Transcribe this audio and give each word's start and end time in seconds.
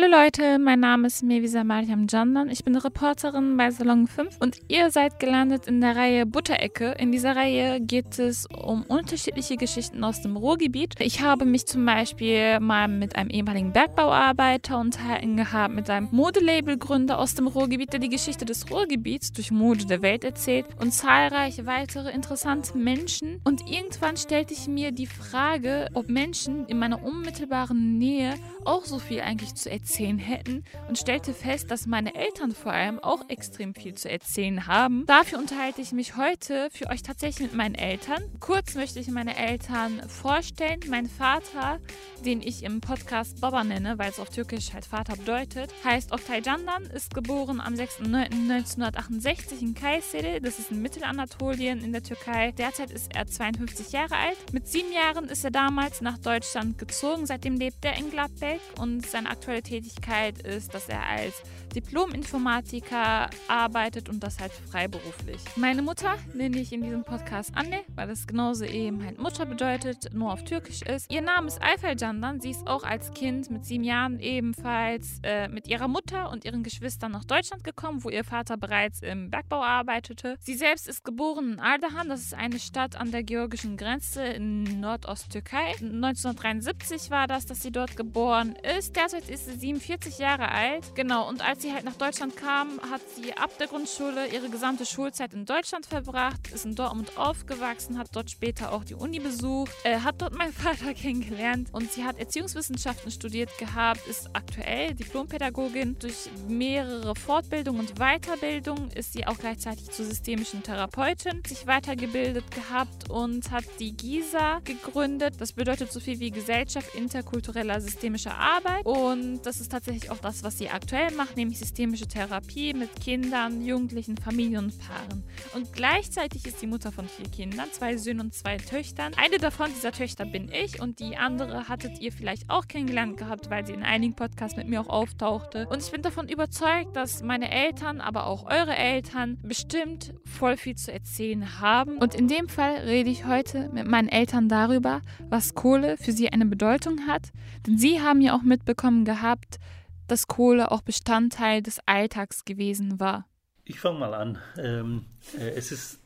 Hallo 0.00 0.12
Leute, 0.12 0.60
mein 0.60 0.78
Name 0.78 1.08
ist 1.08 1.24
Mevisa 1.24 1.64
Mariam 1.64 2.06
Jandan. 2.08 2.50
Ich 2.50 2.62
bin 2.62 2.76
Reporterin 2.76 3.56
bei 3.56 3.72
Salon 3.72 4.06
5 4.06 4.36
und 4.38 4.56
ihr 4.68 4.92
seid 4.92 5.18
gelandet 5.18 5.66
in 5.66 5.80
der 5.80 5.96
Reihe 5.96 6.24
Butterecke. 6.24 6.94
In 7.00 7.10
dieser 7.10 7.34
Reihe 7.34 7.80
geht 7.80 8.16
es 8.16 8.46
um 8.46 8.84
unterschiedliche 8.84 9.56
Geschichten 9.56 10.04
aus 10.04 10.22
dem 10.22 10.36
Ruhrgebiet. 10.36 10.94
Ich 11.00 11.20
habe 11.22 11.46
mich 11.46 11.66
zum 11.66 11.84
Beispiel 11.84 12.60
mal 12.60 12.86
mit 12.86 13.16
einem 13.16 13.30
ehemaligen 13.30 13.72
Bergbauarbeiter 13.72 14.78
unterhalten 14.78 15.36
gehabt, 15.36 15.74
mit 15.74 15.90
einem 15.90 16.06
Modelabelgründer 16.12 17.18
aus 17.18 17.34
dem 17.34 17.48
Ruhrgebiet, 17.48 17.92
der 17.92 17.98
die 17.98 18.08
Geschichte 18.08 18.44
des 18.44 18.70
Ruhrgebiets 18.70 19.32
durch 19.32 19.50
Mode 19.50 19.86
der 19.86 20.00
Welt 20.00 20.22
erzählt 20.22 20.66
und 20.80 20.92
zahlreiche 20.92 21.66
weitere 21.66 22.12
interessante 22.12 22.78
Menschen. 22.78 23.40
Und 23.42 23.68
irgendwann 23.68 24.16
stellte 24.16 24.54
ich 24.54 24.68
mir 24.68 24.92
die 24.92 25.08
Frage, 25.08 25.88
ob 25.94 26.08
Menschen 26.08 26.66
in 26.66 26.78
meiner 26.78 27.02
unmittelbaren 27.02 27.98
Nähe 27.98 28.34
auch 28.64 28.84
so 28.84 29.00
viel 29.00 29.22
eigentlich 29.22 29.56
zu 29.56 29.68
erzählen 29.68 29.87
hätten 29.96 30.64
und 30.88 30.98
stellte 30.98 31.32
fest, 31.32 31.70
dass 31.70 31.86
meine 31.86 32.14
Eltern 32.14 32.52
vor 32.52 32.72
allem 32.72 32.98
auch 32.98 33.28
extrem 33.28 33.74
viel 33.74 33.94
zu 33.94 34.10
erzählen 34.10 34.66
haben. 34.66 35.06
Dafür 35.06 35.38
unterhalte 35.38 35.80
ich 35.80 35.92
mich 35.92 36.16
heute 36.16 36.68
für 36.72 36.90
euch 36.90 37.02
tatsächlich 37.02 37.48
mit 37.48 37.56
meinen 37.56 37.74
Eltern. 37.74 38.22
Kurz 38.40 38.74
möchte 38.74 39.00
ich 39.00 39.08
meine 39.08 39.36
Eltern 39.36 40.02
vorstellen. 40.08 40.80
Mein 40.88 41.06
Vater, 41.06 41.78
den 42.24 42.42
ich 42.42 42.62
im 42.62 42.80
Podcast 42.80 43.40
Baba 43.40 43.64
nenne, 43.64 43.98
weil 43.98 44.10
es 44.10 44.20
auf 44.20 44.30
Türkisch 44.30 44.72
halt 44.72 44.84
Vater 44.84 45.16
bedeutet, 45.16 45.72
heißt 45.84 46.12
Oktay 46.12 46.42
Candan, 46.58 46.84
ist 46.84 47.14
geboren 47.14 47.60
am 47.60 47.74
6.9.1968 47.74 49.60
in 49.60 49.74
Kayseri. 49.74 50.40
Das 50.40 50.58
ist 50.58 50.72
in 50.72 50.82
Mittelanatolien 50.82 51.84
in 51.84 51.92
der 51.92 52.02
Türkei. 52.02 52.52
Derzeit 52.52 52.90
ist 52.90 53.14
er 53.14 53.26
52 53.26 53.92
Jahre 53.92 54.16
alt. 54.16 54.52
Mit 54.52 54.66
sieben 54.66 54.92
Jahren 54.92 55.26
ist 55.26 55.44
er 55.44 55.50
damals 55.50 56.00
nach 56.00 56.18
Deutschland 56.18 56.78
gezogen. 56.78 57.26
Seitdem 57.26 57.56
lebt 57.56 57.84
er 57.84 57.96
in 57.96 58.10
Gladbeck 58.10 58.60
und 58.80 59.06
seine 59.06 59.30
aktuelle 59.30 59.62
Tätigkeit 59.78 60.42
ist, 60.42 60.74
dass 60.74 60.88
er 60.88 61.06
als 61.06 61.42
Diplom-Informatiker 61.74 63.30
arbeitet 63.46 64.08
und 64.08 64.20
das 64.22 64.40
halt 64.40 64.52
freiberuflich. 64.52 65.40
Meine 65.56 65.82
Mutter 65.82 66.16
nenne 66.34 66.58
ich 66.58 66.72
in 66.72 66.82
diesem 66.82 67.04
Podcast 67.04 67.52
Anne, 67.54 67.80
weil 67.94 68.08
das 68.08 68.26
genauso 68.26 68.64
eben 68.64 69.04
halt 69.04 69.18
Mutter 69.18 69.46
bedeutet, 69.46 70.12
nur 70.12 70.32
auf 70.32 70.44
Türkisch 70.44 70.82
ist. 70.82 71.10
Ihr 71.10 71.22
Name 71.22 71.46
ist 71.46 71.62
Ayfel 71.62 71.96
Candan. 72.08 72.40
Sie 72.40 72.50
ist 72.50 72.66
auch 72.66 72.82
als 72.82 73.12
Kind 73.12 73.50
mit 73.50 73.64
sieben 73.64 73.84
Jahren 73.84 74.18
ebenfalls 74.18 75.20
äh, 75.22 75.48
mit 75.48 75.68
ihrer 75.68 75.88
Mutter 75.88 76.30
und 76.30 76.44
ihren 76.44 76.62
Geschwistern 76.62 77.12
nach 77.12 77.24
Deutschland 77.24 77.64
gekommen, 77.64 78.02
wo 78.02 78.10
ihr 78.10 78.24
Vater 78.24 78.56
bereits 78.56 79.00
im 79.00 79.30
Bergbau 79.30 79.62
arbeitete. 79.62 80.36
Sie 80.40 80.54
selbst 80.54 80.88
ist 80.88 81.04
geboren 81.04 81.52
in 81.52 81.60
Ardahan, 81.60 82.08
das 82.08 82.22
ist 82.22 82.34
eine 82.34 82.58
Stadt 82.58 82.96
an 82.96 83.10
der 83.10 83.22
georgischen 83.22 83.76
Grenze 83.76 84.24
in 84.24 84.80
Nordost-Türkei. 84.80 85.74
1973 85.80 87.10
war 87.10 87.26
das, 87.26 87.46
dass 87.46 87.62
sie 87.62 87.70
dort 87.70 87.96
geboren 87.96 88.56
ist. 88.78 88.96
Derzeit 88.96 89.28
ist 89.28 89.46
sie 89.46 89.58
47 89.58 90.18
Jahre 90.18 90.50
alt. 90.50 90.94
Genau, 90.94 91.28
und 91.28 91.46
als 91.46 91.57
sie 91.60 91.72
halt 91.72 91.84
nach 91.84 91.96
Deutschland 91.96 92.36
kam, 92.36 92.80
hat 92.90 93.00
sie 93.16 93.32
ab 93.32 93.50
der 93.58 93.66
Grundschule 93.66 94.28
ihre 94.28 94.48
gesamte 94.48 94.86
Schulzeit 94.86 95.34
in 95.34 95.44
Deutschland 95.44 95.86
verbracht, 95.86 96.48
ist 96.52 96.64
in 96.64 96.74
Dortmund 96.74 97.16
aufgewachsen, 97.18 97.98
hat 97.98 98.08
dort 98.12 98.30
später 98.30 98.72
auch 98.72 98.84
die 98.84 98.94
Uni 98.94 99.18
besucht, 99.18 99.72
äh, 99.84 99.98
hat 100.00 100.20
dort 100.22 100.34
meinen 100.38 100.52
Vater 100.52 100.94
kennengelernt 100.94 101.68
und 101.72 101.92
sie 101.92 102.04
hat 102.04 102.18
Erziehungswissenschaften 102.18 103.10
studiert 103.10 103.50
gehabt, 103.58 104.06
ist 104.06 104.30
aktuell 104.34 104.94
Diplompädagogin. 104.94 105.98
Durch 105.98 106.30
mehrere 106.48 107.14
Fortbildungen 107.14 107.80
und 107.80 107.98
Weiterbildungen 107.98 108.90
ist 108.92 109.12
sie 109.12 109.26
auch 109.26 109.38
gleichzeitig 109.38 109.90
zur 109.90 110.04
systemischen 110.04 110.62
Therapeutin, 110.62 111.42
sich 111.46 111.66
weitergebildet 111.66 112.50
gehabt 112.50 113.10
und 113.10 113.50
hat 113.50 113.64
die 113.80 113.96
GISA 113.96 114.60
gegründet. 114.64 115.34
Das 115.38 115.52
bedeutet 115.52 115.92
so 115.92 116.00
viel 116.00 116.20
wie 116.20 116.30
Gesellschaft 116.30 116.94
interkultureller 116.94 117.80
systemischer 117.80 118.36
Arbeit 118.36 118.84
und 118.86 119.42
das 119.42 119.60
ist 119.60 119.72
tatsächlich 119.72 120.10
auch 120.10 120.18
das, 120.18 120.42
was 120.42 120.58
sie 120.58 120.68
aktuell 120.70 121.12
macht, 121.12 121.36
nämlich 121.36 121.47
systemische 121.54 122.06
Therapie 122.06 122.74
mit 122.74 123.00
Kindern, 123.00 123.64
Jugendlichen, 123.64 124.16
Familien 124.16 124.64
und 124.64 124.78
Paaren. 124.78 125.24
Und 125.54 125.72
gleichzeitig 125.72 126.46
ist 126.46 126.60
sie 126.60 126.66
Mutter 126.66 126.92
von 126.92 127.08
vier 127.08 127.26
Kindern, 127.28 127.68
zwei 127.72 127.96
Söhnen 127.96 128.26
und 128.26 128.34
zwei 128.34 128.56
Töchtern. 128.56 129.12
Eine 129.16 129.38
davon 129.38 129.70
dieser 129.74 129.92
Töchter 129.92 130.26
bin 130.26 130.50
ich 130.50 130.80
und 130.80 131.00
die 131.00 131.16
andere 131.16 131.68
hattet 131.68 132.00
ihr 132.00 132.12
vielleicht 132.12 132.48
auch 132.48 132.66
kennengelernt 132.66 133.16
gehabt, 133.16 133.50
weil 133.50 133.66
sie 133.66 133.72
in 133.72 133.82
einigen 133.82 134.14
Podcasts 134.14 134.56
mit 134.56 134.68
mir 134.68 134.80
auch 134.80 134.88
auftauchte. 134.88 135.66
Und 135.68 135.82
ich 135.82 135.90
bin 135.90 136.02
davon 136.02 136.28
überzeugt, 136.28 136.96
dass 136.96 137.22
meine 137.22 137.50
Eltern, 137.50 138.00
aber 138.00 138.26
auch 138.26 138.46
eure 138.46 138.76
Eltern 138.76 139.38
bestimmt 139.42 140.14
voll 140.24 140.56
viel 140.56 140.76
zu 140.76 140.92
erzählen 140.92 141.60
haben. 141.60 141.98
Und 141.98 142.14
in 142.14 142.28
dem 142.28 142.48
Fall 142.48 142.76
rede 142.76 143.10
ich 143.10 143.26
heute 143.26 143.70
mit 143.72 143.86
meinen 143.86 144.08
Eltern 144.08 144.48
darüber, 144.48 145.02
was 145.28 145.54
Kohle 145.54 145.96
für 145.96 146.12
sie 146.12 146.30
eine 146.30 146.46
Bedeutung 146.46 147.06
hat. 147.06 147.32
Denn 147.66 147.78
sie 147.78 148.00
haben 148.00 148.20
ja 148.20 148.36
auch 148.36 148.42
mitbekommen 148.42 149.04
gehabt, 149.04 149.58
dass 150.08 150.26
Kohle 150.26 150.70
auch 150.70 150.82
Bestandteil 150.82 151.62
des 151.62 151.80
Alltags 151.86 152.44
gewesen 152.44 152.98
war? 152.98 153.26
Ich 153.64 153.80
fange 153.80 153.98
mal 153.98 154.14
an. 154.14 154.38
Ähm, 154.56 155.04
äh, 155.38 155.50
es 155.50 155.70
ist 155.70 156.00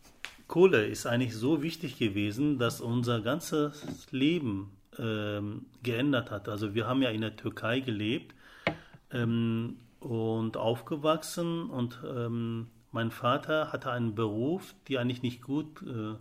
Kohle 0.53 0.85
ist 0.85 1.07
eigentlich 1.07 1.35
so 1.35 1.63
wichtig 1.63 1.99
gewesen, 1.99 2.59
dass 2.59 2.83
unser 2.83 3.23
ganzes 3.23 4.07
Leben 4.11 4.77
ähm, 4.99 5.65
geändert 5.83 6.31
hat. 6.31 6.47
Also 6.47 6.75
wir 6.75 6.87
haben 6.87 7.01
ja 7.01 7.09
in 7.09 7.23
der 7.23 7.37
Türkei 7.37 7.81
gelebt 7.81 8.35
ähm, 9.11 9.79
und 10.01 10.59
aufgewachsen 10.59 11.71
und 11.71 12.03
ähm, 12.07 12.67
mein 12.91 13.11
Vater 13.11 13.73
hatte 13.73 13.91
einen 13.91 14.15
Beruf, 14.15 14.75
der 14.89 15.01
eigentlich 15.01 15.23
nicht 15.23 15.41
gut 15.41 15.81
äh, 15.83 16.17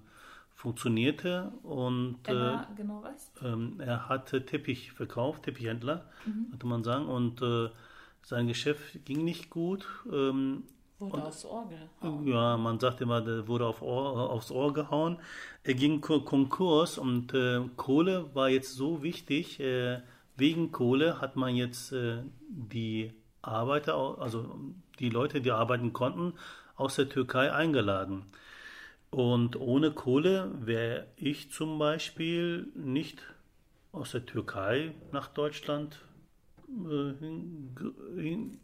funktionierte 0.61 1.51
und 1.63 2.17
äh, 2.27 2.57
genau 2.77 3.03
ähm, 3.43 3.79
er 3.79 4.07
hatte 4.09 4.45
Teppich 4.45 4.91
verkauft, 4.91 5.43
Teppichhändler, 5.43 6.05
mhm. 6.23 6.51
könnte 6.51 6.67
man 6.67 6.83
sagen, 6.83 7.07
und 7.07 7.41
äh, 7.41 7.69
sein 8.21 8.45
Geschäft 8.47 9.03
ging 9.05 9.23
nicht 9.23 9.49
gut. 9.49 9.87
Ähm, 10.11 10.63
wurde 10.99 11.15
und, 11.15 11.21
aufs 11.23 11.45
Ohr 11.45 11.67
gehauen. 11.67 12.27
Ja, 12.27 12.57
man 12.57 12.79
sagt 12.79 13.01
immer, 13.01 13.21
der 13.21 13.47
wurde 13.47 13.65
auf 13.65 13.81
Ohr, 13.81 14.29
aufs 14.29 14.51
Ohr 14.51 14.71
gehauen. 14.71 15.17
Er 15.63 15.73
ging 15.73 15.99
Konkurs 15.99 16.99
und 16.99 17.33
äh, 17.33 17.61
Kohle 17.75 18.29
war 18.35 18.49
jetzt 18.49 18.75
so 18.75 19.01
wichtig. 19.01 19.59
Äh, 19.59 20.01
wegen 20.37 20.71
Kohle 20.71 21.19
hat 21.19 21.35
man 21.37 21.55
jetzt 21.55 21.91
äh, 21.91 22.19
die 22.47 23.11
Arbeiter, 23.41 24.19
also 24.19 24.59
die 24.99 25.09
Leute, 25.09 25.41
die 25.41 25.49
arbeiten 25.49 25.91
konnten, 25.91 26.33
aus 26.75 26.97
der 26.97 27.09
Türkei 27.09 27.51
eingeladen. 27.51 28.25
Und 29.11 29.57
ohne 29.59 29.91
Kohle 29.91 30.51
wäre 30.61 31.07
ich 31.17 31.51
zum 31.51 31.77
Beispiel 31.77 32.71
nicht 32.75 33.21
aus 33.91 34.11
der 34.11 34.25
Türkei 34.25 34.93
nach 35.11 35.27
Deutschland 35.27 35.99
äh, 36.69 37.13
hin, 37.19 37.75
hin, 38.15 38.59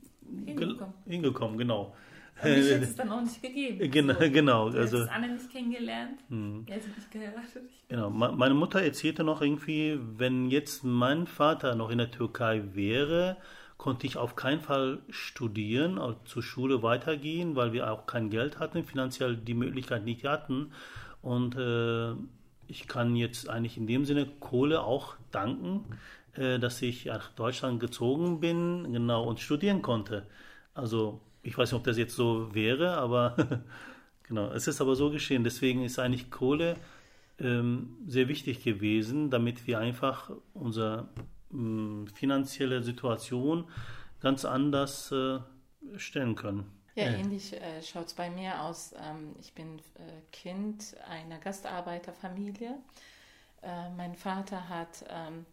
hingekommen. 0.45 0.93
hingekommen. 1.05 1.57
genau. 1.57 1.93
Aber 2.39 2.49
mich 2.49 2.69
hätte 2.69 2.83
es 2.83 2.95
dann 2.95 3.11
auch 3.11 3.21
nicht 3.21 3.41
gegeben. 3.41 3.91
Genau, 3.91 4.13
so, 4.13 4.31
genau. 4.31 4.69
Du 4.69 4.77
also, 4.77 4.99
Anne 5.09 5.33
nicht 5.33 5.51
kennengelernt, 5.51 6.21
hm. 6.29 6.65
hätte 6.69 6.87
mich 6.89 7.09
geheiratet. 7.09 7.69
Genau, 7.89 8.09
meine 8.09 8.53
Mutter 8.53 8.81
erzählte 8.81 9.25
noch 9.25 9.41
irgendwie, 9.41 9.99
wenn 10.17 10.49
jetzt 10.49 10.83
mein 10.83 11.27
Vater 11.27 11.75
noch 11.75 11.89
in 11.89 11.97
der 11.97 12.11
Türkei 12.11 12.63
wäre, 12.73 13.37
konnte 13.77 14.07
ich 14.07 14.17
auf 14.17 14.35
keinen 14.35 14.61
Fall 14.61 14.99
studieren, 15.09 15.99
also 15.99 16.17
zur 16.25 16.43
Schule 16.43 16.81
weitergehen, 16.83 17.55
weil 17.55 17.73
wir 17.73 17.91
auch 17.91 18.07
kein 18.07 18.29
Geld 18.29 18.59
hatten, 18.59 18.83
finanziell 18.83 19.38
die 19.38 19.53
Möglichkeit 19.53 20.03
nicht 20.03 20.25
hatten. 20.25 20.71
Und 21.21 21.55
äh, 21.55 22.13
ich 22.67 22.88
kann 22.88 23.15
jetzt 23.15 23.49
eigentlich 23.49 23.77
in 23.77 23.88
dem 23.88 24.05
Sinne 24.05 24.25
Kohle 24.39 24.81
auch 24.81 25.15
danken, 25.31 25.85
äh, 26.33 26.59
dass 26.59 26.81
ich 26.81 27.05
nach 27.05 27.31
Deutschland 27.31 27.79
gezogen 27.79 28.39
bin, 28.39 28.91
genau, 28.91 29.23
und 29.23 29.39
studieren 29.39 29.81
konnte. 29.81 30.25
Also 30.73 31.21
ich 31.44 31.57
weiß 31.57 31.71
nicht, 31.71 31.79
ob 31.79 31.85
das 31.85 31.97
jetzt 31.97 32.15
so 32.15 32.53
wäre, 32.53 32.97
aber 32.97 33.35
genau, 34.23 34.51
es 34.51 34.67
ist 34.67 34.81
aber 34.81 34.95
so 34.95 35.11
geschehen. 35.11 35.44
Deswegen 35.44 35.83
ist 35.83 35.99
eigentlich 35.99 36.31
Kohle 36.31 36.75
ähm, 37.39 37.97
sehr 38.07 38.27
wichtig 38.27 38.63
gewesen, 38.63 39.29
damit 39.29 39.68
wir 39.68 39.79
einfach 39.79 40.31
unser 40.53 41.09
finanzielle 42.13 42.83
Situation 42.83 43.69
ganz 44.19 44.45
anders 44.45 45.11
äh, 45.11 45.39
stellen 45.97 46.35
können. 46.35 46.71
Ja, 46.95 47.05
ähnlich 47.11 47.53
äh, 47.53 47.83
schaut 47.83 48.07
es 48.07 48.13
bei 48.13 48.29
mir 48.29 48.63
aus. 48.63 48.94
Ähm, 48.94 49.35
ich 49.39 49.53
bin 49.53 49.77
äh, 49.77 49.81
Kind 50.31 50.95
einer 51.07 51.38
Gastarbeiterfamilie. 51.38 52.75
Äh, 53.61 53.89
mein 53.95 54.15
Vater 54.15 54.67
hat, 54.67 55.05
ähm, 55.09 55.45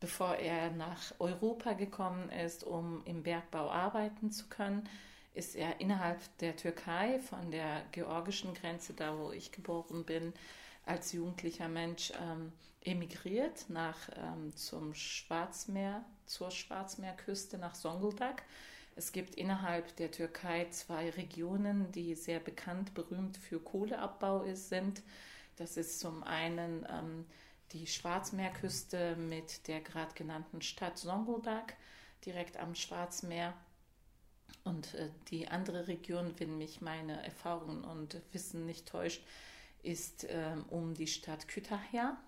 bevor 0.00 0.34
er 0.34 0.72
nach 0.72 1.14
Europa 1.20 1.74
gekommen 1.74 2.30
ist, 2.30 2.64
um 2.64 3.02
im 3.04 3.22
Bergbau 3.22 3.70
arbeiten 3.70 4.32
zu 4.32 4.48
können, 4.48 4.88
ist 5.34 5.54
er 5.54 5.80
innerhalb 5.80 6.18
der 6.38 6.56
Türkei 6.56 7.20
von 7.20 7.52
der 7.52 7.82
georgischen 7.92 8.54
Grenze, 8.54 8.92
da 8.92 9.16
wo 9.16 9.30
ich 9.30 9.52
geboren 9.52 10.04
bin, 10.04 10.32
als 10.84 11.12
jugendlicher 11.12 11.68
Mensch 11.68 12.12
ähm, 12.20 12.52
emigriert 12.82 13.66
nach 13.68 13.96
ähm, 14.16 14.54
zum 14.56 14.94
Schwarzmeer, 14.94 16.04
zur 16.26 16.50
Schwarzmeerküste 16.50 17.58
nach 17.58 17.74
Zonguldak. 17.74 18.42
Es 18.96 19.12
gibt 19.12 19.36
innerhalb 19.36 19.94
der 19.96 20.10
Türkei 20.10 20.68
zwei 20.70 21.10
Regionen, 21.10 21.92
die 21.92 22.14
sehr 22.14 22.40
bekannt, 22.40 22.94
berühmt 22.94 23.36
für 23.36 23.60
Kohleabbau 23.60 24.42
ist, 24.42 24.68
sind. 24.68 25.02
Das 25.56 25.76
ist 25.76 26.00
zum 26.00 26.22
einen 26.24 26.86
ähm, 26.90 27.26
die 27.72 27.86
Schwarzmeerküste 27.86 29.16
mit 29.16 29.68
der 29.68 29.80
gerade 29.80 30.14
genannten 30.14 30.62
Stadt 30.62 30.98
Zonguldak. 30.98 31.76
direkt 32.24 32.56
am 32.56 32.74
Schwarzmeer. 32.74 33.54
Und 34.64 34.94
äh, 34.94 35.10
die 35.30 35.48
andere 35.48 35.86
Region, 35.88 36.34
wenn 36.38 36.58
mich 36.58 36.80
meine 36.80 37.24
Erfahrungen 37.24 37.84
und 37.84 38.20
Wissen 38.32 38.66
nicht 38.66 38.88
täuscht, 38.88 39.22
ist 39.82 40.24
äh, 40.24 40.56
um 40.68 40.94
die 40.94 41.06
Stadt 41.06 41.46
Kütahya, 41.48 42.18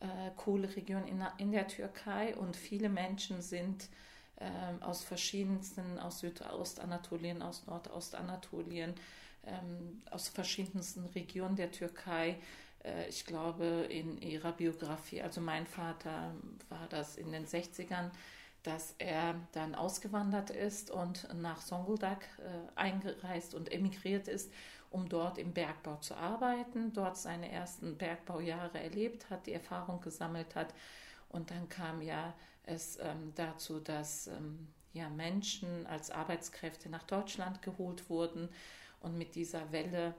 äh, 0.00 0.30
Kohleregion 0.36 1.06
in, 1.06 1.24
in, 1.38 1.52
der 1.52 1.68
Türkei. 1.68 2.36
Und 2.36 2.56
viele 2.56 2.88
Menschen 2.88 3.42
sind 3.42 3.88
äh, 4.36 4.44
aus 4.84 5.04
verschiedensten, 5.04 5.98
aus 5.98 6.20
Südostanatolien, 6.20 7.42
aus 7.42 7.66
Nordostanatolien, 7.66 8.94
ähm, 9.44 10.02
aus 10.10 10.28
verschiedensten 10.28 11.06
Regionen 11.06 11.56
der 11.56 11.70
Türkei. 11.70 12.36
Äh, 12.84 13.08
ich 13.08 13.24
glaube, 13.24 13.86
in 13.88 14.20
ihrer 14.20 14.52
Biografie, 14.52 15.22
also 15.22 15.40
mein 15.40 15.66
Vater 15.66 16.34
war 16.68 16.86
das 16.90 17.16
in 17.16 17.32
den 17.32 17.46
60ern, 17.46 18.10
dass 18.62 18.94
er 18.98 19.36
dann 19.52 19.76
ausgewandert 19.76 20.50
ist 20.50 20.90
und 20.90 21.28
nach 21.40 21.62
Songuldak 21.62 22.26
äh, 22.38 22.78
eingereist 22.78 23.54
und 23.54 23.70
emigriert 23.72 24.26
ist, 24.26 24.52
um 24.96 25.10
dort 25.10 25.36
im 25.36 25.52
Bergbau 25.52 25.96
zu 25.96 26.14
arbeiten, 26.14 26.90
dort 26.94 27.18
seine 27.18 27.52
ersten 27.52 27.98
Bergbaujahre 27.98 28.82
erlebt 28.82 29.28
hat, 29.28 29.46
die 29.46 29.52
Erfahrung 29.52 30.00
gesammelt 30.00 30.54
hat. 30.54 30.72
Und 31.28 31.50
dann 31.50 31.68
kam 31.68 32.00
ja 32.00 32.32
es 32.64 32.98
ähm, 33.02 33.32
dazu, 33.34 33.78
dass 33.78 34.28
ähm, 34.28 34.68
ja, 34.94 35.10
Menschen 35.10 35.86
als 35.86 36.10
Arbeitskräfte 36.10 36.88
nach 36.88 37.02
Deutschland 37.02 37.60
geholt 37.60 38.08
wurden. 38.08 38.48
Und 39.00 39.18
mit 39.18 39.34
dieser 39.34 39.70
Welle, 39.70 40.14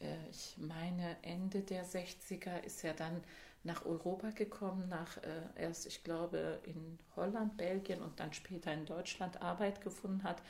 äh, 0.00 0.16
ich 0.28 0.56
meine 0.58 1.16
Ende 1.22 1.60
der 1.60 1.86
60er, 1.86 2.64
ist 2.64 2.82
er 2.82 2.94
dann 2.94 3.22
nach 3.62 3.86
Europa 3.86 4.30
gekommen, 4.30 4.88
nach 4.88 5.18
äh, 5.18 5.62
erst, 5.62 5.86
ich 5.86 6.02
glaube, 6.02 6.58
in 6.64 6.98
Holland, 7.14 7.56
Belgien 7.56 8.02
und 8.02 8.18
dann 8.18 8.32
später 8.32 8.72
in 8.72 8.86
Deutschland 8.86 9.40
Arbeit 9.40 9.82
gefunden 9.82 10.24
hat 10.24 10.42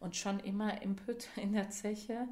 und 0.00 0.16
schon 0.16 0.38
immer 0.40 0.82
im 0.82 0.96
Pütt 0.96 1.28
in 1.36 1.54
der 1.54 1.70
Zeche 1.70 2.28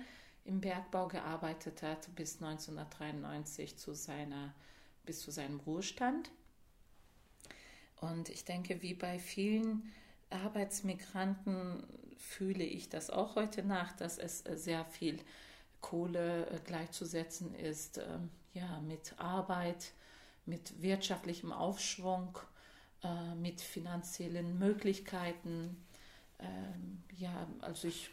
im 0.50 0.60
Bergbau 0.60 1.06
gearbeitet 1.06 1.82
hat 1.82 2.14
bis 2.16 2.42
1993 2.42 3.76
zu 3.76 3.94
seiner, 3.94 4.52
bis 5.06 5.20
zu 5.20 5.30
seinem 5.30 5.60
Ruhestand. 5.60 6.30
Und 8.00 8.28
ich 8.28 8.44
denke, 8.44 8.82
wie 8.82 8.94
bei 8.94 9.18
vielen 9.18 9.92
Arbeitsmigranten 10.30 11.84
fühle 12.16 12.64
ich 12.64 12.88
das 12.88 13.10
auch 13.10 13.36
heute 13.36 13.62
nach, 13.62 13.92
dass 13.92 14.18
es 14.18 14.40
sehr 14.40 14.84
viel 14.84 15.20
Kohle 15.80 16.46
äh, 16.46 16.58
gleichzusetzen 16.64 17.54
ist, 17.54 17.98
ähm, 17.98 18.30
ja, 18.52 18.80
mit 18.80 19.14
Arbeit, 19.18 19.92
mit 20.46 20.82
wirtschaftlichem 20.82 21.52
Aufschwung, 21.52 22.38
äh, 23.04 23.34
mit 23.36 23.60
finanziellen 23.60 24.58
Möglichkeiten. 24.58 25.76
Ähm, 26.38 27.02
ja, 27.16 27.46
also 27.60 27.88
ich, 27.88 28.10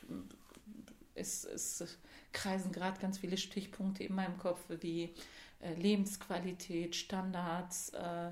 es, 1.18 1.44
es 1.46 1.98
kreisen 2.34 2.72
gerade 2.72 3.00
ganz 3.00 3.18
viele 3.18 3.38
Stichpunkte 3.38 4.04
in 4.04 4.16
meinem 4.16 4.38
Kopf 4.38 4.60
wie 4.82 5.14
äh, 5.60 5.74
Lebensqualität, 5.74 6.96
Standards, 6.96 7.90
äh, 7.90 8.32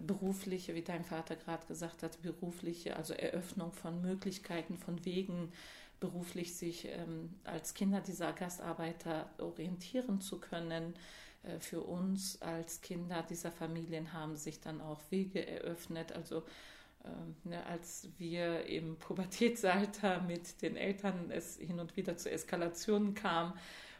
berufliche, 0.00 0.74
wie 0.74 0.82
dein 0.82 1.04
Vater 1.04 1.36
gerade 1.36 1.66
gesagt 1.66 2.02
hat, 2.02 2.20
berufliche, 2.22 2.96
also 2.96 3.14
Eröffnung 3.14 3.72
von 3.72 4.02
Möglichkeiten, 4.02 4.76
von 4.76 5.04
Wegen, 5.04 5.52
beruflich 6.00 6.54
sich 6.54 6.86
ähm, 6.86 7.34
als 7.44 7.72
Kinder 7.72 8.00
dieser 8.00 8.32
Gastarbeiter 8.32 9.30
orientieren 9.38 10.20
zu 10.20 10.38
können 10.38 10.94
äh, 11.42 11.58
für 11.60 11.80
uns 11.80 12.40
als 12.42 12.80
Kinder 12.80 13.22
dieser 13.22 13.50
Familien 13.52 14.12
haben 14.12 14.36
sich 14.36 14.60
dann 14.60 14.80
auch 14.80 15.00
Wege 15.10 15.46
eröffnet. 15.46 16.12
Also 16.12 16.42
als 17.68 18.08
wir 18.18 18.66
im 18.66 18.96
Pubertätsalter 18.96 20.20
mit 20.22 20.62
den 20.62 20.76
Eltern 20.76 21.30
es 21.30 21.56
hin 21.56 21.78
und 21.78 21.96
wieder 21.96 22.16
zu 22.16 22.30
Eskalationen 22.30 23.14
kam 23.14 23.54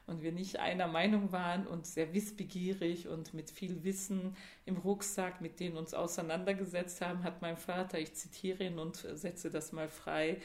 und 0.06 0.22
wir 0.22 0.32
nicht 0.32 0.58
einer 0.58 0.86
Meinung 0.86 1.32
waren 1.32 1.66
und 1.66 1.86
sehr 1.86 2.14
wissbegierig 2.14 3.08
und 3.08 3.34
mit 3.34 3.50
viel 3.50 3.82
Wissen 3.84 4.36
im 4.64 4.76
Rucksack 4.76 5.40
mit 5.40 5.60
denen 5.60 5.76
uns 5.76 5.94
auseinandergesetzt 5.94 7.00
haben, 7.00 7.24
hat 7.24 7.42
mein 7.42 7.56
Vater, 7.56 7.98
ich 7.98 8.14
zitiere 8.14 8.64
ihn 8.64 8.78
und 8.78 8.96
setze 8.96 9.50
das 9.50 9.72
mal 9.72 9.88
frei, 9.88 10.38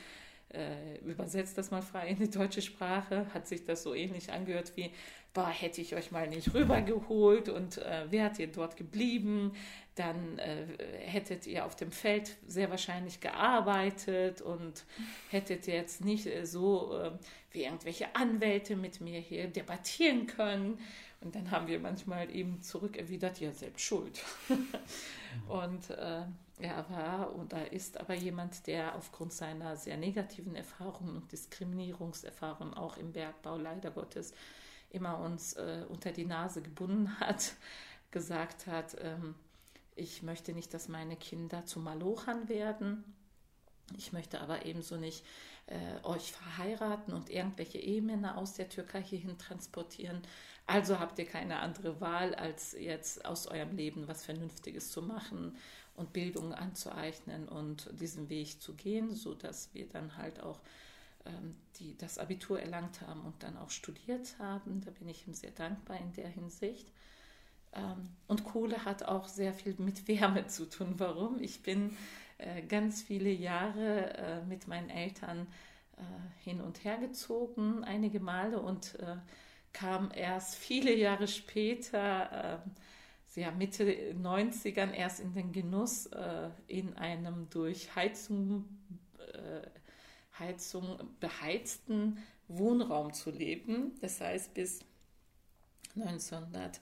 äh, 0.53 0.97
übersetzt 1.05 1.57
das 1.57 1.71
mal 1.71 1.81
frei 1.81 2.09
in 2.09 2.17
die 2.17 2.29
deutsche 2.29 2.61
Sprache, 2.61 3.25
hat 3.33 3.47
sich 3.47 3.65
das 3.65 3.83
so 3.83 3.93
ähnlich 3.93 4.31
angehört 4.31 4.73
wie, 4.75 4.91
boah, 5.33 5.49
hätte 5.49 5.81
ich 5.81 5.95
euch 5.95 6.11
mal 6.11 6.27
nicht 6.27 6.53
rübergeholt 6.53 7.49
und 7.49 7.77
äh, 7.77 8.11
wärt 8.11 8.39
ihr 8.39 8.47
dort 8.47 8.75
geblieben, 8.77 9.53
dann 9.95 10.39
äh, 10.39 10.65
hättet 10.99 11.47
ihr 11.47 11.65
auf 11.65 11.75
dem 11.75 11.91
Feld 11.91 12.37
sehr 12.47 12.69
wahrscheinlich 12.69 13.19
gearbeitet 13.19 14.41
und 14.41 14.85
hättet 15.29 15.67
jetzt 15.67 16.03
nicht 16.03 16.27
äh, 16.27 16.45
so 16.45 16.97
äh, 16.97 17.11
wie 17.51 17.63
irgendwelche 17.63 18.15
Anwälte 18.15 18.75
mit 18.75 19.01
mir 19.01 19.19
hier 19.19 19.47
debattieren 19.47 20.27
können. 20.27 20.79
Und 21.21 21.35
dann 21.35 21.51
haben 21.51 21.67
wir 21.67 21.79
manchmal 21.79 22.33
eben 22.35 22.61
zurückerwidert, 22.61 23.39
ja, 23.39 23.51
selbst 23.51 23.83
schuld. 23.83 24.23
und 25.47 25.89
äh, 25.91 26.23
er 26.61 26.89
war 26.89 27.35
oder 27.35 27.71
ist 27.71 27.99
aber 27.99 28.13
jemand, 28.13 28.67
der 28.67 28.95
aufgrund 28.95 29.33
seiner 29.33 29.75
sehr 29.75 29.97
negativen 29.97 30.55
Erfahrungen 30.55 31.15
und 31.15 31.31
Diskriminierungserfahrungen 31.31 32.73
auch 32.73 32.97
im 32.97 33.11
Bergbau 33.11 33.57
leider 33.57 33.91
Gottes 33.91 34.33
immer 34.89 35.19
uns 35.19 35.53
äh, 35.53 35.85
unter 35.89 36.11
die 36.11 36.25
Nase 36.25 36.61
gebunden 36.61 37.19
hat, 37.19 37.53
gesagt 38.11 38.67
hat, 38.67 38.95
ähm, 39.01 39.35
ich 39.95 40.23
möchte 40.23 40.53
nicht, 40.53 40.73
dass 40.73 40.87
meine 40.87 41.15
Kinder 41.15 41.65
zu 41.65 41.79
Malochern 41.79 42.49
werden. 42.49 43.03
Ich 43.97 44.13
möchte 44.13 44.39
aber 44.39 44.65
ebenso 44.65 44.95
nicht 44.95 45.25
äh, 45.67 46.05
euch 46.05 46.31
verheiraten 46.31 47.13
und 47.13 47.29
irgendwelche 47.29 47.77
Ehemänner 47.77 48.37
aus 48.37 48.53
der 48.53 48.69
Türkei 48.69 49.03
hierhin 49.03 49.37
transportieren. 49.37 50.21
Also 50.65 50.99
habt 50.99 51.19
ihr 51.19 51.25
keine 51.25 51.59
andere 51.59 51.99
Wahl, 51.99 52.33
als 52.35 52.73
jetzt 52.73 53.25
aus 53.25 53.47
eurem 53.47 53.75
Leben 53.75 54.07
was 54.07 54.23
Vernünftiges 54.23 54.91
zu 54.91 55.01
machen 55.01 55.57
und 55.95 56.13
Bildung 56.13 56.53
anzueignen 56.53 57.47
und 57.47 57.89
diesen 57.99 58.29
Weg 58.29 58.61
zu 58.61 58.73
gehen, 58.73 59.15
sodass 59.15 59.73
wir 59.73 59.87
dann 59.87 60.17
halt 60.17 60.41
auch 60.41 60.59
ähm, 61.25 61.55
die 61.79 61.95
das 61.97 62.17
Abitur 62.17 62.59
erlangt 62.59 63.01
haben 63.01 63.21
und 63.21 63.43
dann 63.43 63.57
auch 63.57 63.69
studiert 63.69 64.37
haben. 64.39 64.81
Da 64.81 64.91
bin 64.91 65.07
ich 65.07 65.27
ihm 65.27 65.33
sehr 65.33 65.51
dankbar 65.51 65.97
in 65.99 66.13
der 66.13 66.27
Hinsicht. 66.27 66.91
Ähm, 67.73 68.09
und 68.27 68.43
Kohle 68.43 68.85
hat 68.85 69.03
auch 69.03 69.27
sehr 69.27 69.53
viel 69.53 69.75
mit 69.77 70.07
Wärme 70.07 70.47
zu 70.47 70.67
tun. 70.67 70.95
Warum? 70.97 71.39
Ich 71.39 71.61
bin 71.61 71.95
äh, 72.39 72.63
ganz 72.63 73.03
viele 73.03 73.29
Jahre 73.29 74.13
äh, 74.17 74.45
mit 74.45 74.67
meinen 74.67 74.89
Eltern 74.89 75.47
äh, 75.97 76.01
hin 76.43 76.59
und 76.59 76.83
her 76.83 76.97
gezogen, 76.97 77.83
einige 77.83 78.19
Male 78.19 78.59
und 78.59 78.97
kam 79.73 80.11
erst 80.13 80.55
viele 80.55 80.93
Jahre 80.93 81.29
später 81.29 82.61
ähm, 82.65 82.71
ja, 83.35 83.51
Mitte 83.51 83.85
90ern 84.13 84.91
erst 84.91 85.19
in 85.19 85.33
den 85.33 85.51
Genuss, 85.51 86.07
äh, 86.07 86.49
in 86.67 86.95
einem 86.97 87.49
durch 87.49 87.95
Heizung, 87.95 88.65
äh, 89.33 89.67
Heizung 90.37 90.97
beheizten 91.19 92.17
Wohnraum 92.47 93.13
zu 93.13 93.31
leben. 93.31 93.95
Das 94.01 94.19
heißt, 94.19 94.53
bis 94.53 94.81
1900, 95.95 96.81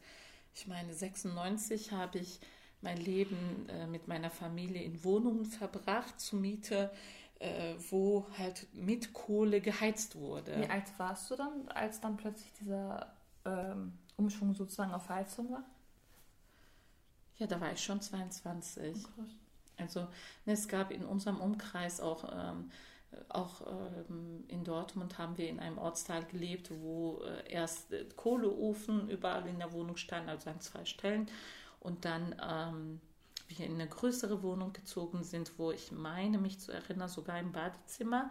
ich 0.56 0.68
meine 0.68 0.94
96 0.94 1.92
habe 1.92 2.20
ich 2.20 2.40
mein 2.82 2.98
Leben 2.98 3.68
äh, 3.70 3.88
mit 3.88 4.08
meiner 4.08 4.30
Familie 4.30 4.82
in 4.82 5.04
Wohnungen 5.04 5.46
verbracht 5.46 6.20
zur 6.20 6.40
Miete, 6.40 6.92
äh, 7.40 7.76
wo 7.90 8.26
halt 8.38 8.68
mit 8.74 9.14
Kohle 9.14 9.62
geheizt 9.62 10.16
wurde. 10.16 10.60
Wie 10.60 10.70
alt 10.70 10.86
warst 10.98 11.30
du 11.30 11.36
dann, 11.36 11.68
als 11.70 12.00
dann 12.00 12.18
plötzlich 12.18 12.52
dieser 12.54 13.14
ähm, 13.46 13.94
Umschwung 14.18 14.54
sozusagen 14.54 14.94
auf 14.94 15.10
Heizung 15.10 15.52
war? 15.52 15.64
Ja, 17.40 17.48
da 17.48 17.60
war 17.62 17.72
ich 17.72 17.84
schon 17.84 18.02
22. 18.02 18.98
Oh, 19.18 19.24
also 19.78 20.02
ne, 20.46 20.54
es 20.54 20.68
gab 20.68 20.92
in 20.92 21.06
unserem 21.06 21.40
Umkreis 21.40 22.02
auch, 22.02 22.26
ähm, 22.32 22.70
auch 23.30 23.62
ähm, 23.66 24.44
in 24.50 24.64
Dortmund 24.64 25.18
haben 25.18 25.38
wir 25.38 25.48
in 25.50 25.60
einem 25.60 25.78
Ortsteil 25.78 26.26
gelebt, 26.26 26.70
wo 26.82 27.22
äh, 27.24 27.52
erst 27.52 27.94
äh, 27.94 28.06
Kohleofen 28.16 29.10
überall 29.10 29.48
in 29.48 29.60
der 29.60 29.72
Wohnung 29.72 29.96
standen, 29.98 30.30
also 30.30 30.50
an 30.50 30.60
zwei 30.60 30.84
Stellen. 30.86 31.28
Und 31.80 32.04
dann 32.06 32.36
ähm, 32.46 33.02
wir 33.48 33.66
in 33.66 33.76
eine 33.76 33.88
größere 33.88 34.44
Wohnung 34.44 34.74
gezogen 34.74 35.24
sind, 35.24 35.58
wo 35.58 35.72
ich 35.72 35.92
meine, 35.94 36.38
mich 36.40 36.60
zu 36.60 36.72
erinnern, 36.74 37.10
sogar 37.10 37.40
im 37.40 37.52
Badezimmer 37.54 38.30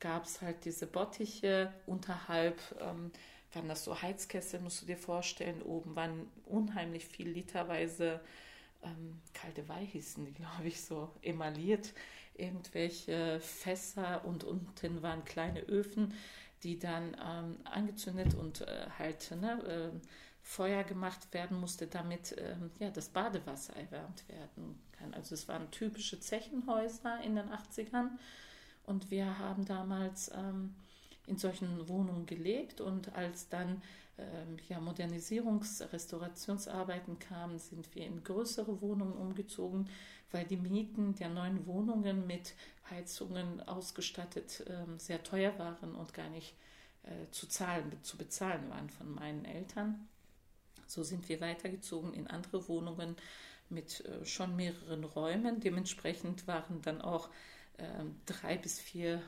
gab 0.00 0.24
es 0.24 0.40
halt 0.42 0.64
diese 0.64 0.86
Bottiche 0.86 1.72
unterhalb. 1.86 2.58
Ähm, 2.80 3.10
waren 3.52 3.68
das 3.68 3.84
so 3.84 4.00
Heizkessel, 4.00 4.60
musst 4.60 4.82
du 4.82 4.86
dir 4.86 4.96
vorstellen. 4.96 5.62
Oben 5.62 5.96
waren 5.96 6.28
unheimlich 6.46 7.06
viel 7.06 7.28
literweise 7.28 8.20
ähm, 8.82 9.20
kalte 9.34 9.68
Weih 9.68 9.84
hießen 9.84 10.24
die, 10.24 10.32
glaube 10.32 10.66
ich, 10.66 10.82
so 10.82 11.10
emailliert, 11.22 11.92
irgendwelche 12.34 13.40
Fässer 13.40 14.24
und 14.24 14.44
unten 14.44 15.02
waren 15.02 15.24
kleine 15.24 15.60
Öfen, 15.60 16.14
die 16.62 16.78
dann 16.78 17.16
ähm, 17.22 17.56
angezündet 17.64 18.34
und 18.34 18.62
äh, 18.62 18.86
halt 18.98 19.30
ne, 19.40 19.62
äh, 19.64 20.06
Feuer 20.42 20.84
gemacht 20.84 21.32
werden 21.32 21.58
musste, 21.58 21.86
damit 21.86 22.34
ähm, 22.38 22.70
ja, 22.78 22.90
das 22.90 23.08
Badewasser 23.08 23.76
erwärmt 23.76 24.28
werden 24.28 24.80
kann. 24.92 25.14
Also 25.14 25.34
es 25.34 25.48
waren 25.48 25.70
typische 25.70 26.18
Zechenhäuser 26.18 27.20
in 27.22 27.36
den 27.36 27.48
80ern 27.48 28.10
und 28.86 29.10
wir 29.10 29.38
haben 29.38 29.64
damals 29.64 30.30
ähm, 30.34 30.74
in 31.26 31.36
solchen 31.36 31.88
Wohnungen 31.88 32.26
gelebt. 32.26 32.80
Und 32.80 33.14
als 33.14 33.48
dann 33.48 33.82
ja, 34.68 34.78
Modernisierungs-, 34.78 35.92
Restaurationsarbeiten 35.92 37.18
kamen, 37.18 37.58
sind 37.58 37.94
wir 37.94 38.06
in 38.06 38.22
größere 38.22 38.80
Wohnungen 38.80 39.14
umgezogen, 39.14 39.88
weil 40.32 40.44
die 40.44 40.56
Mieten 40.56 41.14
der 41.14 41.28
neuen 41.28 41.66
Wohnungen 41.66 42.26
mit 42.26 42.54
Heizungen 42.90 43.60
ausgestattet 43.66 44.64
ähm, 44.68 44.98
sehr 44.98 45.22
teuer 45.22 45.58
waren 45.58 45.94
und 45.94 46.14
gar 46.14 46.28
nicht 46.28 46.54
äh, 47.02 47.30
zu 47.30 47.48
zahlen, 47.48 47.92
zu 48.02 48.16
bezahlen 48.16 48.68
waren 48.70 48.90
von 48.90 49.14
meinen 49.14 49.44
Eltern. 49.44 50.08
So 50.86 51.02
sind 51.02 51.28
wir 51.28 51.40
weitergezogen 51.40 52.14
in 52.14 52.26
andere 52.26 52.68
Wohnungen 52.68 53.16
mit 53.68 54.04
äh, 54.04 54.24
schon 54.24 54.56
mehreren 54.56 55.04
Räumen. 55.04 55.60
Dementsprechend 55.60 56.46
waren 56.46 56.82
dann 56.82 57.00
auch 57.00 57.28
äh, 57.78 57.84
drei 58.26 58.56
bis 58.56 58.80
vier 58.80 59.22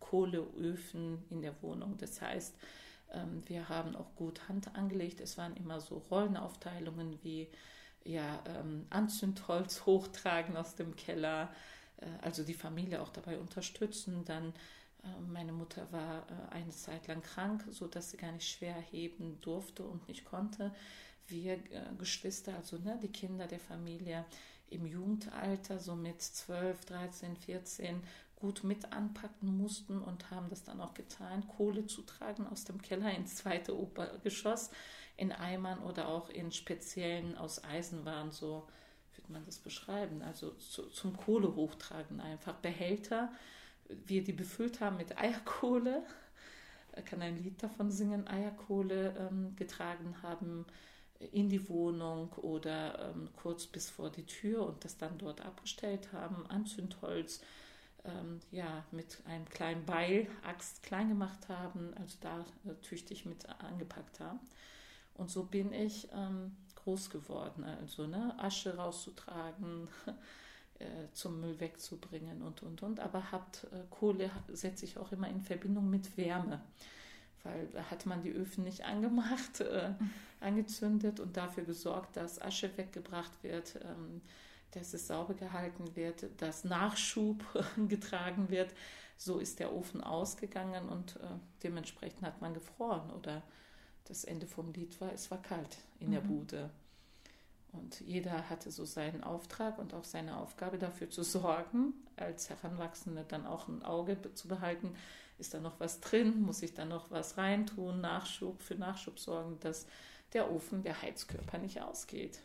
Kohleöfen 0.00 1.24
in 1.30 1.40
der 1.40 1.60
Wohnung. 1.62 1.96
Das 1.98 2.20
heißt, 2.20 2.54
ähm, 2.54 2.83
wir 3.46 3.68
haben 3.68 3.96
auch 3.96 4.14
gut 4.16 4.48
Hand 4.48 4.74
angelegt. 4.74 5.20
Es 5.20 5.38
waren 5.38 5.56
immer 5.56 5.80
so 5.80 5.98
Rollenaufteilungen 6.10 7.18
wie 7.22 7.48
ja, 8.04 8.42
ähm, 8.46 8.86
Anzündholz 8.90 9.82
hochtragen 9.86 10.56
aus 10.56 10.74
dem 10.74 10.94
Keller, 10.96 11.50
äh, 11.98 12.06
also 12.22 12.44
die 12.44 12.54
Familie 12.54 13.02
auch 13.02 13.10
dabei 13.10 13.38
unterstützen. 13.38 14.24
Dann 14.24 14.52
äh, 15.02 15.20
meine 15.26 15.52
Mutter 15.52 15.90
war 15.90 16.26
äh, 16.28 16.54
eine 16.54 16.70
Zeit 16.70 17.06
lang 17.06 17.22
krank, 17.22 17.64
sodass 17.70 18.10
sie 18.10 18.16
gar 18.16 18.32
nicht 18.32 18.48
schwer 18.48 18.76
heben 18.76 19.40
durfte 19.40 19.82
und 19.84 20.06
nicht 20.08 20.24
konnte. 20.24 20.72
Wir 21.26 21.58
Geschwister, 21.96 22.54
also 22.54 22.76
ne, 22.76 22.98
die 23.02 23.08
Kinder 23.08 23.46
der 23.46 23.58
Familie 23.58 24.26
im 24.68 24.84
Jugendalter, 24.84 25.78
so 25.78 25.94
mit 25.94 26.20
12, 26.20 26.84
13, 26.84 27.36
14, 27.36 28.02
gut 28.36 28.64
mit 28.64 28.92
anpacken 28.92 29.56
mussten 29.56 30.02
und 30.02 30.30
haben 30.30 30.48
das 30.50 30.64
dann 30.64 30.80
auch 30.80 30.94
getan, 30.94 31.46
Kohle 31.48 31.86
zu 31.86 32.02
tragen 32.02 32.46
aus 32.46 32.64
dem 32.64 32.82
Keller 32.82 33.10
ins 33.12 33.36
zweite 33.36 33.78
Obergeschoss 33.78 34.70
in 35.16 35.32
Eimern 35.32 35.78
oder 35.80 36.08
auch 36.08 36.28
in 36.28 36.52
speziellen 36.52 37.36
aus 37.36 37.62
Eisenwaren, 37.62 38.32
so 38.32 38.66
würde 39.16 39.32
man 39.32 39.44
das 39.44 39.58
beschreiben, 39.58 40.22
also 40.22 40.50
zu, 40.52 40.90
zum 40.90 41.16
Kohle 41.16 41.54
hochtragen 41.54 42.20
einfach. 42.20 42.54
Behälter, 42.54 43.32
wir 43.88 44.24
die 44.24 44.32
befüllt 44.32 44.80
haben 44.80 44.96
mit 44.96 45.16
Eierkohle, 45.18 46.02
kann 47.04 47.22
ein 47.22 47.42
Lied 47.42 47.62
davon 47.62 47.90
singen, 47.90 48.26
Eierkohle 48.28 49.14
ähm, 49.18 49.56
getragen 49.56 50.16
haben 50.22 50.66
in 51.32 51.48
die 51.48 51.68
Wohnung 51.68 52.32
oder 52.34 53.10
ähm, 53.10 53.28
kurz 53.36 53.66
bis 53.66 53.90
vor 53.90 54.10
die 54.10 54.26
Tür 54.26 54.66
und 54.66 54.84
das 54.84 54.98
dann 54.98 55.18
dort 55.18 55.40
abgestellt 55.40 56.12
haben, 56.12 56.46
Anzündholz, 56.48 57.40
ähm, 58.04 58.40
ja, 58.50 58.84
mit 58.90 59.22
einem 59.26 59.48
kleinen 59.48 59.84
Beil, 59.84 60.26
Axt 60.42 60.82
klein 60.82 61.08
gemacht 61.08 61.48
haben, 61.48 61.94
also 61.98 62.16
da 62.20 62.40
äh, 62.66 62.74
tüchtig 62.82 63.24
mit 63.24 63.48
angepackt 63.48 64.20
haben. 64.20 64.40
Und 65.14 65.30
so 65.30 65.44
bin 65.44 65.72
ich 65.72 66.08
ähm, 66.12 66.56
groß 66.76 67.10
geworden, 67.10 67.64
also 67.64 68.06
ne, 68.06 68.34
Asche 68.38 68.76
rauszutragen, 68.76 69.88
äh, 70.78 70.84
zum 71.12 71.40
Müll 71.40 71.58
wegzubringen 71.60 72.42
und 72.42 72.62
und 72.62 72.82
und. 72.82 73.00
Aber 73.00 73.32
habt 73.32 73.64
äh, 73.64 73.84
Kohle 73.90 74.30
setze 74.48 74.84
ich 74.84 74.98
auch 74.98 75.12
immer 75.12 75.28
in 75.28 75.40
Verbindung 75.40 75.88
mit 75.88 76.16
Wärme, 76.16 76.60
weil 77.42 77.68
da 77.68 77.90
hat 77.90 78.06
man 78.06 78.22
die 78.22 78.32
Öfen 78.32 78.64
nicht 78.64 78.84
angemacht, 78.84 79.60
äh, 79.60 79.92
angezündet 80.40 81.20
und 81.20 81.36
dafür 81.36 81.64
gesorgt, 81.64 82.16
dass 82.16 82.42
Asche 82.42 82.76
weggebracht 82.76 83.42
wird. 83.42 83.76
Ähm, 83.76 84.20
dass 84.76 84.94
es 84.94 85.06
sauber 85.06 85.34
gehalten 85.34 85.94
wird, 85.96 86.26
dass 86.40 86.64
Nachschub 86.64 87.44
getragen 87.88 88.50
wird. 88.50 88.74
So 89.16 89.38
ist 89.38 89.60
der 89.60 89.72
Ofen 89.72 90.02
ausgegangen 90.02 90.88
und 90.88 91.16
äh, 91.16 91.38
dementsprechend 91.62 92.22
hat 92.22 92.40
man 92.40 92.54
gefroren 92.54 93.10
oder 93.10 93.42
das 94.04 94.24
Ende 94.24 94.46
vom 94.46 94.72
Lied 94.72 95.00
war, 95.00 95.12
es 95.12 95.30
war 95.30 95.40
kalt 95.40 95.78
in 95.98 96.08
mhm. 96.08 96.12
der 96.12 96.20
Bude. 96.20 96.70
Und 97.72 98.00
jeder 98.00 98.48
hatte 98.48 98.70
so 98.70 98.84
seinen 98.84 99.24
Auftrag 99.24 99.78
und 99.78 99.94
auch 99.94 100.04
seine 100.04 100.36
Aufgabe 100.36 100.78
dafür 100.78 101.10
zu 101.10 101.24
sorgen, 101.24 101.92
als 102.16 102.48
Heranwachsende 102.48 103.24
dann 103.26 103.46
auch 103.46 103.66
ein 103.66 103.82
Auge 103.82 104.16
zu 104.34 104.46
behalten, 104.46 104.94
ist 105.38 105.54
da 105.54 105.60
noch 105.60 105.80
was 105.80 106.00
drin, 106.00 106.42
muss 106.42 106.62
ich 106.62 106.74
da 106.74 106.84
noch 106.84 107.10
was 107.10 107.36
reintun, 107.36 108.00
Nachschub 108.00 108.62
für 108.62 108.76
Nachschub 108.76 109.18
sorgen, 109.18 109.58
dass 109.60 109.86
der 110.32 110.50
Ofen, 110.52 110.82
der 110.82 111.02
Heizkörper 111.02 111.58
nicht 111.58 111.80
ausgeht. 111.80 112.40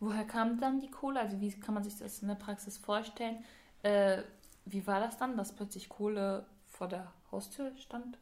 Woher 0.00 0.24
kam 0.24 0.60
dann 0.60 0.80
die 0.80 0.90
Kohle? 0.90 1.20
Also 1.20 1.40
wie 1.40 1.50
kann 1.52 1.74
man 1.74 1.84
sich 1.84 1.96
das 1.96 2.20
in 2.20 2.28
der 2.28 2.34
Praxis 2.34 2.76
vorstellen? 2.76 3.42
Äh, 3.82 4.22
wie 4.64 4.86
war 4.86 5.00
das 5.00 5.16
dann, 5.16 5.36
dass 5.36 5.54
plötzlich 5.54 5.88
Kohle 5.88 6.46
vor 6.66 6.88
der 6.88 7.12
Haustür 7.30 7.74
stand? 7.76 8.18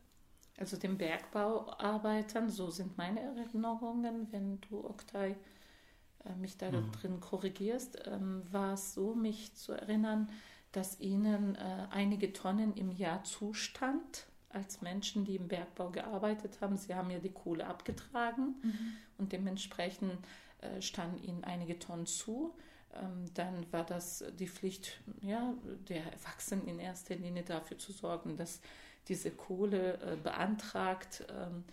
Also 0.57 0.77
den 0.77 0.99
Bergbauarbeitern, 0.99 2.49
so 2.49 2.71
sind 2.71 2.97
meine 2.97 3.21
Erinnerungen, 3.21 4.29
wenn 4.31 4.61
du, 4.61 4.85
Oktay, 4.85 5.35
äh, 6.25 6.35
mich 6.37 6.57
da 6.57 6.71
mhm. 6.71 6.93
drin 6.93 7.21
korrigierst, 7.21 8.03
ähm, 8.07 8.43
war 8.53 8.75
es 8.75 8.95
so, 8.95 9.15
mich 9.15 9.55
zu 9.55 9.73
erinnern, 9.73 10.31
dass 10.71 11.01
ihnen 11.01 11.57
äh, 11.57 11.87
einige 11.91 12.33
Tonnen 12.33 12.75
im 12.75 12.91
Jahr 12.93 13.25
zustand 13.25 14.27
als 14.49 14.81
Menschen, 14.81 15.25
die 15.25 15.37
im 15.37 15.49
Bergbau 15.49 15.91
gearbeitet 15.91 16.61
haben. 16.61 16.77
Sie 16.77 16.95
haben 16.95 17.11
ja 17.11 17.19
die 17.19 17.33
Kohle 17.33 17.67
abgetragen 17.67 18.55
mhm. 18.63 18.93
und 19.19 19.33
dementsprechend 19.33 20.19
äh, 20.65 20.83
standen 20.83 21.23
ihnen 21.23 21.45
einige 21.45 21.79
Tonnen 21.79 22.07
zu. 22.07 22.55
Ähm, 22.95 23.27
dann 23.35 23.71
war 23.73 23.85
das 23.85 24.25
die 24.39 24.49
Pflicht 24.49 25.01
ja, 25.21 25.55
der 25.89 26.13
Erwachsenen 26.13 26.67
in 26.69 26.79
erster 26.79 27.17
Linie 27.17 27.43
dafür 27.43 27.79
zu 27.79 27.93
sorgen, 27.93 28.37
dass 28.37 28.61
diese 29.09 29.31
Kohle 29.31 30.01
äh, 30.01 30.17
beantragt 30.17 31.25
ähm, 31.31 31.65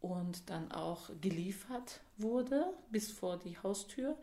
und 0.00 0.50
dann 0.50 0.72
auch 0.72 1.10
geliefert 1.20 2.00
wurde 2.16 2.72
bis 2.90 3.12
vor 3.12 3.38
die 3.38 3.58
Haustür. 3.58 4.16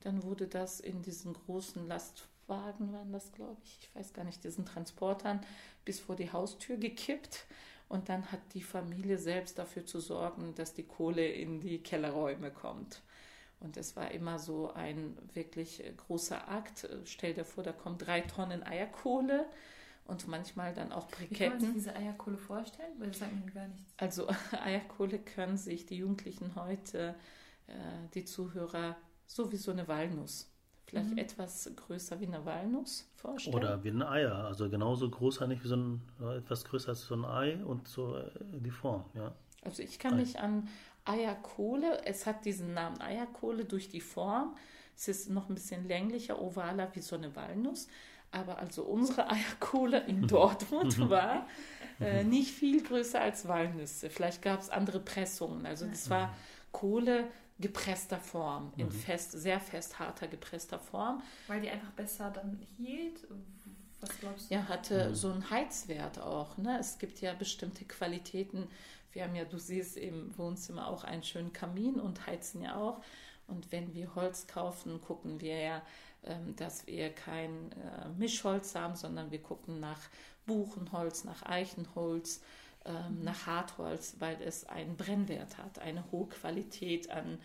Dann 0.00 0.22
wurde 0.22 0.46
das 0.46 0.80
in 0.80 1.02
diesen 1.02 1.32
großen 1.32 1.86
Lastwagen, 1.88 2.92
waren 2.92 3.12
das 3.12 3.32
glaube 3.32 3.60
ich, 3.64 3.78
ich 3.80 3.94
weiß 3.94 4.12
gar 4.12 4.24
nicht, 4.24 4.44
diesen 4.44 4.66
Transportern 4.66 5.40
bis 5.84 6.00
vor 6.00 6.16
die 6.16 6.30
Haustür 6.30 6.76
gekippt. 6.76 7.46
Und 7.88 8.08
dann 8.08 8.32
hat 8.32 8.40
die 8.54 8.62
Familie 8.62 9.18
selbst 9.18 9.58
dafür 9.58 9.84
zu 9.84 10.00
sorgen, 10.00 10.54
dass 10.54 10.74
die 10.74 10.84
Kohle 10.84 11.26
in 11.26 11.60
die 11.60 11.78
Kellerräume 11.78 12.50
kommt. 12.50 13.02
Und 13.64 13.78
es 13.78 13.96
war 13.96 14.10
immer 14.10 14.38
so 14.38 14.72
ein 14.74 15.16
wirklich 15.32 15.82
äh, 15.82 15.92
großer 15.92 16.48
Akt. 16.48 16.84
Äh, 16.84 16.98
stell 17.06 17.32
dir 17.32 17.46
vor, 17.46 17.64
da 17.64 17.72
kommen 17.72 17.96
drei 17.96 18.20
Tonnen 18.20 18.62
Eierkohle 18.62 19.46
und 20.04 20.28
manchmal 20.28 20.74
dann 20.74 20.92
auch 20.92 21.08
Briketten. 21.08 21.30
Wie 21.30 21.36
kann 21.36 21.50
man 21.52 21.60
sich 21.60 21.72
diese 21.72 21.96
Eierkohle 21.96 22.36
vorstellen? 22.36 22.92
Weil 22.98 23.08
das 23.08 23.20
sagt 23.20 23.32
mir 23.32 23.50
gar 23.50 23.66
nichts. 23.68 23.94
Also 23.96 24.28
Eierkohle 24.62 25.18
können 25.18 25.56
sich 25.56 25.86
die 25.86 25.96
Jugendlichen 25.96 26.54
heute, 26.56 27.14
äh, 27.66 27.72
die 28.12 28.26
Zuhörer, 28.26 28.96
so 29.26 29.50
wie 29.50 29.56
so 29.56 29.72
eine 29.72 29.88
Walnuss. 29.88 30.50
Vielleicht 30.84 31.12
mhm. 31.12 31.18
etwas 31.18 31.70
größer 31.74 32.20
wie 32.20 32.26
eine 32.26 32.44
Walnuss 32.44 33.08
vorstellen. 33.16 33.56
Oder 33.56 33.82
wie 33.82 33.88
ein 33.88 34.02
Eier, 34.02 34.44
also 34.44 34.68
genauso 34.68 35.08
groß 35.08 35.40
eigentlich 35.40 35.64
wie 35.64 35.68
so 35.68 35.76
ein, 35.76 36.02
etwas 36.36 36.66
größer 36.66 36.90
als 36.90 37.06
so 37.06 37.14
ein 37.14 37.24
Ei 37.24 37.64
und 37.64 37.88
so 37.88 38.22
die 38.36 38.70
Form, 38.70 39.06
ja. 39.14 39.34
Also 39.62 39.82
ich 39.82 39.98
kann 39.98 40.12
Ei. 40.12 40.16
mich 40.16 40.38
an 40.38 40.68
Eierkohle. 41.04 42.04
Es 42.04 42.26
hat 42.26 42.44
diesen 42.44 42.74
Namen 42.74 43.00
Eierkohle 43.00 43.64
durch 43.64 43.88
die 43.88 44.00
Form. 44.00 44.56
Es 44.96 45.08
ist 45.08 45.30
noch 45.30 45.48
ein 45.48 45.54
bisschen 45.54 45.86
länglicher, 45.86 46.40
ovaler 46.40 46.94
wie 46.94 47.00
so 47.00 47.16
eine 47.16 47.34
Walnuss. 47.34 47.88
Aber 48.30 48.58
also 48.58 48.82
unsere 48.84 49.30
Eierkohle 49.30 50.04
in 50.06 50.26
Dortmund 50.26 50.98
war 51.10 51.46
äh, 52.00 52.24
nicht 52.24 52.50
viel 52.50 52.82
größer 52.82 53.20
als 53.20 53.46
Walnüsse. 53.46 54.10
Vielleicht 54.10 54.42
gab 54.42 54.60
es 54.60 54.70
andere 54.70 55.00
Pressungen. 55.00 55.66
Also 55.66 55.86
das 55.86 56.10
war 56.10 56.34
Kohle 56.72 57.28
gepresster 57.60 58.18
Form, 58.18 58.72
in 58.76 58.86
mhm. 58.86 58.90
fest, 58.90 59.32
sehr 59.32 59.60
fest 59.60 59.98
harter 59.98 60.26
gepresster 60.26 60.78
Form. 60.78 61.22
Weil 61.46 61.60
die 61.60 61.70
einfach 61.70 61.92
besser 61.92 62.30
dann 62.30 62.58
hielt. 62.76 63.26
Was 64.00 64.18
glaubst 64.18 64.50
du? 64.50 64.54
Ja, 64.54 64.68
hatte 64.68 65.14
so 65.14 65.30
einen 65.30 65.48
Heizwert 65.50 66.18
auch. 66.18 66.56
Ne? 66.56 66.78
Es 66.80 66.98
gibt 66.98 67.20
ja 67.20 67.32
bestimmte 67.32 67.84
Qualitäten 67.84 68.68
wir 69.14 69.24
haben 69.24 69.34
ja, 69.34 69.44
du 69.44 69.58
siehst 69.58 69.96
im 69.96 70.36
Wohnzimmer 70.36 70.88
auch 70.88 71.04
einen 71.04 71.22
schönen 71.22 71.52
Kamin 71.52 71.94
und 71.94 72.26
heizen 72.26 72.62
ja 72.62 72.76
auch. 72.76 73.00
Und 73.46 73.72
wenn 73.72 73.94
wir 73.94 74.14
Holz 74.14 74.46
kaufen, 74.46 75.00
gucken 75.00 75.40
wir 75.40 75.58
ja, 75.58 75.82
ähm, 76.24 76.56
dass 76.56 76.86
wir 76.86 77.10
kein 77.10 77.72
äh, 77.72 78.08
Mischholz 78.18 78.74
haben, 78.74 78.96
sondern 78.96 79.30
wir 79.30 79.42
gucken 79.42 79.80
nach 79.80 80.00
Buchenholz, 80.46 81.24
nach 81.24 81.42
Eichenholz, 81.44 82.42
ähm, 82.84 83.18
mhm. 83.18 83.24
nach 83.24 83.46
Hartholz, 83.46 84.16
weil 84.18 84.40
es 84.42 84.66
einen 84.66 84.96
Brennwert 84.96 85.58
hat, 85.58 85.78
eine 85.78 86.10
hohe 86.10 86.28
Qualität 86.28 87.10
an 87.10 87.38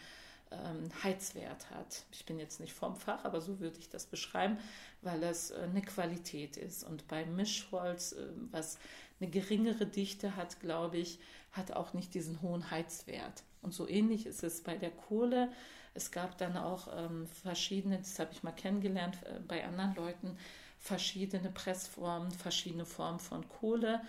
ähm, 0.52 0.90
Heizwert 1.04 1.70
hat. 1.70 2.04
Ich 2.12 2.26
bin 2.26 2.40
jetzt 2.40 2.60
nicht 2.60 2.74
vom 2.74 2.96
Fach, 2.96 3.26
aber 3.26 3.42
so 3.42 3.60
würde 3.60 3.78
ich 3.78 3.90
das 3.90 4.06
beschreiben, 4.06 4.58
weil 5.02 5.22
es 5.24 5.52
äh, 5.52 5.60
eine 5.62 5.82
Qualität 5.82 6.58
ist. 6.58 6.84
Und 6.84 7.08
bei 7.08 7.26
Mischholz, 7.26 8.16
was 8.52 8.80
eine 9.20 9.30
geringere 9.30 9.86
Dichte 9.86 10.36
hat, 10.36 10.60
glaube 10.62 10.98
ich, 10.98 11.20
hat 11.52 11.72
auch 11.72 11.94
nicht 11.94 12.14
diesen 12.14 12.42
hohen 12.42 12.70
Heizwert. 12.72 13.44
Und 13.62 13.74
so 13.74 13.88
ähnlich 13.88 14.26
ist 14.26 14.44
es 14.44 14.62
bei 14.64 14.78
der 14.78 14.92
Kohle. 14.92 15.52
Es 15.94 16.12
gab 16.12 16.38
dann 16.38 16.56
auch 16.58 16.88
ähm, 16.96 17.28
verschiedene, 17.28 17.98
das 17.98 18.20
habe 18.20 18.32
ich 18.32 18.44
mal 18.44 18.52
kennengelernt 18.52 19.18
äh, 19.24 19.40
bei 19.48 19.66
anderen 19.66 19.96
Leuten, 19.96 20.38
verschiedene 20.78 21.50
Pressformen, 21.50 22.32
verschiedene 22.32 22.86
Formen 22.86 23.20
von 23.20 23.48
Kohle. 23.50 24.02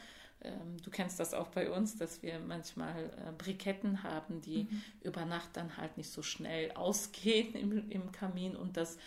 Ähm, 0.43 0.77
du 0.83 0.91
kennst 0.91 1.19
das 1.19 1.35
auch 1.35 1.49
bei 1.49 1.71
uns, 1.71 1.97
dass 1.97 2.23
wir 2.23 2.39
manchmal 2.39 3.05
äh, 3.05 3.33
Briketten 3.37 4.03
haben, 4.03 4.41
die 4.41 4.65
mhm. 4.65 4.83
über 5.03 5.25
Nacht 5.25 5.51
dann 5.55 5.77
halt 5.77 5.97
nicht 5.97 6.11
so 6.11 6.23
schnell 6.23 6.73
ausgehen 6.75 7.55
im, 7.55 7.91
im 7.91 8.13
Kamin 8.13 8.57
und 8.57 8.77
das 8.77 8.99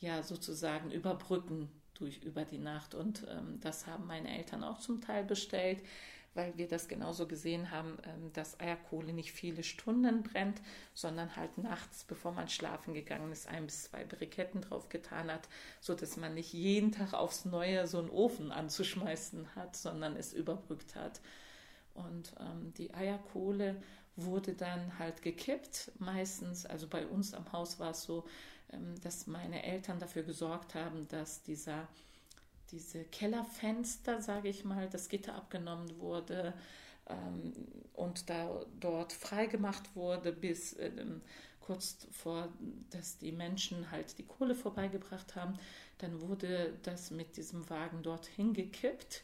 ja 0.00 0.22
sozusagen 0.22 0.90
überbrücken 0.90 1.70
durch 1.94 2.22
über 2.22 2.44
die 2.44 2.58
Nacht. 2.58 2.94
Und 2.94 3.24
ähm, 3.28 3.60
das 3.60 3.86
haben 3.86 4.06
meine 4.06 4.36
Eltern 4.36 4.64
auch 4.64 4.80
zum 4.80 5.00
Teil 5.00 5.24
bestellt 5.24 5.82
weil 6.34 6.56
wir 6.56 6.68
das 6.68 6.88
genauso 6.88 7.26
gesehen 7.26 7.70
haben, 7.70 7.98
ähm, 8.04 8.32
dass 8.32 8.58
Eierkohle 8.60 9.12
nicht 9.12 9.32
viele 9.32 9.62
Stunden 9.62 10.22
brennt, 10.22 10.60
sondern 10.94 11.36
halt 11.36 11.58
nachts, 11.58 12.04
bevor 12.04 12.32
man 12.32 12.48
schlafen 12.48 12.94
gegangen 12.94 13.32
ist, 13.32 13.48
ein 13.48 13.66
bis 13.66 13.84
zwei 13.84 14.04
Briketten 14.04 14.62
drauf 14.62 14.88
getan 14.88 15.30
hat, 15.30 15.48
sodass 15.80 16.16
man 16.16 16.34
nicht 16.34 16.52
jeden 16.52 16.92
Tag 16.92 17.12
aufs 17.14 17.44
Neue 17.44 17.86
so 17.86 17.98
einen 17.98 18.10
Ofen 18.10 18.52
anzuschmeißen 18.52 19.54
hat, 19.54 19.76
sondern 19.76 20.16
es 20.16 20.32
überbrückt 20.32 20.94
hat. 20.94 21.20
Und 21.94 22.34
ähm, 22.40 22.72
die 22.74 22.94
Eierkohle 22.94 23.82
wurde 24.16 24.54
dann 24.54 24.98
halt 24.98 25.22
gekippt, 25.22 25.92
meistens, 25.98 26.66
also 26.66 26.86
bei 26.86 27.06
uns 27.06 27.34
am 27.34 27.50
Haus 27.52 27.78
war 27.78 27.90
es 27.90 28.02
so, 28.02 28.24
ähm, 28.70 28.94
dass 29.02 29.26
meine 29.26 29.62
Eltern 29.62 29.98
dafür 29.98 30.22
gesorgt 30.22 30.74
haben, 30.74 31.06
dass 31.08 31.42
dieser 31.42 31.88
diese 32.72 33.04
Kellerfenster, 33.04 34.20
sage 34.20 34.48
ich 34.48 34.64
mal, 34.64 34.88
das 34.88 35.08
Gitter 35.08 35.34
abgenommen 35.34 36.00
wurde 36.00 36.54
ähm, 37.08 37.52
und 37.92 38.28
da 38.28 38.64
dort 38.80 39.12
freigemacht 39.12 39.94
wurde, 39.94 40.32
bis 40.32 40.76
ähm, 40.78 41.20
kurz 41.60 42.08
vor, 42.10 42.48
dass 42.90 43.18
die 43.18 43.32
Menschen 43.32 43.90
halt 43.90 44.18
die 44.18 44.24
Kohle 44.24 44.54
vorbeigebracht 44.54 45.36
haben. 45.36 45.54
Dann 45.98 46.20
wurde 46.20 46.76
das 46.82 47.10
mit 47.10 47.36
diesem 47.36 47.68
Wagen 47.70 48.02
dorthin 48.02 48.52
gekippt. 48.52 49.22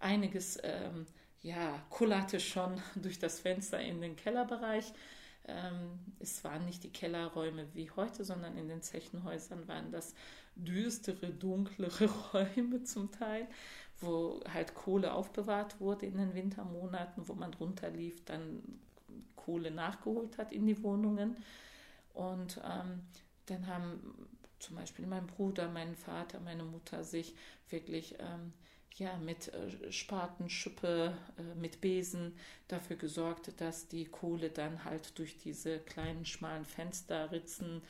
Einiges 0.00 0.58
ähm, 0.62 1.06
ja, 1.42 1.80
kullerte 1.90 2.40
schon 2.40 2.80
durch 2.96 3.18
das 3.18 3.40
Fenster 3.40 3.80
in 3.80 4.00
den 4.00 4.16
Kellerbereich. 4.16 4.92
Ähm, 5.46 5.98
es 6.18 6.42
waren 6.44 6.64
nicht 6.64 6.84
die 6.84 6.92
Kellerräume 6.92 7.66
wie 7.74 7.90
heute, 7.90 8.24
sondern 8.24 8.56
in 8.56 8.68
den 8.68 8.82
Zechenhäusern 8.82 9.66
waren 9.68 9.90
das 9.90 10.14
düstere, 10.56 11.30
dunklere 11.30 12.06
Räume 12.32 12.82
zum 12.84 13.10
Teil, 13.12 13.46
wo 14.00 14.40
halt 14.52 14.74
Kohle 14.74 15.12
aufbewahrt 15.12 15.80
wurde 15.80 16.06
in 16.06 16.16
den 16.16 16.34
Wintermonaten, 16.34 17.28
wo 17.28 17.34
man 17.34 17.54
runterlief, 17.54 18.24
dann 18.24 18.62
Kohle 19.36 19.70
nachgeholt 19.70 20.38
hat 20.38 20.52
in 20.52 20.66
die 20.66 20.82
Wohnungen. 20.82 21.36
Und 22.12 22.60
ähm, 22.64 23.02
dann 23.46 23.66
haben 23.66 24.28
zum 24.58 24.76
Beispiel 24.76 25.06
mein 25.06 25.26
Bruder, 25.26 25.68
mein 25.68 25.94
Vater, 25.94 26.40
meine 26.40 26.64
Mutter 26.64 27.04
sich 27.04 27.34
wirklich 27.68 28.16
ähm, 28.18 28.52
ja, 28.94 29.16
mit 29.18 29.52
äh, 29.52 29.92
Spaten, 29.92 30.48
Schippe, 30.48 31.16
äh, 31.38 31.54
mit 31.58 31.80
Besen 31.80 32.34
dafür 32.68 32.96
gesorgt, 32.96 33.60
dass 33.60 33.88
die 33.88 34.06
Kohle 34.06 34.50
dann 34.50 34.84
halt 34.84 35.18
durch 35.18 35.36
diese 35.36 35.78
kleinen 35.80 36.24
schmalen 36.24 36.64
Fensterritzen 36.64 37.82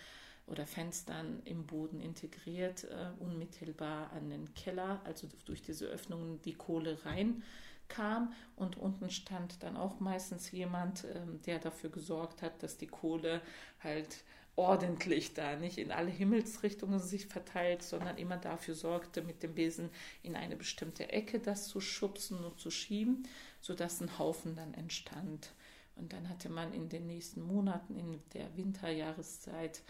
oder 0.47 0.67
Fenstern 0.67 1.43
im 1.45 1.67
Boden 1.67 2.01
integriert, 2.01 2.85
äh, 2.85 3.11
unmittelbar 3.21 4.13
an 4.13 4.31
den 4.31 4.53
Keller, 4.55 5.01
also 5.05 5.29
durch 5.45 5.63
diese 5.63 5.87
Öffnungen 5.87 6.41
die 6.43 6.55
Kohle 6.55 6.99
reinkam. 7.05 8.33
Und 8.55 8.77
unten 8.77 9.11
stand 9.11 9.63
dann 9.63 9.77
auch 9.77 10.01
meistens 10.01 10.51
jemand, 10.51 11.05
ähm, 11.05 11.41
der 11.47 11.59
dafür 11.59 11.91
gesorgt 11.91 12.43
hat, 12.43 12.63
dass 12.63 12.77
die 12.77 12.87
Kohle 12.87 13.43
halt 13.83 14.25
ordentlich 14.57 15.35
da, 15.35 15.57
nicht 15.57 15.77
in 15.79 15.93
alle 15.93 16.11
Himmelsrichtungen 16.11 16.99
sich 16.99 17.27
verteilt, 17.27 17.83
sondern 17.83 18.17
immer 18.17 18.39
dafür 18.39 18.75
sorgte, 18.75 19.23
mit 19.23 19.43
dem 19.43 19.55
Besen 19.55 19.91
in 20.23 20.35
eine 20.35 20.57
bestimmte 20.57 21.11
Ecke 21.11 21.39
das 21.39 21.69
zu 21.69 21.81
schubsen 21.81 22.43
und 22.43 22.59
zu 22.59 22.71
schieben, 22.71 23.25
sodass 23.61 24.01
ein 24.01 24.19
Haufen 24.19 24.57
dann 24.57 24.73
entstand. 24.75 25.53
Und 25.97 26.13
dann 26.13 26.29
hatte 26.29 26.49
man 26.49 26.73
in 26.73 26.89
den 26.89 27.07
nächsten 27.07 27.43
Monaten, 27.43 27.97
in 27.97 28.21
der 28.35 28.55
Winterjahreszeit, 28.57 29.83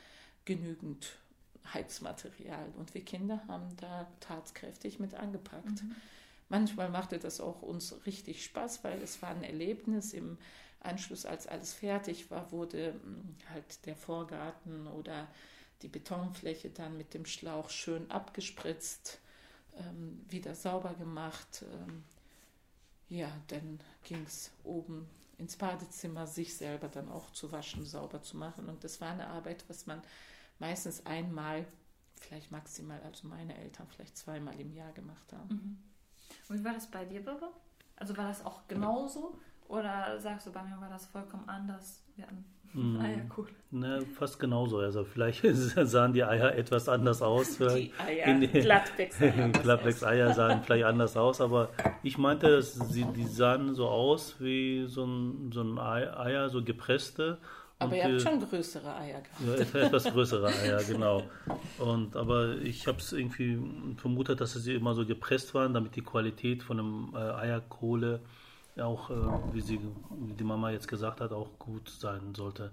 genügend 0.45 1.17
Heizmaterial. 1.73 2.69
Und 2.77 2.95
wir 2.95 3.05
Kinder 3.05 3.43
haben 3.49 3.77
da 3.77 4.09
tatkräftig 4.21 4.99
mit 4.99 5.15
angepackt. 5.15 5.83
Mhm. 5.83 5.97
Manchmal 6.49 6.89
machte 6.91 7.19
das 7.19 7.41
auch 7.41 7.63
uns 7.63 8.07
richtig 8.07 8.45
Spaß, 8.45 8.85
weil 8.85 9.03
es 9.03 9.21
war 9.23 9.31
ein 9.31 9.43
Erlebnis 9.43 10.13
im 10.13 10.39
Anschluss, 10.81 11.27
als 11.27 11.47
alles 11.47 11.73
fertig 11.73 12.31
war, 12.31 12.53
wurde 12.53 12.95
hm, 12.95 13.37
halt 13.53 13.85
der 13.87 13.97
Vorgarten 13.97 14.87
oder 14.87 15.29
die 15.83 15.89
Betonfläche 15.89 16.71
dann 16.71 16.97
mit 16.97 17.15
dem 17.15 17.27
Schlauch 17.27 17.69
schön 17.71 18.11
abgespritzt, 18.11 19.21
ähm, 19.77 20.25
wieder 20.29 20.55
sauber 20.55 20.95
gemacht. 20.95 21.65
Ähm, 21.73 22.05
ja, 23.09 23.31
dann 23.49 23.81
ging 24.05 24.23
es 24.25 24.51
oben 24.65 25.09
ins 25.39 25.57
Badezimmer, 25.57 26.27
sich 26.27 26.57
selber 26.57 26.89
dann 26.89 27.09
auch 27.09 27.31
zu 27.33 27.53
waschen, 27.53 27.85
sauber 27.85 28.23
zu 28.23 28.37
machen. 28.37 28.69
Und 28.69 28.85
das 28.85 29.01
war 29.01 29.11
eine 29.11 29.29
Arbeit, 29.29 29.65
was 29.69 29.87
man 29.87 30.03
meistens 30.59 31.05
einmal, 31.05 31.67
vielleicht 32.19 32.51
maximal, 32.51 33.01
also 33.03 33.29
meine 33.29 33.57
Eltern 33.57 33.87
vielleicht 33.89 34.17
zweimal 34.17 34.59
im 34.59 34.73
Jahr 34.73 34.93
gemacht 34.93 35.33
haben. 35.33 35.49
Mhm. 35.49 35.96
Und 36.49 36.61
wie 36.61 36.65
war 36.65 36.73
das 36.75 36.87
bei 36.87 37.05
dir, 37.05 37.25
Baba? 37.25 37.51
Also 37.97 38.17
war 38.17 38.29
das 38.29 38.45
auch 38.45 38.67
genauso? 38.69 39.39
Oder 39.69 40.19
sagst 40.19 40.47
du, 40.47 40.53
bei 40.53 40.63
mir 40.63 40.81
war 40.81 40.89
das 40.89 41.07
vollkommen 41.07 41.49
anders? 41.49 42.03
Wir 42.15 42.25
hatten 42.27 42.45
mm. 42.73 43.01
Eierkohle. 43.01 43.49
Ne, 43.71 44.03
fast 44.03 44.39
genauso. 44.39 44.79
Also 44.79 45.05
vielleicht 45.05 45.45
sahen 45.53 46.13
die 46.13 46.25
Eier 46.25 46.55
etwas 46.55 46.89
anders 46.89 47.23
aus. 47.23 47.59
Die 47.59 47.93
Eier, 47.99 48.39
Glattbecks-Eier 48.39 50.35
sahen 50.35 50.63
vielleicht 50.63 50.85
anders 50.85 51.17
aus, 51.17 51.41
aber 51.41 51.71
ich 52.03 52.19
meinte, 52.19 52.63
sie, 52.63 53.05
die 53.05 53.27
sahen 53.27 53.75
so 53.75 53.89
aus 53.89 54.37
wie 54.41 54.87
so 54.87 55.05
ein, 55.05 55.51
so 55.53 55.63
ein 55.63 55.79
Eier, 55.79 56.49
so 56.49 56.63
gepresste. 56.63 57.39
Aber 57.79 57.93
und 57.93 57.97
ihr 57.99 58.05
habt 58.05 58.23
schon 58.23 58.41
größere 58.41 58.97
Eier 58.97 59.21
gehabt. 59.21 59.75
Ja, 59.75 59.81
etwas 59.81 60.05
größere 60.05 60.47
Eier, 60.47 60.83
genau. 60.85 61.25
Und, 61.79 62.17
aber 62.17 62.57
ich 62.59 62.87
habe 62.87 62.99
es 62.99 63.13
irgendwie 63.13 63.59
vermutet, 63.97 64.41
dass 64.41 64.55
sie 64.55 64.75
immer 64.75 64.95
so 64.95 65.05
gepresst 65.05 65.53
waren, 65.55 65.75
damit 65.75 65.95
die 65.95 66.03
Qualität 66.03 66.63
von 66.63 66.81
einem 66.81 67.15
äh, 67.15 67.19
Eierkohle 67.19 68.21
auch, 68.83 69.11
äh, 69.11 69.15
wie, 69.53 69.61
sie, 69.61 69.81
wie 70.11 70.35
die 70.35 70.45
Mama 70.45 70.71
jetzt 70.71 70.89
gesagt 70.89 71.21
hat, 71.21 71.33
auch 71.33 71.59
gut 71.59 71.89
sein 71.89 72.35
sollte. 72.35 72.73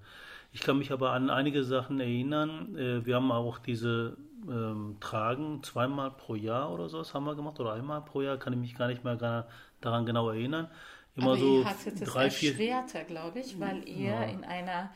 Ich 0.51 0.61
kann 0.61 0.77
mich 0.77 0.91
aber 0.91 1.11
an 1.11 1.29
einige 1.29 1.63
Sachen 1.63 1.99
erinnern. 1.99 2.75
Äh, 2.77 3.05
wir 3.05 3.15
haben 3.15 3.31
auch 3.31 3.59
diese 3.59 4.17
ähm, 4.47 4.97
Tragen 4.99 5.63
zweimal 5.63 6.11
pro 6.11 6.35
Jahr 6.35 6.71
oder 6.71 6.89
so, 6.89 6.97
das 6.97 7.13
haben 7.13 7.25
wir 7.25 7.35
gemacht, 7.35 7.59
oder 7.59 7.73
einmal 7.73 8.01
pro 8.01 8.21
Jahr, 8.21 8.37
kann 8.37 8.53
ich 8.53 8.59
mich 8.59 8.75
gar 8.75 8.87
nicht 8.87 9.03
mehr 9.03 9.47
daran 9.81 10.05
genau 10.05 10.29
erinnern. 10.29 10.67
Immer 11.15 11.27
aber 11.27 11.37
so 11.37 11.59
ihr 11.59 11.65
hattet 11.65 12.01
es 12.01 12.09
drei, 12.09 12.25
erschwerter, 12.25 13.03
glaube 13.03 13.39
ich, 13.39 13.59
weil 13.59 13.87
ihr 13.87 14.09
ja. 14.09 14.23
in 14.23 14.43
einer 14.43 14.91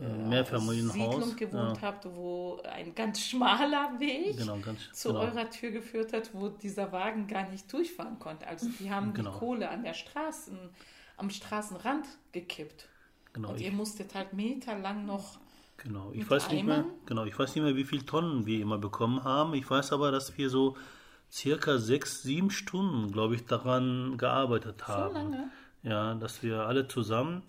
äh, 0.00 0.28
Mehrfamilienhaus 0.28 0.92
Siedlung 0.92 1.36
gewohnt 1.36 1.76
ja. 1.76 1.82
habt, 1.82 2.06
wo 2.14 2.60
ein 2.64 2.94
ganz 2.94 3.20
schmaler 3.20 3.98
Weg 3.98 4.36
genau, 4.36 4.58
ganz, 4.58 4.92
zu 4.92 5.08
genau. 5.08 5.20
eurer 5.20 5.50
Tür 5.50 5.70
geführt 5.70 6.12
hat, 6.12 6.30
wo 6.34 6.48
dieser 6.48 6.92
Wagen 6.92 7.26
gar 7.26 7.48
nicht 7.48 7.72
durchfahren 7.72 8.18
konnte. 8.18 8.46
Also 8.46 8.68
die 8.80 8.90
haben 8.90 9.14
genau. 9.14 9.32
die 9.32 9.38
Kohle 9.38 9.70
an 9.70 9.82
der 9.82 9.94
Straßen, 9.94 10.58
am 11.16 11.30
Straßenrand 11.30 12.06
gekippt. 12.32 12.88
Genau, 13.32 13.50
Und 13.50 13.60
ihr 13.60 13.72
musstet 13.72 14.14
halt 14.14 14.32
meterlang 14.34 15.06
noch 15.06 15.38
Genau, 15.78 16.12
ich 16.12 16.30
weiß 16.30 16.50
nicht 16.50 16.64
mehr, 16.64 16.84
genau, 17.06 17.24
ich 17.24 17.36
weiß 17.36 17.56
nicht 17.56 17.64
mehr, 17.64 17.74
wie 17.74 17.82
viele 17.82 18.06
Tonnen 18.06 18.46
wir 18.46 18.60
immer 18.60 18.78
bekommen 18.78 19.24
haben. 19.24 19.54
Ich 19.54 19.68
weiß 19.68 19.92
aber, 19.92 20.12
dass 20.12 20.38
wir 20.38 20.48
so 20.48 20.76
circa 21.30 21.78
sechs, 21.78 22.22
sieben 22.22 22.50
Stunden, 22.50 23.10
glaube 23.10 23.34
ich, 23.34 23.46
daran 23.46 24.16
gearbeitet 24.16 24.86
haben. 24.86 25.14
So 25.14 25.18
lange? 25.18 25.50
Ja, 25.82 26.14
dass 26.14 26.42
wir 26.42 26.66
alle 26.66 26.88
zusammen 26.88 27.42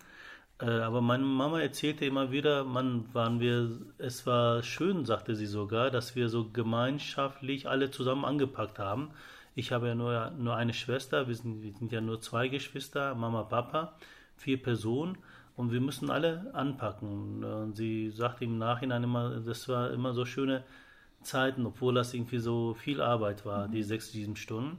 äh, 0.60 0.66
aber 0.66 1.00
meine 1.00 1.24
Mama 1.24 1.60
erzählte 1.60 2.04
immer 2.04 2.30
wieder, 2.30 2.64
man 2.64 3.12
waren 3.12 3.40
wir, 3.40 3.80
es 3.98 4.26
war 4.26 4.62
schön, 4.62 5.04
sagte 5.04 5.34
sie 5.34 5.46
sogar, 5.46 5.90
dass 5.90 6.14
wir 6.14 6.28
so 6.28 6.48
gemeinschaftlich 6.50 7.68
alle 7.68 7.90
zusammen 7.90 8.24
angepackt 8.24 8.78
haben. 8.78 9.10
Ich 9.56 9.72
habe 9.72 9.88
ja 9.88 9.94
nur, 9.94 10.30
nur 10.38 10.56
eine 10.56 10.72
Schwester, 10.74 11.28
wir 11.28 11.34
sind, 11.34 11.62
wir 11.62 11.72
sind 11.72 11.92
ja 11.92 12.00
nur 12.00 12.20
zwei 12.20 12.48
Geschwister, 12.48 13.14
Mama, 13.14 13.42
Papa, 13.42 13.94
vier 14.36 14.62
Personen 14.62 15.18
und 15.56 15.72
wir 15.72 15.80
müssen 15.80 16.10
alle 16.10 16.50
anpacken. 16.54 17.44
Und 17.44 17.76
sie 17.76 18.10
sagte 18.10 18.44
im 18.44 18.58
Nachhinein 18.58 19.04
immer, 19.04 19.40
das 19.40 19.68
war 19.68 19.90
immer 19.90 20.14
so 20.14 20.24
schöne 20.24 20.64
Zeiten, 21.22 21.66
obwohl 21.66 21.94
das 21.94 22.14
irgendwie 22.14 22.38
so 22.38 22.74
viel 22.74 23.00
Arbeit 23.00 23.44
war, 23.46 23.68
mhm. 23.68 23.72
die 23.72 23.82
sechs, 23.82 24.12
sieben 24.12 24.36
Stunden. 24.36 24.78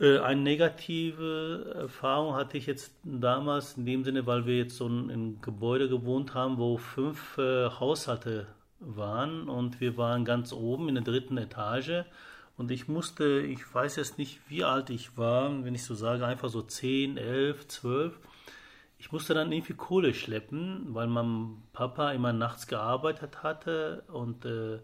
Äh, 0.00 0.18
eine 0.20 0.40
negative 0.40 1.74
Erfahrung 1.82 2.34
hatte 2.34 2.56
ich 2.56 2.66
jetzt 2.66 2.94
damals 3.04 3.76
in 3.76 3.84
dem 3.84 4.04
Sinne, 4.04 4.26
weil 4.26 4.46
wir 4.46 4.56
jetzt 4.56 4.76
so 4.76 4.86
in 4.86 5.10
einem 5.10 5.40
Gebäude 5.42 5.88
gewohnt 5.88 6.34
haben, 6.34 6.58
wo 6.58 6.78
fünf 6.78 7.36
äh, 7.38 7.68
Haushalte 7.68 8.46
waren 8.80 9.48
und 9.48 9.80
wir 9.80 9.98
waren 9.98 10.24
ganz 10.24 10.52
oben 10.54 10.88
in 10.88 10.94
der 10.94 11.04
dritten 11.04 11.36
Etage 11.36 12.04
und 12.56 12.70
ich 12.70 12.88
musste, 12.88 13.40
ich 13.40 13.74
weiß 13.74 13.96
jetzt 13.96 14.16
nicht, 14.18 14.40
wie 14.48 14.64
alt 14.64 14.90
ich 14.90 15.18
war, 15.18 15.64
wenn 15.64 15.74
ich 15.74 15.84
so 15.84 15.94
sage, 15.94 16.26
einfach 16.26 16.48
so 16.48 16.62
10, 16.62 17.18
11, 17.18 17.68
12. 17.68 18.18
ich 18.98 19.12
musste 19.12 19.34
dann 19.34 19.52
irgendwie 19.52 19.74
Kohle 19.74 20.14
schleppen, 20.14 20.86
weil 20.94 21.08
mein 21.08 21.62
Papa 21.74 22.12
immer 22.12 22.32
nachts 22.32 22.66
gearbeitet 22.66 23.42
hatte 23.42 24.04
und 24.08 24.46
äh, 24.46 24.78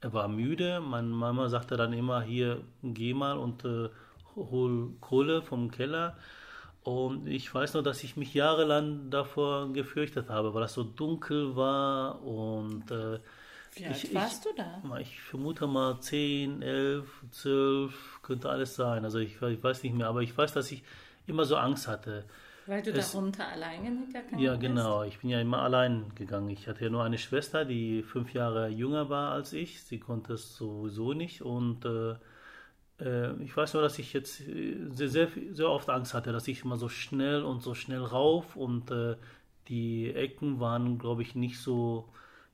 er 0.00 0.12
war 0.12 0.28
müde. 0.28 0.80
Meine 0.80 1.08
Mama 1.08 1.48
sagte 1.48 1.76
dann 1.76 1.92
immer, 1.92 2.22
hier, 2.22 2.62
geh 2.82 3.14
mal 3.14 3.36
und 3.36 3.64
äh, 3.64 3.90
hol 4.50 4.92
Kohle 5.00 5.42
vom 5.42 5.70
Keller. 5.70 6.16
Und 6.82 7.26
ich 7.26 7.54
weiß 7.54 7.74
nur, 7.74 7.82
dass 7.82 8.02
ich 8.02 8.16
mich 8.16 8.32
jahrelang 8.32 9.10
davor 9.10 9.72
gefürchtet 9.72 10.30
habe, 10.30 10.54
weil 10.54 10.62
das 10.62 10.72
so 10.72 10.82
dunkel 10.82 11.54
war 11.54 12.22
und 12.22 12.90
äh, 12.90 13.18
Wie 13.74 13.84
alt 13.84 14.02
ich, 14.02 14.14
warst 14.14 14.46
ich, 14.46 14.52
du 14.52 14.62
da? 14.62 14.98
Ich 14.98 15.20
vermute 15.20 15.66
mal 15.66 16.00
10, 16.00 16.62
11, 16.62 17.06
12, 17.32 18.20
könnte 18.22 18.48
alles 18.48 18.76
sein. 18.76 19.04
Also 19.04 19.18
ich, 19.18 19.42
ich, 19.42 19.62
weiß 19.62 19.82
nicht 19.82 19.94
mehr, 19.94 20.08
aber 20.08 20.22
ich 20.22 20.36
weiß, 20.36 20.54
dass 20.54 20.72
ich 20.72 20.82
immer 21.26 21.44
so 21.44 21.56
Angst 21.56 21.86
hatte. 21.86 22.24
Weil 22.66 22.82
du 22.82 22.92
es, 22.92 23.12
darunter 23.12 23.48
alleine 23.48 24.06
gegangen 24.06 24.38
Ja, 24.38 24.56
genau. 24.56 25.02
Ich 25.02 25.18
bin 25.18 25.28
ja 25.28 25.40
immer 25.40 25.62
allein 25.62 26.06
gegangen. 26.14 26.48
Ich 26.48 26.66
hatte 26.66 26.84
ja 26.84 26.90
nur 26.90 27.04
eine 27.04 27.18
Schwester, 27.18 27.66
die 27.66 28.02
fünf 28.02 28.32
Jahre 28.32 28.68
jünger 28.68 29.10
war 29.10 29.32
als 29.32 29.52
ich. 29.52 29.82
Sie 29.82 29.98
konnte 29.98 30.34
es 30.34 30.56
sowieso 30.56 31.12
nicht 31.12 31.42
und 31.42 31.84
äh, 31.84 32.14
ich 33.40 33.56
weiß 33.56 33.74
nur, 33.74 33.82
dass 33.82 33.98
ich 33.98 34.12
jetzt 34.12 34.40
äh, 34.40 34.76
sehr, 34.90 35.08
sehr, 35.08 35.28
sehr 35.52 35.68
oft 35.68 35.88
Angst 35.88 36.14
hatte, 36.14 36.32
dass 36.32 36.48
ich 36.48 36.64
immer 36.64 36.76
so 36.76 36.88
schnell 36.88 37.42
und 37.42 37.62
so 37.62 37.74
schnell 37.74 38.02
rauf 38.02 38.56
und 38.56 38.90
äh, 38.90 39.16
die 39.68 40.12
Ecken 40.12 40.60
waren, 40.60 40.98
glaube 40.98 41.22
ich, 41.22 41.34
nicht 41.34 41.58
so 41.58 42.08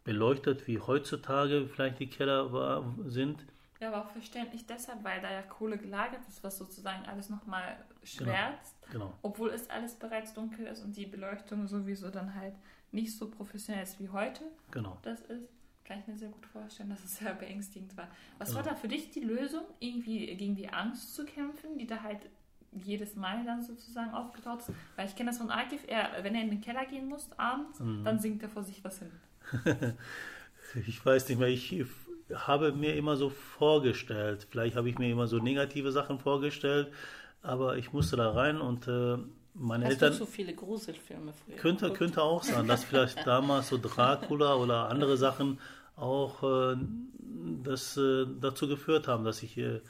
beleuchtet 0.04 0.66
wie 0.66 0.78
heutzutage 0.78 1.66
vielleicht 1.66 1.98
die 1.98 2.09
Keller 2.09 2.52
war, 2.52 2.94
sind. 3.06 3.44
Ja, 3.80 3.88
aber 3.88 4.06
auch 4.06 4.11
verständlich 4.11 4.64
deshalb, 4.66 5.04
weil 5.04 5.20
da 5.20 5.30
ja 5.30 5.42
Kohle 5.42 5.76
gelagert 5.76 6.26
ist, 6.28 6.42
was 6.42 6.56
sozusagen 6.56 7.04
alles 7.06 7.28
nochmal 7.28 7.76
schwärzt. 8.04 8.76
Genau, 8.90 9.06
genau. 9.06 9.18
Obwohl 9.22 9.50
es 9.50 9.68
alles 9.68 9.94
bereits 9.94 10.32
dunkel 10.32 10.66
ist 10.66 10.82
und 10.82 10.96
die 10.96 11.06
Beleuchtung 11.06 11.66
sowieso 11.66 12.11
dann 12.11 12.35
halt 12.35 12.54
nicht 12.92 13.16
so 13.16 13.28
professionell 13.28 13.82
ist 13.82 14.00
wie 14.00 14.09
heute. 14.09 14.42
Genau. 14.70 14.96
Das 15.02 15.20
ist. 15.22 15.48
Kann 15.87 16.01
ich 16.01 16.07
mir 16.09 16.16
sehr 16.16 16.31
gut 16.31 16.46
vorstellen, 16.46 16.90
dass 16.90 17.05
es 17.05 17.18
sehr 17.18 17.35
beängstigend 17.35 17.96
war. 17.96 18.09
Was 18.38 18.51
ja. 18.51 18.57
war 18.57 18.62
da 18.64 18.75
für 18.75 18.88
dich 18.88 19.11
die 19.11 19.20
Lösung, 19.20 19.62
irgendwie 19.79 20.35
gegen 20.35 20.57
die 20.57 20.68
Angst 20.68 21.14
zu 21.14 21.25
kämpfen, 21.25 21.79
die 21.79 21.87
da 21.87 22.03
halt 22.03 22.18
jedes 22.72 23.14
Mal 23.14 23.44
dann 23.44 23.62
sozusagen 23.62 24.11
aufgetaucht 24.11 24.61
ist? 24.61 24.72
Weil 24.96 25.07
ich 25.07 25.14
kenne 25.14 25.31
das 25.31 25.38
von 25.38 25.51
Akif, 25.51 25.83
er, 25.87 26.11
wenn 26.22 26.35
er 26.35 26.42
in 26.42 26.51
den 26.51 26.61
Keller 26.61 26.87
gehen 26.87 27.09
muss 27.09 27.31
abends, 27.38 27.79
mhm. 27.79 28.03
dann 28.03 28.18
singt 28.18 28.42
er 28.42 28.49
vor 28.49 28.64
sich 28.64 28.83
was 28.83 28.99
hin. 28.99 29.12
ich 30.87 31.05
weiß 31.07 31.29
nicht 31.29 31.38
mehr, 31.38 31.49
ich 31.49 31.87
habe 32.35 32.72
mir 32.72 32.96
immer 32.96 33.16
so 33.16 33.31
vorgestellt, 33.31 34.49
vielleicht 34.51 34.75
habe 34.75 34.88
ich 34.88 34.99
mir 34.99 35.11
immer 35.11 35.29
so 35.29 35.38
negative 35.38 35.92
Sachen 35.92 36.18
vorgestellt, 36.18 36.92
aber 37.42 37.77
ich 37.77 37.92
musste 37.92 38.16
da 38.16 38.33
rein 38.33 38.61
und 38.61 38.88
äh, 38.88 39.18
meine 39.59 39.87
Hast 39.87 39.92
Eltern. 39.92 40.12
So 40.12 40.27
viele 40.27 40.55
Gruselfilme 40.55 41.33
früher 41.33 41.57
könnte, 41.57 41.90
könnte 41.92 42.23
auch 42.23 42.42
sein, 42.42 42.66
dass 42.66 42.85
vielleicht 42.85 43.19
damals 43.27 43.69
so 43.69 43.79
Dracula 43.79 44.55
oder 44.55 44.88
andere 44.88 45.16
Sachen 45.16 45.59
auch 45.97 46.42
äh, 46.42 46.77
das, 47.64 47.97
äh, 47.97 48.27
dazu 48.40 48.69
geführt 48.69 49.09
haben, 49.09 49.25
dass 49.25 49.42
ich 49.42 49.57
äh, 49.59 49.81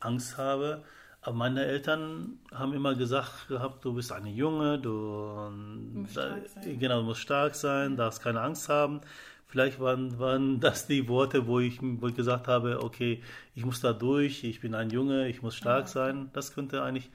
Angst 0.00 0.38
habe. 0.38 0.82
Aber 1.22 1.34
meine 1.34 1.64
Eltern 1.64 2.38
haben 2.54 2.72
immer 2.72 2.94
gesagt 2.94 3.48
gehabt, 3.48 3.84
du 3.84 3.94
bist 3.94 4.12
eine 4.12 4.30
Junge, 4.30 4.78
du, 4.78 6.06
da, 6.14 6.36
genau, 6.64 7.00
du 7.00 7.06
musst 7.06 7.20
stark 7.20 7.56
sein, 7.56 7.96
darfst 7.96 8.22
keine 8.22 8.40
Angst 8.42 8.68
haben. 8.68 9.00
Vielleicht 9.48 9.80
waren, 9.80 10.18
waren 10.20 10.60
das 10.60 10.86
die 10.86 11.08
Worte, 11.08 11.48
wo 11.48 11.58
ich, 11.58 11.78
wo 11.80 12.08
ich 12.08 12.14
gesagt 12.14 12.46
habe, 12.46 12.82
okay, 12.82 13.22
ich 13.54 13.64
muss 13.64 13.80
da 13.80 13.92
durch, 13.92 14.44
ich 14.44 14.60
bin 14.60 14.74
ein 14.74 14.90
Junge, 14.90 15.28
ich 15.28 15.42
muss 15.42 15.56
stark 15.56 15.86
ja. 15.86 15.92
sein. 15.92 16.30
Das 16.32 16.54
könnte 16.54 16.82
eigentlich 16.82 17.10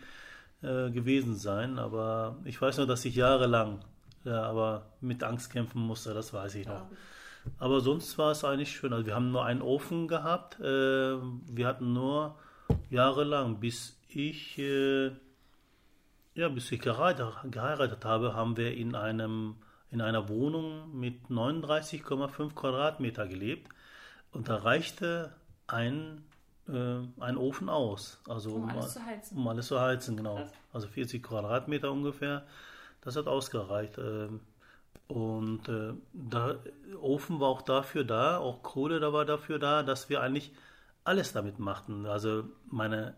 äh, 0.61 0.89
gewesen 0.91 1.35
sein, 1.35 1.79
aber 1.79 2.37
ich 2.45 2.61
weiß 2.61 2.77
nur, 2.77 2.87
dass 2.87 3.05
ich 3.05 3.15
jahrelang 3.15 3.79
ja, 4.23 4.43
aber 4.43 4.85
mit 5.01 5.23
Angst 5.23 5.51
kämpfen 5.51 5.81
musste, 5.81 6.13
das 6.13 6.33
weiß 6.33 6.55
ich 6.55 6.67
noch. 6.67 6.85
Aber 7.57 7.81
sonst 7.81 8.17
war 8.19 8.31
es 8.31 8.43
eigentlich 8.43 8.71
schön. 8.71 8.93
Also 8.93 9.07
wir 9.07 9.15
haben 9.15 9.31
nur 9.31 9.45
einen 9.45 9.63
Ofen 9.63 10.07
gehabt. 10.07 10.59
Äh, 10.59 10.63
wir 10.63 11.67
hatten 11.67 11.91
nur 11.93 12.37
jahrelang, 12.91 13.59
bis 13.59 13.99
ich, 14.09 14.59
äh, 14.59 15.11
ja, 16.35 16.49
bis 16.49 16.71
ich 16.71 16.81
geheiratet, 16.81 17.51
geheiratet 17.51 18.05
habe, 18.05 18.35
haben 18.35 18.57
wir 18.57 18.75
in 18.75 18.95
einem 18.95 19.55
in 19.89 19.99
einer 19.99 20.29
Wohnung 20.29 20.97
mit 20.97 21.25
39,5 21.29 22.53
Quadratmeter 22.55 23.27
gelebt 23.27 23.69
und 24.31 24.47
da 24.47 24.55
reichte 24.55 25.33
ein, 25.67 26.23
äh, 26.67 26.99
ein 27.19 27.37
Ofen 27.37 27.69
aus. 27.69 28.19
Also 28.27 28.55
um 28.55 28.69
alles 28.69 28.93
zu 28.93 29.05
heizen. 29.05 29.37
Um 29.37 29.47
alles 29.47 29.67
zu 29.67 29.79
heizen, 29.79 30.17
genau. 30.17 30.47
Also 30.73 30.87
40 30.87 31.23
Quadratmeter 31.23 31.91
ungefähr. 31.91 32.45
Das 33.01 33.15
hat 33.15 33.27
ausgereicht. 33.27 33.97
Ähm, 33.97 34.41
und 35.07 35.67
äh, 35.67 35.93
der 36.13 36.59
Ofen 37.01 37.39
war 37.39 37.49
auch 37.49 37.61
dafür 37.61 38.03
da, 38.03 38.37
auch 38.37 38.63
Kohle 38.63 38.99
da 38.99 39.11
war 39.11 39.25
dafür 39.25 39.59
da, 39.59 39.83
dass 39.83 40.09
wir 40.09 40.21
eigentlich 40.21 40.53
alles 41.03 41.33
damit 41.33 41.59
machten. 41.59 42.05
Also 42.05 42.45
meine, 42.67 43.15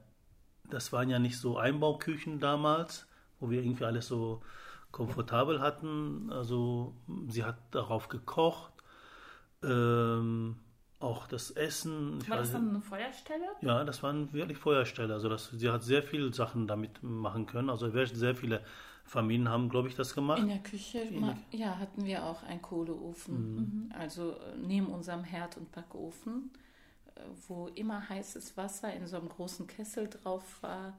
das 0.70 0.92
waren 0.92 1.10
ja 1.10 1.20
nicht 1.20 1.38
so 1.38 1.58
Einbauküchen 1.58 2.40
damals, 2.40 3.08
wo 3.40 3.50
wir 3.52 3.62
irgendwie 3.62 3.86
alles 3.86 4.08
so 4.08 4.42
komfortabel 4.92 5.62
hatten. 5.62 6.32
Also 6.32 6.96
sie 7.28 7.44
hat 7.44 7.58
darauf 7.72 8.08
gekocht, 8.08 8.74
ähm, 9.64 10.58
auch 11.04 11.28
das 11.28 11.52
Essen. 11.52 12.28
War 12.28 12.38
das 12.38 12.52
dann 12.52 12.70
eine 12.70 12.82
Feuerstelle? 12.82 13.46
Ja, 13.62 13.84
das 13.84 14.02
waren 14.02 14.32
wirklich 14.34 14.58
Feuerstelle. 14.58 15.14
Also 15.14 15.30
das, 15.30 15.50
sie 15.52 15.70
hat 15.70 15.84
sehr 15.84 16.04
viele 16.04 16.34
Sachen 16.34 16.68
damit 16.68 17.04
machen 17.04 17.46
können. 17.46 17.70
Also 17.70 17.90
sehr 17.90 18.36
viele 18.36 18.64
Familien 19.06 19.50
haben, 19.50 19.70
glaube 19.70 19.90
ich, 19.90 19.96
das 19.96 20.16
gemacht. 20.16 20.40
In 20.40 20.48
der 20.48 20.60
Küche, 20.60 21.00
in 21.00 21.36
ja, 21.52 21.78
hatten 21.78 22.06
wir 22.06 22.24
auch 22.24 22.44
einen 22.44 22.62
Kohleofen. 22.62 23.56
Mhm. 23.56 23.92
Also 23.98 24.32
äh, 24.32 24.56
neben 24.58 24.88
unserem 24.88 25.24
Herd- 25.24 25.58
und 25.58 25.72
Backofen, 25.72 26.52
äh, 27.16 27.22
wo 27.48 27.68
immer 27.68 28.08
heißes 28.10 28.56
Wasser 28.58 28.94
in 28.94 29.06
so 29.06 29.18
einem 29.18 29.30
großen 29.30 29.68
Kessel 29.68 30.10
drauf 30.10 30.62
war, 30.62 30.98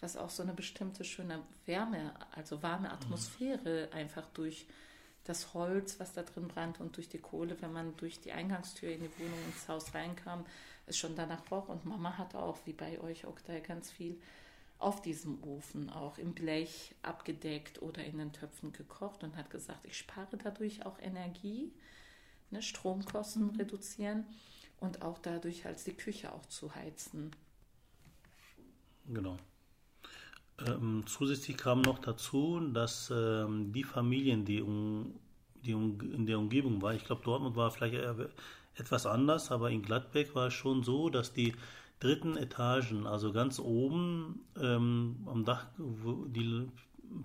was 0.00 0.16
auch 0.16 0.30
so 0.30 0.42
eine 0.42 0.52
bestimmte 0.52 1.04
schöne 1.04 1.40
Wärme, 1.64 2.12
also 2.32 2.62
warme 2.62 2.92
Atmosphäre 2.92 3.88
mhm. 3.90 3.96
einfach 3.96 4.26
durch 4.34 4.66
das 5.24 5.54
Holz, 5.54 5.98
was 5.98 6.12
da 6.12 6.22
drin 6.22 6.48
brannte 6.48 6.82
und 6.82 6.96
durch 6.96 7.08
die 7.08 7.18
Kohle, 7.18 7.60
wenn 7.60 7.72
man 7.72 7.96
durch 7.96 8.20
die 8.20 8.32
Eingangstür 8.32 8.90
in 8.90 9.00
die 9.00 9.18
Wohnung 9.18 9.38
ins 9.46 9.66
Haus 9.68 9.94
reinkam, 9.94 10.44
es 10.86 10.98
schon 10.98 11.16
danach 11.16 11.50
roch. 11.50 11.68
Und 11.68 11.86
Mama 11.86 12.18
hatte 12.18 12.38
auch, 12.38 12.58
wie 12.66 12.74
bei 12.74 13.00
euch, 13.00 13.24
da 13.46 13.58
ganz 13.60 13.90
viel 13.90 14.20
auf 14.78 15.00
diesem 15.00 15.42
Ofen 15.42 15.88
auch 15.88 16.18
im 16.18 16.34
Blech 16.34 16.94
abgedeckt 17.02 17.80
oder 17.80 18.04
in 18.04 18.18
den 18.18 18.32
Töpfen 18.32 18.72
gekocht 18.72 19.22
und 19.24 19.36
hat 19.36 19.48
gesagt, 19.50 19.84
ich 19.84 19.96
spare 19.96 20.36
dadurch 20.36 20.84
auch 20.84 20.98
Energie, 20.98 21.72
ne, 22.50 22.60
Stromkosten 22.60 23.52
mhm. 23.52 23.56
reduzieren 23.56 24.26
und 24.80 25.02
auch 25.02 25.18
dadurch 25.18 25.64
als 25.64 25.84
die 25.84 25.94
Küche 25.94 26.32
auch 26.32 26.44
zu 26.46 26.74
heizen. 26.74 27.30
Genau. 29.06 29.38
Ähm, 30.66 31.02
zusätzlich 31.06 31.56
kam 31.56 31.82
noch 31.82 31.98
dazu, 31.98 32.60
dass 32.72 33.12
ähm, 33.14 33.72
die 33.72 33.84
Familien, 33.84 34.44
die, 34.44 34.62
um, 34.62 35.14
die 35.64 35.74
um, 35.74 36.00
in 36.00 36.26
der 36.26 36.38
Umgebung 36.38 36.80
waren, 36.80 36.96
ich 36.96 37.04
glaube, 37.04 37.22
Dortmund 37.24 37.56
war 37.56 37.70
vielleicht 37.70 37.96
etwas 38.76 39.06
anders, 39.06 39.50
aber 39.50 39.70
in 39.70 39.82
Gladbeck 39.82 40.34
war 40.34 40.48
es 40.48 40.54
schon 40.54 40.82
so, 40.82 41.10
dass 41.10 41.32
die 41.32 41.54
dritten 42.00 42.36
Etagen, 42.36 43.06
also 43.06 43.32
ganz 43.32 43.58
oben 43.58 44.40
ähm, 44.60 45.16
am 45.26 45.44
Dach, 45.44 45.66
die 45.78 46.68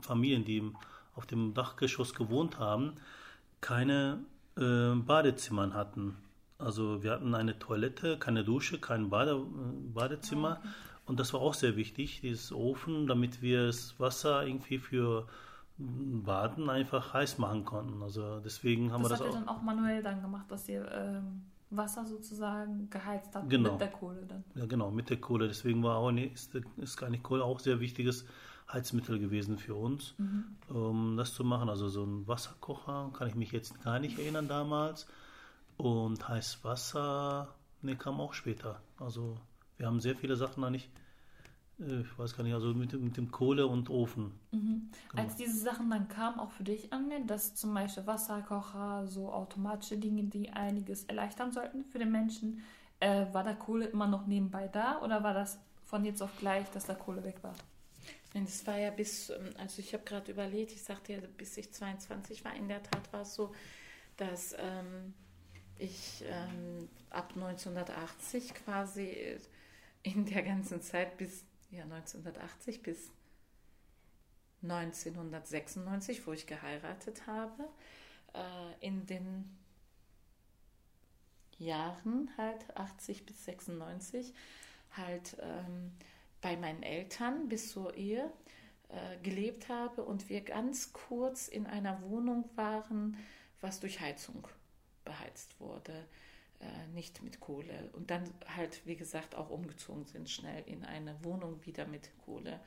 Familien, 0.01 0.45
die 0.45 0.71
auf 1.15 1.25
dem 1.25 1.53
Dachgeschoss 1.53 2.13
gewohnt 2.13 2.59
haben, 2.59 2.93
keine 3.61 4.19
äh, 4.57 4.95
Badezimmern 4.95 5.73
hatten. 5.73 6.15
Also 6.57 7.03
wir 7.03 7.11
hatten 7.11 7.35
eine 7.35 7.59
Toilette, 7.59 8.17
keine 8.17 8.43
Dusche, 8.43 8.79
kein 8.79 9.09
Bade, 9.09 9.41
Badezimmer. 9.93 10.61
Und 11.09 11.19
das 11.19 11.33
war 11.33 11.41
auch 11.41 11.55
sehr 11.55 11.75
wichtig, 11.75 12.21
dieses 12.21 12.53
Ofen, 12.53 13.07
damit 13.07 13.41
wir 13.41 13.65
das 13.65 13.99
Wasser 13.99 14.45
irgendwie 14.45 14.77
für 14.77 15.27
Baden 15.79 16.69
einfach 16.69 17.15
heiß 17.15 17.39
machen 17.39 17.65
konnten. 17.65 18.03
Also 18.03 18.39
deswegen 18.41 18.91
haben 18.91 19.01
das 19.01 19.09
wir 19.11 19.17
das 19.17 19.21
auch. 19.21 19.25
Das 19.25 19.35
habt 19.35 19.43
ihr 19.43 19.47
dann 19.47 19.57
auch 19.57 19.61
manuell 19.63 20.03
dann 20.03 20.21
gemacht, 20.21 20.45
dass 20.51 20.69
ihr 20.69 20.87
ähm, 20.91 21.45
Wasser 21.71 22.05
sozusagen 22.05 22.91
geheizt 22.91 23.33
hat 23.33 23.49
genau. 23.49 23.71
mit 23.71 23.81
der 23.81 23.87
Kohle 23.87 24.23
dann. 24.27 24.43
Ja, 24.53 24.67
genau, 24.67 24.91
mit 24.91 25.09
der 25.09 25.17
Kohle. 25.19 25.47
Deswegen 25.47 25.81
war 25.81 25.97
auch 25.97 26.11
nicht, 26.11 26.31
ist, 26.31 26.53
ist 26.77 26.97
gar 26.97 27.09
nicht 27.09 27.23
Kohle 27.23 27.43
auch 27.43 27.59
sehr 27.59 27.79
wichtiges 27.79 28.25
Heizmittel 28.71 29.17
gewesen 29.17 29.57
für 29.57 29.73
uns, 29.73 30.13
mhm. 30.19 30.45
um 30.67 31.17
das 31.17 31.33
zu 31.33 31.43
machen. 31.43 31.69
Also 31.69 31.89
so 31.89 32.03
ein 32.03 32.27
Wasserkocher 32.27 33.09
kann 33.13 33.27
ich 33.27 33.33
mich 33.33 33.51
jetzt 33.51 33.81
gar 33.83 33.97
nicht 33.97 34.19
erinnern 34.19 34.47
damals. 34.47 35.07
Und 35.75 36.29
heiß 36.29 36.63
Wasser, 36.63 37.47
ne, 37.81 37.95
kam 37.95 38.19
auch 38.19 38.33
später. 38.33 38.79
Also 38.99 39.37
wir 39.79 39.87
haben 39.87 39.99
sehr 39.99 40.15
viele 40.15 40.35
Sachen 40.35 40.61
da 40.61 40.69
nicht 40.69 40.89
äh, 41.79 42.01
ich 42.01 42.19
weiß 42.19 42.35
gar 42.35 42.43
nicht, 42.43 42.53
also 42.53 42.73
mit, 42.73 42.93
mit 42.93 43.17
dem 43.17 43.31
Kohle 43.31 43.67
und 43.67 43.89
Ofen. 43.89 44.31
Mhm. 44.51 44.91
Genau. 45.09 45.23
Als 45.23 45.35
diese 45.35 45.57
Sachen 45.57 45.89
dann 45.89 46.07
kamen, 46.07 46.39
auch 46.39 46.51
für 46.51 46.63
dich 46.63 46.91
an, 46.93 47.09
dass 47.27 47.55
zum 47.55 47.73
Beispiel 47.73 48.05
Wasserkocher, 48.05 49.07
so 49.07 49.31
automatische 49.31 49.97
Dinge, 49.97 50.23
die 50.23 50.49
einiges 50.49 51.05
erleichtern 51.05 51.51
sollten 51.51 51.85
für 51.85 51.99
den 51.99 52.11
Menschen, 52.11 52.61
äh, 52.99 53.25
war 53.31 53.43
da 53.43 53.53
Kohle 53.53 53.85
immer 53.85 54.07
noch 54.07 54.27
nebenbei 54.27 54.67
da 54.67 55.01
oder 55.01 55.23
war 55.23 55.33
das 55.33 55.59
von 55.85 56.05
jetzt 56.05 56.21
auf 56.21 56.37
gleich, 56.37 56.69
dass 56.71 56.85
da 56.85 56.93
Kohle 56.93 57.23
weg 57.23 57.41
war? 57.41 57.55
Es 58.33 58.67
war 58.67 58.77
ja 58.77 58.91
bis, 58.91 59.29
ähm, 59.29 59.49
also 59.57 59.79
ich 59.79 59.93
habe 59.93 60.03
gerade 60.03 60.31
überlegt, 60.31 60.71
ich 60.71 60.83
sagte 60.83 61.13
ja, 61.13 61.19
bis 61.37 61.57
ich 61.57 61.71
22 61.71 62.43
war, 62.45 62.53
in 62.55 62.67
der 62.67 62.83
Tat 62.83 63.11
war 63.11 63.21
es 63.21 63.33
so, 63.33 63.53
dass 64.17 64.53
ähm, 64.59 65.13
ich 65.77 66.23
ähm, 66.27 66.89
ab 67.09 67.31
1980 67.35 68.53
quasi 68.53 69.39
in 70.03 70.25
der 70.25 70.43
ganzen 70.43 70.81
Zeit 70.81 71.17
bis 71.17 71.45
ja, 71.71 71.83
1980 71.83 72.81
bis 72.81 73.11
1996, 74.63 76.25
wo 76.25 76.33
ich 76.33 76.47
geheiratet 76.47 77.27
habe, 77.27 77.69
äh, 78.33 78.85
in 78.85 79.05
den 79.05 79.57
Jahren 81.57 82.29
halt 82.37 82.75
80 82.75 83.25
bis 83.25 83.45
96 83.45 84.33
halt 84.91 85.37
ähm, 85.41 85.91
bei 86.41 86.55
meinen 86.55 86.83
Eltern 86.83 87.49
bis 87.49 87.71
zur 87.71 87.95
Ehe 87.95 88.31
äh, 88.89 89.17
gelebt 89.21 89.69
habe 89.69 90.03
und 90.03 90.29
wir 90.29 90.41
ganz 90.41 90.93
kurz 90.93 91.47
in 91.47 91.67
einer 91.67 92.01
Wohnung 92.01 92.49
waren, 92.55 93.17
was 93.61 93.79
durch 93.79 93.99
Heizung 93.99 94.47
beheizt 95.03 95.59
wurde, 95.59 96.07
nicht 96.93 97.23
mit 97.23 97.39
Kohle. 97.39 97.89
Und 97.93 98.11
dann 98.11 98.23
halt, 98.55 98.85
wie 98.85 98.95
gesagt, 98.95 99.35
auch 99.35 99.49
umgezogen 99.49 100.05
sind 100.05 100.29
schnell 100.29 100.63
in 100.65 100.83
eine 100.83 101.23
Wohnung 101.23 101.65
wieder 101.65 101.85
mit 101.85 102.09
Kohle. 102.25 102.59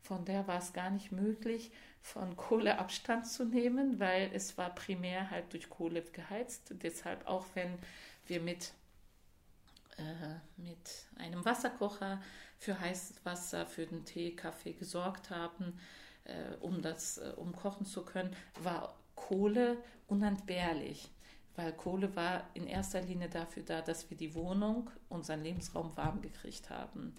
Von 0.00 0.24
der 0.24 0.46
war 0.48 0.58
es 0.58 0.72
gar 0.72 0.90
nicht 0.90 1.12
möglich, 1.12 1.70
von 2.00 2.36
Kohle 2.36 2.78
Abstand 2.78 3.26
zu 3.26 3.44
nehmen, 3.44 4.00
weil 4.00 4.30
es 4.34 4.58
war 4.58 4.74
primär 4.74 5.30
halt 5.30 5.52
durch 5.52 5.70
Kohle 5.70 6.02
geheizt. 6.02 6.74
Deshalb 6.82 7.26
auch 7.26 7.46
wenn 7.54 7.78
wir 8.26 8.40
mit, 8.40 8.72
äh, 9.96 10.34
mit 10.56 11.06
einem 11.16 11.44
Wasserkocher 11.44 12.20
für 12.58 12.78
heißes 12.78 13.24
Wasser, 13.24 13.66
für 13.66 13.86
den 13.86 14.04
Tee, 14.04 14.34
Kaffee 14.34 14.72
gesorgt 14.72 15.30
haben, 15.30 15.78
äh, 16.24 16.56
um 16.60 16.82
das, 16.82 17.18
äh, 17.18 17.32
um 17.36 17.54
kochen 17.54 17.86
zu 17.86 18.04
können, 18.04 18.34
war 18.60 18.96
Kohle 19.14 19.76
unentbehrlich 20.08 21.10
weil 21.56 21.72
Kohle 21.72 22.14
war 22.16 22.44
in 22.54 22.66
erster 22.66 23.02
Linie 23.02 23.28
dafür 23.28 23.62
da, 23.62 23.82
dass 23.82 24.08
wir 24.10 24.16
die 24.16 24.34
Wohnung, 24.34 24.90
unseren 25.08 25.42
Lebensraum 25.42 25.96
warm 25.96 26.22
gekriegt 26.22 26.70
haben, 26.70 27.14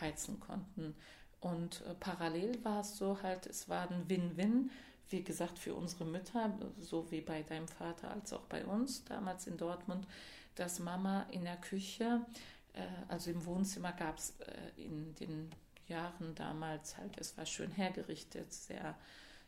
heizen 0.00 0.40
konnten. 0.40 0.94
Und 1.40 1.82
äh, 1.86 1.94
parallel 1.94 2.62
war 2.64 2.80
es 2.80 2.96
so 2.96 3.22
halt, 3.22 3.46
es 3.46 3.68
war 3.68 3.90
ein 3.90 4.08
Win-Win, 4.08 4.70
wie 5.10 5.24
gesagt, 5.24 5.58
für 5.58 5.74
unsere 5.74 6.04
Mütter, 6.04 6.58
so 6.78 7.10
wie 7.10 7.20
bei 7.20 7.42
deinem 7.42 7.68
Vater 7.68 8.10
als 8.10 8.32
auch 8.32 8.44
bei 8.44 8.64
uns 8.64 9.04
damals 9.04 9.46
in 9.46 9.56
Dortmund, 9.56 10.06
dass 10.54 10.80
Mama 10.80 11.26
in 11.30 11.44
der 11.44 11.56
Küche, 11.56 12.26
äh, 12.74 12.82
also 13.08 13.30
im 13.30 13.44
Wohnzimmer 13.44 13.92
gab 13.92 14.18
es 14.18 14.34
äh, 14.40 14.82
in 14.82 15.14
den 15.14 15.50
Jahren 15.86 16.34
damals 16.34 16.98
halt, 16.98 17.18
es 17.18 17.38
war 17.38 17.46
schön 17.46 17.70
hergerichtet, 17.70 18.52
sehr 18.52 18.96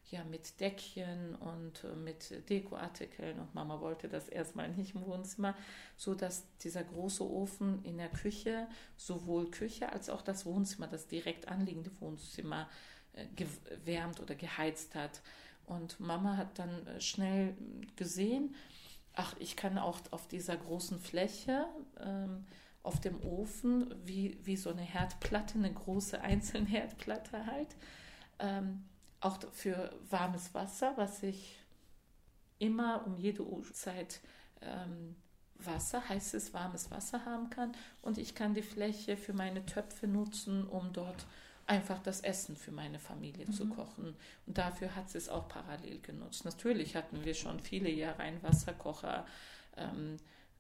ja 0.07 0.25
mit 0.25 0.61
Deckchen 0.61 1.35
und 1.37 1.85
äh, 1.85 1.95
mit 1.95 2.49
Dekoartikeln 2.49 3.39
und 3.39 3.55
Mama 3.55 3.81
wollte 3.81 4.09
das 4.09 4.29
erstmal 4.29 4.69
nicht 4.71 4.95
im 4.95 5.07
Wohnzimmer, 5.07 5.55
so 5.97 6.15
dass 6.15 6.45
dieser 6.59 6.85
große 6.85 7.29
Ofen 7.29 7.85
in 7.85 7.99
der 7.99 8.09
Küche 8.09 8.67
sowohl 8.97 9.51
Küche 9.51 9.93
als 9.93 10.11
auch 10.11 10.23
das 10.23 10.47
Wohnzimmer, 10.47 10.89
das 10.89 11.07
direkt 11.07 11.49
anliegende 11.49 11.91
Wohnzimmer 12.01 12.69
äh, 13.13 13.27
gewärmt 13.37 14.21
oder 14.21 14.35
geheizt 14.35 14.95
hat. 14.95 15.23
Und 15.67 16.01
Mama 16.01 16.37
hat 16.37 16.59
dann 16.59 16.87
äh, 16.87 17.01
schnell 17.01 17.57
gesehen, 17.97 18.55
ach, 19.15 19.35
ich 19.39 19.57
kann 19.57 19.79
auch 19.79 20.01
auf 20.11 20.27
dieser 20.29 20.57
großen 20.57 20.99
Fläche 20.99 21.67
ähm, 21.99 22.47
auf 22.83 23.01
dem 23.01 23.23
Ofen, 23.23 23.95
wie, 24.05 24.39
wie 24.43 24.57
so 24.57 24.71
eine 24.71 24.83
Herdplatte, 24.83 25.59
eine 25.59 25.73
große 25.73 26.21
Einzelherdplatte 26.23 27.47
halt, 27.47 27.77
ähm, 28.39 28.85
auch 29.21 29.39
für 29.53 29.93
warmes 30.09 30.55
Wasser, 30.55 30.93
was 30.97 31.23
ich 31.23 31.59
immer 32.59 33.07
um 33.07 33.17
jede 33.19 33.47
Uhrzeit 33.47 34.21
ähm, 34.61 35.17
Wasser, 35.57 36.09
heißes, 36.09 36.55
warmes 36.55 36.91
Wasser 36.91 37.25
haben 37.25 37.51
kann. 37.51 37.73
Und 38.03 38.19
ich 38.19 38.35
kann 38.35 38.55
die 38.55 38.63
Fläche 38.63 39.17
für 39.17 39.33
meine 39.33 39.65
Töpfe 39.67 40.07
nutzen, 40.07 40.67
um 40.67 40.93
dort 40.93 41.27
einfach 41.67 41.99
das 42.01 42.21
Essen 42.21 42.57
für 42.57 42.73
meine 42.73 42.99
Familie 42.99 43.47
mhm. 43.47 43.53
zu 43.53 43.69
kochen. 43.69 44.17
Und 44.47 44.59
dafür 44.59 44.97
hat 44.97 45.11
sie 45.11 45.19
es 45.19 45.29
auch 45.29 45.49
parallel 45.49 46.01
genutzt. 46.01 46.45
Natürlich 46.45 46.97
hatten 46.97 47.25
wir 47.25 47.35
schon 47.35 47.61
viele 47.61 47.91
Jahre 47.91 48.21
einen 48.21 48.43
Wasserkocher, 48.43 49.27
ähm, 49.77 50.17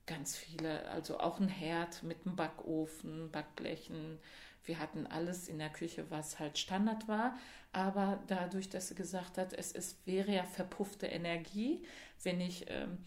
ganz 0.06 0.36
viele, 0.36 0.88
also 0.88 1.18
auch 1.18 1.40
ein 1.40 1.48
Herd 1.48 2.02
mit 2.02 2.26
einem 2.26 2.36
Backofen, 2.36 3.30
Backblechen, 3.30 4.18
wir 4.64 4.78
hatten 4.78 5.06
alles 5.06 5.48
in 5.48 5.58
der 5.58 5.70
Küche, 5.70 6.10
was 6.10 6.38
halt 6.38 6.58
Standard 6.58 7.08
war. 7.08 7.36
Aber 7.72 8.18
dadurch, 8.26 8.68
dass 8.68 8.88
sie 8.88 8.94
gesagt 8.94 9.38
hat, 9.38 9.52
es 9.52 9.72
ist, 9.72 10.04
wäre 10.06 10.32
ja 10.32 10.44
verpuffte 10.44 11.06
Energie, 11.06 11.82
wenn 12.22 12.40
ich 12.40 12.66
ähm, 12.68 12.98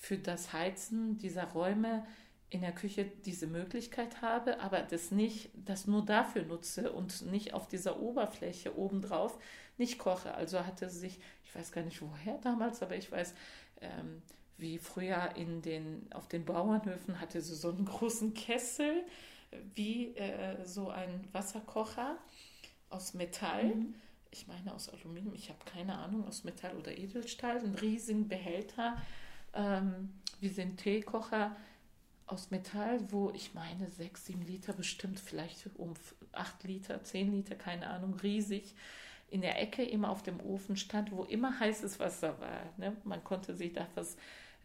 für 0.00 0.16
das 0.16 0.52
Heizen 0.52 1.18
dieser 1.18 1.44
Räume 1.44 2.06
in 2.50 2.62
der 2.62 2.72
Küche 2.72 3.04
diese 3.26 3.46
Möglichkeit 3.46 4.22
habe, 4.22 4.60
aber 4.60 4.80
das 4.80 5.10
nicht, 5.10 5.50
das 5.54 5.86
nur 5.86 6.04
dafür 6.04 6.44
nutze 6.44 6.92
und 6.92 7.30
nicht 7.30 7.52
auf 7.52 7.68
dieser 7.68 8.00
Oberfläche 8.00 8.78
obendrauf 8.78 9.38
nicht 9.76 9.98
koche. 9.98 10.34
Also 10.34 10.64
hatte 10.64 10.88
sie 10.88 11.00
sich, 11.00 11.20
ich 11.44 11.54
weiß 11.54 11.72
gar 11.72 11.82
nicht 11.82 12.00
woher 12.00 12.38
damals, 12.38 12.82
aber 12.82 12.96
ich 12.96 13.12
weiß, 13.12 13.34
ähm, 13.82 14.22
wie 14.56 14.78
früher 14.78 15.36
in 15.36 15.60
den, 15.60 16.10
auf 16.12 16.26
den 16.28 16.46
Bauernhöfen 16.46 17.20
hatte 17.20 17.42
sie 17.42 17.54
so 17.54 17.68
einen 17.68 17.84
großen 17.84 18.32
Kessel 18.32 19.04
wie 19.74 20.14
äh, 20.16 20.64
so 20.64 20.88
ein 20.88 21.26
Wasserkocher 21.32 22.18
aus 22.90 23.14
Metall. 23.14 23.74
Mhm. 23.74 23.94
Ich 24.30 24.46
meine 24.46 24.74
aus 24.74 24.88
Aluminium, 24.90 25.34
ich 25.34 25.48
habe 25.48 25.60
keine 25.64 25.96
Ahnung, 25.96 26.26
aus 26.26 26.44
Metall 26.44 26.76
oder 26.76 26.96
Edelstahl, 26.96 27.58
ein 27.58 27.74
riesigen 27.74 28.28
Behälter, 28.28 29.00
ähm, 29.54 30.10
wie 30.40 30.60
ein 30.60 30.76
Teekocher 30.76 31.56
aus 32.26 32.50
Metall, 32.50 33.00
wo 33.10 33.30
ich 33.30 33.54
meine 33.54 33.88
sechs, 33.88 34.26
sieben 34.26 34.42
Liter 34.42 34.74
bestimmt, 34.74 35.18
vielleicht 35.18 35.70
um 35.76 35.94
acht 36.32 36.62
Liter, 36.64 37.02
zehn 37.02 37.32
Liter, 37.32 37.54
keine 37.54 37.88
Ahnung, 37.88 38.14
riesig 38.22 38.74
in 39.30 39.40
der 39.40 39.60
Ecke 39.60 39.82
immer 39.82 40.10
auf 40.10 40.22
dem 40.22 40.40
Ofen 40.40 40.76
stand, 40.76 41.12
wo 41.12 41.24
immer 41.24 41.58
heißes 41.58 41.98
Wasser 41.98 42.38
war. 42.40 42.72
Ne? 42.76 42.96
Man 43.04 43.24
konnte 43.24 43.54
sich 43.54 43.72
da 43.72 43.86
was 43.94 44.16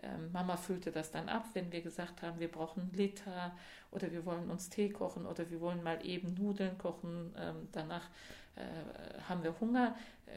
ähm, 0.03 0.31
Mama 0.31 0.57
füllte 0.57 0.91
das 0.91 1.11
dann 1.11 1.29
ab, 1.29 1.45
wenn 1.53 1.71
wir 1.71 1.81
gesagt 1.81 2.21
haben, 2.21 2.39
wir 2.39 2.51
brauchen 2.51 2.91
Liter 2.93 3.55
oder 3.91 4.11
wir 4.11 4.25
wollen 4.25 4.49
uns 4.49 4.69
Tee 4.69 4.89
kochen 4.89 5.25
oder 5.25 5.49
wir 5.49 5.61
wollen 5.61 5.83
mal 5.83 6.05
eben 6.05 6.33
Nudeln 6.33 6.77
kochen. 6.77 7.33
Ähm, 7.37 7.67
danach 7.71 8.09
äh, 8.55 9.21
haben 9.27 9.43
wir 9.43 9.59
Hunger. 9.59 9.95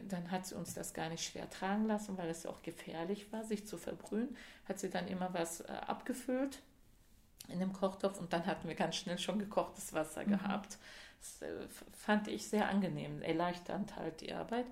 Dann 0.09 0.31
hat 0.31 0.47
sie 0.47 0.55
uns 0.55 0.75
das 0.75 0.95
gar 0.95 1.09
nicht 1.09 1.25
schwer 1.25 1.49
tragen 1.51 1.87
lassen, 1.87 2.17
weil 2.19 2.29
es 2.29 2.47
auch 2.47 2.63
gefährlich 2.63 3.33
war, 3.33 3.45
sich 3.45 3.67
zu 3.67 3.77
verbrühen. 3.77 4.37
Hat 4.69 4.79
sie 4.79 4.91
dann 4.91 5.09
immer 5.09 5.33
was 5.33 5.61
äh, 5.61 5.73
abgefüllt 5.87 6.61
in 7.49 7.61
dem 7.61 7.73
Kochtopf 7.73 8.19
und 8.19 8.33
dann 8.33 8.47
hatten 8.47 8.69
wir 8.69 8.75
ganz 8.75 8.97
schnell 8.97 9.19
schon 9.19 9.39
gekochtes 9.39 9.93
Wasser 9.93 10.25
mhm. 10.25 10.31
gehabt. 10.31 10.79
Das 11.21 11.43
äh, 11.43 11.67
fand 11.93 12.29
ich 12.29 12.49
sehr 12.49 12.69
angenehm, 12.69 13.23
erleichternd 13.23 13.97
halt 13.97 14.21
die 14.21 14.33
Arbeit. 14.33 14.67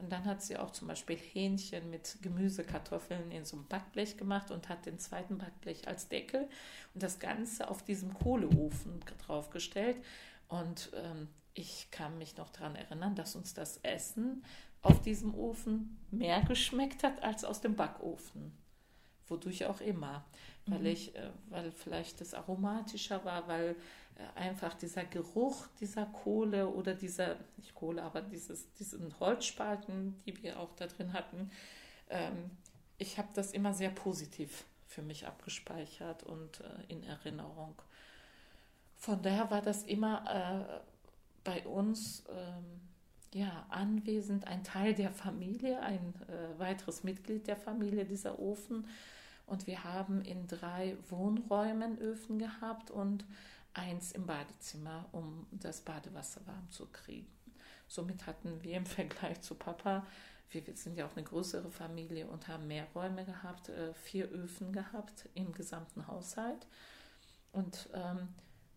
Und 0.00 0.10
dann 0.10 0.24
hat 0.24 0.42
sie 0.42 0.56
auch 0.56 0.70
zum 0.70 0.88
Beispiel 0.88 1.16
Hähnchen 1.16 1.90
mit 1.90 2.16
Gemüsekartoffeln 2.22 3.30
in 3.30 3.44
so 3.44 3.56
einem 3.56 3.66
Backblech 3.66 4.16
gemacht 4.16 4.50
und 4.50 4.68
hat 4.70 4.86
den 4.86 4.98
zweiten 4.98 5.36
Backblech 5.36 5.86
als 5.88 6.08
Deckel 6.08 6.48
und 6.94 7.02
das 7.02 7.18
Ganze 7.18 7.68
auf 7.68 7.82
diesem 7.82 8.14
Kohleofen 8.14 9.00
draufgestellt. 9.26 10.02
Und 10.48 10.90
ähm, 10.94 11.28
ich 11.52 11.88
kann 11.90 12.16
mich 12.16 12.36
noch 12.36 12.48
daran 12.48 12.76
erinnern, 12.76 13.14
dass 13.14 13.36
uns 13.36 13.52
das 13.52 13.76
Essen 13.78 14.42
auf 14.82 15.02
diesem 15.02 15.34
Ofen 15.34 15.98
mehr 16.10 16.40
geschmeckt 16.42 17.02
hat 17.02 17.22
als 17.22 17.44
aus 17.44 17.60
dem 17.60 17.76
Backofen. 17.76 18.52
Wodurch 19.28 19.66
auch 19.66 19.82
immer. 19.82 20.24
Weil 20.66 20.80
mhm. 20.80 20.86
ich, 20.86 21.14
äh, 21.14 21.30
weil 21.50 21.70
vielleicht 21.72 22.22
das 22.22 22.32
aromatischer 22.32 23.24
war, 23.24 23.46
weil 23.48 23.76
einfach 24.34 24.74
dieser 24.74 25.04
Geruch 25.04 25.66
dieser 25.80 26.06
Kohle 26.06 26.68
oder 26.68 26.94
dieser, 26.94 27.36
nicht 27.56 27.74
Kohle, 27.74 28.02
aber 28.02 28.22
dieses, 28.22 28.72
diesen 28.74 29.18
Holzspalten, 29.20 30.16
die 30.24 30.42
wir 30.42 30.58
auch 30.60 30.74
da 30.76 30.86
drin 30.86 31.12
hatten, 31.12 31.50
ähm, 32.08 32.50
ich 32.98 33.18
habe 33.18 33.28
das 33.34 33.52
immer 33.52 33.72
sehr 33.72 33.90
positiv 33.90 34.64
für 34.86 35.02
mich 35.02 35.26
abgespeichert 35.26 36.22
und 36.24 36.60
äh, 36.60 36.64
in 36.92 37.02
Erinnerung. 37.04 37.80
Von 38.96 39.22
daher 39.22 39.50
war 39.50 39.62
das 39.62 39.84
immer 39.84 40.24
äh, 40.28 40.80
bei 41.44 41.66
uns 41.66 42.24
ähm, 42.28 42.80
ja, 43.32 43.64
anwesend, 43.68 44.46
ein 44.46 44.64
Teil 44.64 44.94
der 44.94 45.10
Familie, 45.10 45.80
ein 45.80 46.14
äh, 46.28 46.58
weiteres 46.58 47.04
Mitglied 47.04 47.46
der 47.46 47.56
Familie, 47.56 48.04
dieser 48.04 48.38
Ofen. 48.38 48.86
Und 49.46 49.66
wir 49.66 49.84
haben 49.84 50.22
in 50.22 50.46
drei 50.46 50.96
Wohnräumen 51.08 51.98
Öfen 51.98 52.38
gehabt 52.38 52.90
und 52.90 53.24
eins 53.74 54.12
im 54.12 54.26
Badezimmer, 54.26 55.08
um 55.12 55.46
das 55.50 55.80
Badewasser 55.80 56.46
warm 56.46 56.70
zu 56.70 56.86
kriegen. 56.86 57.30
Somit 57.88 58.26
hatten 58.26 58.62
wir 58.62 58.76
im 58.76 58.86
Vergleich 58.86 59.40
zu 59.42 59.54
Papa, 59.54 60.06
wir 60.50 60.62
sind 60.74 60.96
ja 60.96 61.06
auch 61.06 61.16
eine 61.16 61.24
größere 61.24 61.70
Familie 61.70 62.26
und 62.26 62.48
haben 62.48 62.66
mehr 62.66 62.86
Räume 62.94 63.24
gehabt, 63.24 63.68
äh, 63.68 63.94
vier 63.94 64.30
Öfen 64.32 64.72
gehabt 64.72 65.28
im 65.34 65.52
gesamten 65.52 66.08
Haushalt. 66.08 66.66
Und 67.52 67.88
ähm, 67.94 68.28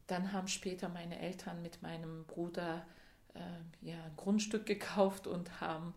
dann 0.08 0.32
haben 0.34 0.48
später 0.48 0.90
meine 0.90 1.20
Eltern 1.20 1.62
mit 1.62 1.82
meinem 1.82 2.26
Bruder 2.26 2.86
äh, 3.34 3.40
ja, 3.82 4.04
ein 4.04 4.16
Grundstück 4.16 4.66
gekauft 4.66 5.26
und 5.26 5.62
haben 5.62 5.96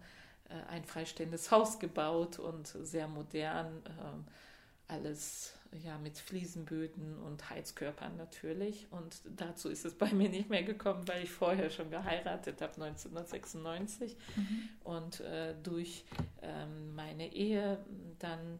äh, 0.49 0.55
ein 0.71 0.85
freistehendes 0.85 1.51
Haus 1.51 1.79
gebaut 1.79 2.39
und 2.39 2.67
sehr 2.67 3.09
modern, 3.09 3.83
äh, 3.85 4.93
alles 4.93 5.55
ja, 5.85 5.99
mit 5.99 6.19
Fliesenböden 6.19 7.19
und 7.19 7.51
Heizkörpern 7.51 8.17
natürlich. 8.17 8.87
Und 8.91 9.21
dazu 9.37 9.69
ist 9.69 9.85
es 9.85 9.95
bei 9.95 10.13
mir 10.13 10.29
nicht 10.29 10.51
mehr 10.51 10.63
gekommen, 10.63 11.07
weil 11.09 11.25
ich 11.25 11.31
vorher 11.31 11.71
schon 11.71 11.91
geheiratet 11.91 12.61
habe, 12.61 12.75
1996. 12.83 14.17
Mhm. 14.37 14.69
Und 14.85 15.21
äh, 15.21 15.55
durch 15.63 16.05
ähm, 16.43 16.95
meine 16.95 17.33
Ehe 17.33 17.85
dann, 18.19 18.59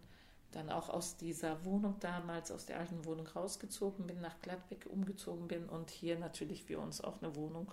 dann 0.53 0.71
auch 0.71 0.89
aus 0.89 1.17
dieser 1.17 1.65
Wohnung 1.65 1.97
damals, 2.01 2.51
aus 2.51 2.67
der 2.67 2.79
alten 2.79 3.05
Wohnung 3.05 3.27
rausgezogen 3.27 4.07
bin, 4.07 4.21
nach 4.21 4.41
Gladbeck 4.43 4.87
umgezogen 4.87 5.49
bin 5.49 5.69
und 5.69 5.91
hier 5.91 6.19
natürlich 6.19 6.69
wir 6.69 6.81
uns 6.81 7.01
auch 7.01 7.23
eine 7.23 7.35
Wohnung 7.37 7.73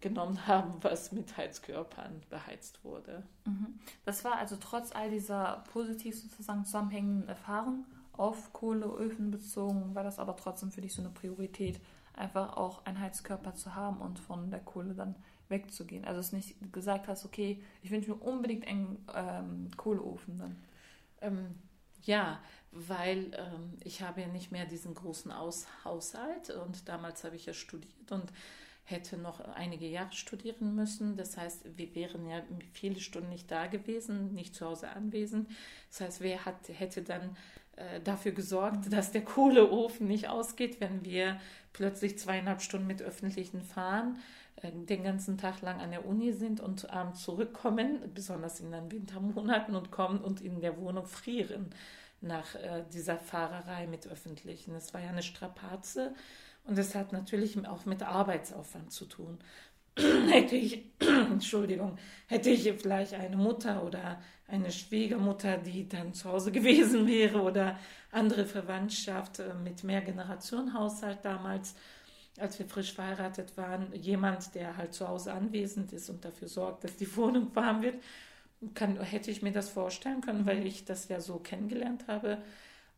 genommen 0.00 0.46
haben, 0.46 0.74
was 0.82 1.12
mit 1.12 1.36
Heizkörpern 1.36 2.22
beheizt 2.30 2.84
wurde. 2.84 3.24
Mhm. 3.46 3.78
Das 4.04 4.24
war 4.24 4.36
also 4.36 4.56
trotz 4.60 4.92
all 4.92 5.10
dieser 5.10 5.64
positiv 5.72 6.20
sozusagen 6.20 6.64
zusammenhängenden 6.64 7.28
Erfahrungen 7.28 7.86
auf 8.16 8.52
Kohleöfen 8.52 9.30
bezogen, 9.30 9.94
war 9.94 10.04
das 10.04 10.18
aber 10.18 10.36
trotzdem 10.36 10.70
für 10.70 10.80
dich 10.80 10.94
so 10.94 11.02
eine 11.02 11.10
Priorität, 11.10 11.80
einfach 12.14 12.56
auch 12.56 12.84
einen 12.86 13.00
Heizkörper 13.00 13.54
zu 13.54 13.74
haben 13.74 14.00
und 14.00 14.18
von 14.18 14.50
der 14.50 14.60
Kohle 14.60 14.94
dann 14.94 15.16
wegzugehen. 15.48 16.04
Also 16.04 16.20
dass 16.20 16.30
du 16.30 16.36
nicht 16.36 16.72
gesagt 16.72 17.08
hast, 17.08 17.24
okay, 17.24 17.62
ich 17.82 17.90
wünsche 17.90 18.10
mir 18.10 18.16
unbedingt 18.16 18.66
einen 18.66 19.04
ähm, 19.14 19.70
Kohleofen 19.76 20.38
dann. 20.38 20.56
Ähm, 21.20 21.54
ja, 22.02 22.40
weil 22.70 23.32
ähm, 23.34 23.78
ich 23.82 24.02
habe 24.02 24.20
ja 24.20 24.28
nicht 24.28 24.52
mehr 24.52 24.66
diesen 24.66 24.94
großen 24.94 25.32
Aus 25.32 25.66
Haushalt 25.84 26.50
und 26.50 26.88
damals 26.88 27.24
habe 27.24 27.36
ich 27.36 27.46
ja 27.46 27.54
studiert 27.54 28.10
und 28.10 28.32
hätte 28.84 29.16
noch 29.16 29.40
einige 29.40 29.86
Jahre 29.86 30.12
studieren 30.12 30.74
müssen. 30.74 31.16
Das 31.16 31.36
heißt, 31.36 31.76
wir 31.76 31.94
wären 31.94 32.26
ja 32.28 32.42
viele 32.72 33.00
Stunden 33.00 33.30
nicht 33.30 33.50
da 33.50 33.66
gewesen, 33.66 34.34
nicht 34.34 34.54
zu 34.54 34.66
Hause 34.66 34.90
anwesend. 34.90 35.48
Das 35.88 36.02
heißt, 36.02 36.20
wer 36.20 36.44
hat, 36.44 36.68
hätte 36.68 37.02
dann 37.02 37.36
dafür 38.04 38.32
gesorgt, 38.32 38.92
dass 38.92 39.10
der 39.10 39.24
Kohleofen 39.24 40.06
nicht 40.06 40.28
ausgeht, 40.28 40.80
wenn 40.80 41.04
wir 41.04 41.40
plötzlich 41.72 42.18
zweieinhalb 42.18 42.62
Stunden 42.62 42.86
mit 42.86 43.02
öffentlichen 43.02 43.60
fahren, 43.60 44.16
äh, 44.62 44.70
den 44.72 45.04
ganzen 45.04 45.36
Tag 45.36 45.60
lang 45.60 45.80
an 45.80 45.90
der 45.90 46.06
Uni 46.06 46.32
sind 46.32 46.60
und 46.60 46.90
abends 46.90 47.22
zurückkommen, 47.22 47.98
besonders 48.14 48.60
in 48.60 48.72
den 48.72 48.90
Wintermonaten 48.90 49.76
und 49.76 49.90
kommen 49.90 50.20
und 50.20 50.40
in 50.40 50.60
der 50.60 50.78
Wohnung 50.78 51.06
frieren 51.06 51.70
nach 52.22 52.54
äh, 52.54 52.84
dieser 52.92 53.18
Fahrerei 53.18 53.86
mit 53.86 54.06
öffentlichen. 54.06 54.74
Es 54.74 54.94
war 54.94 55.02
ja 55.02 55.10
eine 55.10 55.22
Strapaze 55.22 56.14
und 56.64 56.78
es 56.78 56.94
hat 56.94 57.12
natürlich 57.12 57.66
auch 57.66 57.84
mit 57.84 58.02
Arbeitsaufwand 58.02 58.90
zu 58.92 59.04
tun. 59.04 59.38
hätte 60.28 60.56
ich, 60.56 60.84
Entschuldigung, 61.00 61.98
hätte 62.26 62.50
ich 62.50 62.70
vielleicht 62.72 63.14
eine 63.14 63.36
Mutter 63.36 63.84
oder 63.84 64.20
eine 64.46 64.70
Schwiegermutter, 64.70 65.58
die 65.58 65.88
dann 65.88 66.14
zu 66.14 66.30
Hause 66.30 66.52
gewesen 66.52 67.06
wäre 67.06 67.40
oder 67.40 67.78
andere 68.10 68.44
Verwandtschaft 68.44 69.38
äh, 69.38 69.54
mit 69.54 69.84
Mehrgenerationenhaushalt 69.84 71.24
damals, 71.24 71.74
als 72.38 72.58
wir 72.58 72.66
frisch 72.66 72.92
verheiratet 72.92 73.56
waren, 73.56 73.92
jemand, 73.94 74.54
der 74.54 74.76
halt 74.76 74.92
zu 74.92 75.08
Hause 75.08 75.32
anwesend 75.32 75.92
ist 75.92 76.10
und 76.10 76.24
dafür 76.24 76.48
sorgt, 76.48 76.84
dass 76.84 76.96
die 76.96 77.16
Wohnung 77.16 77.54
warm 77.54 77.82
wird, 77.82 78.02
kann, 78.74 79.00
hätte 79.00 79.30
ich 79.30 79.42
mir 79.42 79.52
das 79.52 79.68
vorstellen 79.68 80.20
können, 80.20 80.46
weil 80.46 80.66
ich 80.66 80.84
das 80.84 81.08
ja 81.08 81.20
so 81.20 81.38
kennengelernt 81.38 82.06
habe 82.08 82.38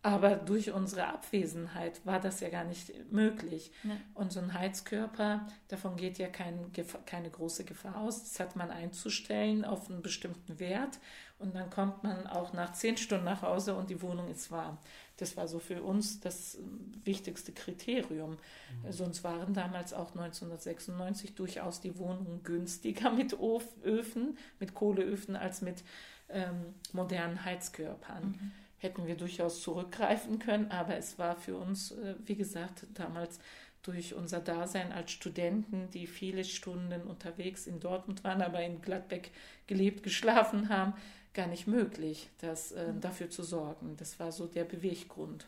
aber 0.07 0.37
durch 0.37 0.71
unsere 0.71 1.09
Abwesenheit 1.09 2.07
war 2.07 2.21
das 2.21 2.38
ja 2.38 2.49
gar 2.49 2.62
nicht 2.62 2.92
möglich. 3.11 3.73
Ja. 3.83 3.97
Und 4.14 4.31
so 4.31 4.38
ein 4.38 4.55
Heizkörper, 4.55 5.49
davon 5.66 5.97
geht 5.97 6.19
ja 6.19 6.29
kein, 6.29 6.71
keine 7.07 7.29
große 7.29 7.64
Gefahr 7.64 7.97
aus. 7.97 8.23
Das 8.23 8.38
hat 8.38 8.55
man 8.55 8.71
einzustellen 8.71 9.64
auf 9.64 9.90
einen 9.90 10.03
bestimmten 10.03 10.61
Wert. 10.61 11.01
Und 11.40 11.57
dann 11.57 11.71
kommt 11.71 12.05
man 12.05 12.29
auch 12.29 12.53
nach 12.53 12.73
zehn 12.73 12.97
Stunden 12.97 13.25
nach 13.25 13.42
Hause 13.42 13.75
und 13.75 13.90
die 13.90 14.01
Wohnung 14.01 14.29
ist 14.29 14.53
warm. 14.53 14.79
Das 15.16 15.37
war 15.37 15.49
so 15.49 15.59
für 15.59 15.83
uns 15.83 16.21
das 16.21 16.57
wichtigste 17.03 17.51
Kriterium. 17.51 18.37
Mhm. 18.85 18.92
Sonst 18.92 19.25
waren 19.25 19.55
damals 19.55 19.92
auch 19.92 20.11
1996 20.11 21.35
durchaus 21.35 21.81
die 21.81 21.99
Wohnungen 21.99 22.45
günstiger 22.45 23.11
mit 23.11 23.37
Öfen, 23.83 24.38
mit 24.61 24.73
Kohleöfen 24.73 25.35
als 25.35 25.62
mit 25.62 25.83
ähm, 26.29 26.75
modernen 26.92 27.45
Heizkörpern. 27.45 28.23
Mhm 28.25 28.53
hätten 28.79 29.07
wir 29.07 29.17
durchaus 29.17 29.62
zurückgreifen 29.62 30.39
können, 30.39 30.71
aber 30.71 30.97
es 30.97 31.19
war 31.19 31.37
für 31.37 31.57
uns, 31.57 31.93
äh, 31.93 32.15
wie 32.25 32.37
gesagt, 32.37 32.87
damals 32.95 33.39
durch 33.83 34.15
unser 34.15 34.41
Dasein 34.41 34.93
als 34.93 35.12
Studenten, 35.12 35.89
die 35.91 36.07
viele 36.07 36.45
Stunden 36.45 37.03
unterwegs 37.03 37.67
in 37.67 37.79
Dortmund 37.79 38.25
waren, 38.25 38.43
aber 38.43 38.62
in 38.62 38.83
Gladbeck 38.83 39.31
gelebt, 39.67 40.03
geschlafen 40.03 40.69
haben, 40.69 40.95
gar 41.35 41.47
nicht 41.47 41.67
möglich, 41.67 42.29
das, 42.41 42.73
äh, 42.73 42.93
mhm. 42.93 43.01
dafür 43.01 43.31
zu 43.31 43.43
sorgen. 43.43 43.97
Das 43.97 44.19
war 44.19 44.33
so 44.33 44.47
der 44.47 44.65
Beweggrund. 44.65 45.47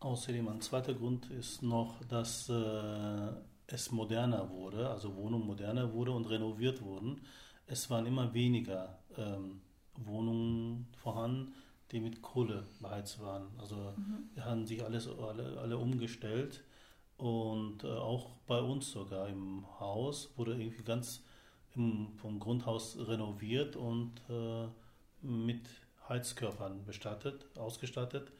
Außerdem 0.00 0.48
ein 0.48 0.60
zweiter 0.60 0.94
Grund 0.94 1.30
ist 1.30 1.62
noch, 1.62 2.04
dass 2.04 2.48
äh, 2.48 3.32
es 3.68 3.90
moderner 3.90 4.50
wurde, 4.50 4.90
also 4.90 5.14
Wohnungen 5.16 5.46
moderner 5.46 5.92
wurde 5.92 6.10
und 6.10 6.28
renoviert 6.28 6.82
wurden. 6.82 7.22
Es 7.66 7.88
waren 7.88 8.04
immer 8.06 8.34
weniger 8.34 8.98
ähm, 9.16 9.60
Wohnungen 9.96 10.88
vorhanden 10.96 11.54
die 11.92 12.00
mit 12.00 12.22
Kohle 12.22 12.66
beheizt 12.80 13.20
waren. 13.20 13.48
Also 13.58 13.76
mhm. 13.76 14.30
wir 14.34 14.44
haben 14.44 14.66
sich 14.66 14.82
alles 14.82 15.08
alle, 15.08 15.58
alle 15.60 15.76
umgestellt 15.76 16.64
und 17.18 17.84
äh, 17.84 17.88
auch 17.88 18.30
bei 18.46 18.60
uns 18.60 18.90
sogar 18.90 19.28
im 19.28 19.64
Haus 19.78 20.32
wurde 20.36 20.52
irgendwie 20.52 20.82
ganz 20.82 21.22
im, 21.76 22.12
vom 22.16 22.40
Grundhaus 22.40 22.96
renoviert 22.98 23.76
und 23.76 24.12
äh, 24.28 24.66
mit 25.24 25.68
Heizkörpern 26.08 26.84
bestattet, 26.84 27.46
ausgestattet. 27.56 28.32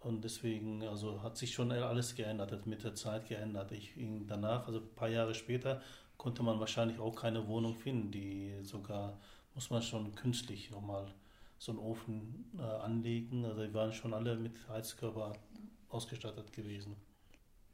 Und 0.00 0.22
deswegen 0.22 0.82
also 0.82 1.22
hat 1.22 1.36
sich 1.36 1.54
schon 1.54 1.72
alles 1.72 2.14
geändert, 2.14 2.52
hat 2.52 2.66
mit 2.66 2.84
der 2.84 2.94
Zeit 2.94 3.26
geändert. 3.28 3.72
Ich, 3.72 3.94
danach, 4.26 4.66
also 4.66 4.80
ein 4.80 4.94
paar 4.94 5.08
Jahre 5.08 5.34
später, 5.34 5.80
konnte 6.16 6.42
man 6.42 6.60
wahrscheinlich 6.60 6.98
auch 6.98 7.14
keine 7.14 7.46
Wohnung 7.48 7.74
finden, 7.74 8.10
die 8.10 8.52
sogar, 8.62 9.18
muss 9.54 9.70
man 9.70 9.82
schon 9.82 10.14
künstlich 10.14 10.70
nochmal 10.70 11.06
so 11.58 11.72
einen 11.72 11.78
Ofen 11.78 12.50
äh, 12.58 12.62
anlegen. 12.62 13.44
Also 13.44 13.64
die 13.64 13.74
waren 13.74 13.92
schon 13.92 14.14
alle 14.14 14.36
mit 14.36 14.68
Heizkörper 14.68 15.32
ausgestattet 15.88 16.52
gewesen. 16.52 16.96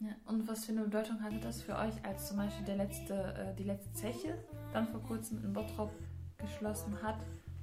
Ja, 0.00 0.12
und 0.26 0.48
was 0.48 0.64
für 0.64 0.72
eine 0.72 0.84
Bedeutung 0.84 1.22
hatte 1.22 1.38
das 1.40 1.62
für 1.62 1.76
euch, 1.76 1.92
als 2.04 2.28
zum 2.28 2.38
Beispiel 2.38 2.64
der 2.64 2.76
letzte, 2.76 3.14
äh, 3.34 3.54
die 3.56 3.64
letzte 3.64 3.92
Zeche 3.92 4.38
dann 4.72 4.88
vor 4.88 5.00
kurzem 5.02 5.44
in 5.44 5.52
Bottrop 5.52 5.90
geschlossen 6.38 7.02
hat? 7.02 7.16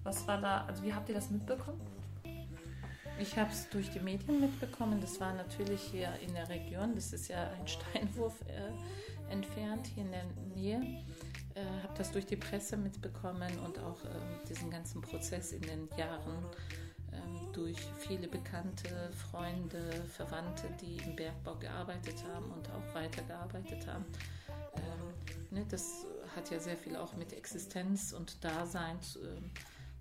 Was 0.04 0.28
war 0.28 0.40
da, 0.40 0.66
also 0.66 0.84
wie 0.84 0.94
habt 0.94 1.10
ihr 1.10 1.16
das 1.16 1.32
mitbekommen? 1.32 1.82
Ich 3.20 3.36
habe 3.38 3.52
es 3.52 3.68
durch 3.70 3.90
die 3.90 4.00
Medien 4.00 4.40
mitbekommen. 4.40 5.02
Das 5.02 5.20
war 5.20 5.34
natürlich 5.34 5.82
hier 5.82 6.10
in 6.26 6.34
der 6.36 6.48
Region. 6.50 6.94
Das 6.94 7.14
ist 7.14 7.28
ja 7.28 7.50
ein 7.50 7.68
Steinwurf 7.68 8.40
äh, 8.42 9.32
entfernt, 9.32 9.88
hier 9.88 10.04
in 10.04 10.12
der 10.12 10.26
Nähe 10.56 11.04
äh, 11.58 11.84
habe 11.84 11.94
das 11.98 12.12
durch 12.12 12.26
die 12.26 12.36
Presse 12.36 12.78
mitbekommen 12.78 13.52
und 13.66 13.80
auch 13.80 14.04
äh, 14.06 14.48
diesen 14.48 14.70
ganzen 14.70 15.02
Prozess 15.02 15.54
in 15.54 15.62
den 15.62 15.90
Jahren 15.98 16.46
äh, 17.12 17.54
durch 17.54 17.78
viele 17.98 18.28
bekannte 18.28 19.12
Freunde, 19.12 20.06
Verwandte, 20.08 20.70
die 20.80 20.98
im 20.98 21.16
Bergbau 21.16 21.56
gearbeitet 21.56 22.24
haben 22.32 22.52
und 22.52 22.70
auch 22.70 22.94
weitergearbeitet 22.94 23.88
haben. 23.88 24.06
Ähm, 24.76 25.58
ne, 25.58 25.66
das 25.68 26.06
hat 26.36 26.52
ja 26.52 26.60
sehr 26.60 26.78
viel 26.78 26.96
auch 26.96 27.16
mit 27.16 27.34
Existenz 27.34 28.14
und 28.14 28.44
Dasein 28.44 29.00
ähm, 29.16 29.50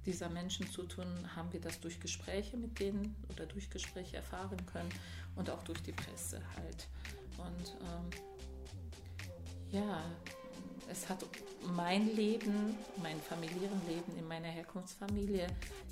dieser 0.04 0.28
Menschen 0.28 0.70
zu 0.70 0.82
tun, 0.82 1.06
haben 1.34 1.52
wir 1.54 1.60
das 1.60 1.80
durch 1.80 1.98
Gespräche 2.00 2.58
mit 2.58 2.78
denen 2.78 3.16
oder 3.30 3.46
durch 3.46 3.70
Gespräche 3.70 4.16
erfahren 4.16 4.64
können 4.66 4.90
und 5.36 5.48
auch 5.48 5.62
durch 5.64 5.82
die 5.82 5.92
Presse 5.92 6.40
halt. 6.54 6.86
Und 7.38 7.76
ähm, 7.80 8.10
ja, 9.70 10.04
es 10.90 11.08
hat 11.08 11.22
mein 11.74 12.14
Leben, 12.14 12.76
mein 13.02 13.20
Familienleben 13.20 14.16
in 14.18 14.26
meiner 14.26 14.48
Herkunftsfamilie 14.48 15.46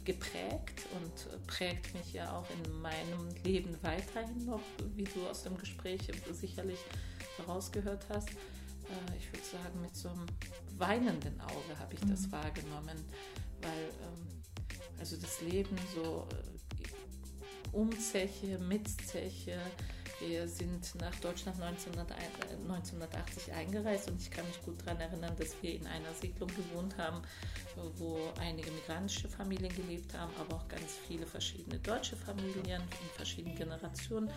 geprägt 0.05 0.87
und 0.93 1.47
prägt 1.47 1.95
mich 1.95 2.12
ja 2.12 2.37
auch 2.37 2.47
in 2.51 2.81
meinem 2.81 3.29
Leben 3.45 3.77
weiterhin 3.83 4.45
noch, 4.45 4.61
wie 4.95 5.05
du 5.05 5.27
aus 5.27 5.43
dem 5.43 5.57
Gespräch 5.57 6.01
sicherlich 6.33 6.79
herausgehört 7.37 8.07
hast. 8.09 8.29
Äh, 8.29 9.16
ich 9.18 9.33
würde 9.33 9.47
sagen, 9.47 9.81
mit 9.81 9.97
so 9.97 10.09
einem 10.09 10.27
weinenden 10.77 11.41
Auge 11.41 11.79
habe 11.79 11.95
ich 11.95 12.01
das 12.01 12.27
mhm. 12.27 12.33
wahrgenommen, 12.33 13.05
weil 13.62 13.91
ähm, 14.03 14.43
also 14.99 15.16
das 15.16 15.41
Leben 15.41 15.77
so 15.95 16.27
äh, 16.31 16.55
um 17.72 17.91
Zeche, 17.99 18.59
mit 18.59 18.89
Zeche, 19.07 19.59
wir 20.21 20.49
sind 20.49 20.95
nach 21.01 21.15
Deutschland 21.17 21.61
1980 21.61 23.53
eingereist 23.53 24.11
und 24.11 24.21
ich 24.21 24.31
kann 24.31 24.47
mich 24.47 24.61
gut 24.62 24.81
daran 24.85 25.01
erinnern, 25.01 25.35
dass 25.37 25.61
wir 25.62 25.75
in 25.75 25.87
einer 25.87 26.12
Siedlung 26.12 26.49
gewohnt 26.49 26.97
haben, 26.99 27.23
wo 27.97 28.19
einige 28.41 28.71
migrantische 28.71 29.29
Familien 29.29 29.75
gelebt 29.75 30.17
haben, 30.17 30.33
aber 30.39 30.57
auch 30.57 30.69
ganz 30.69 30.99
viele 31.09 31.27
verschiedene 31.27 31.79
deutsche 31.79 32.17
Familien 32.17 32.81
in 32.83 33.09
verschiedenen 33.17 33.57
Generationen. 33.57 34.31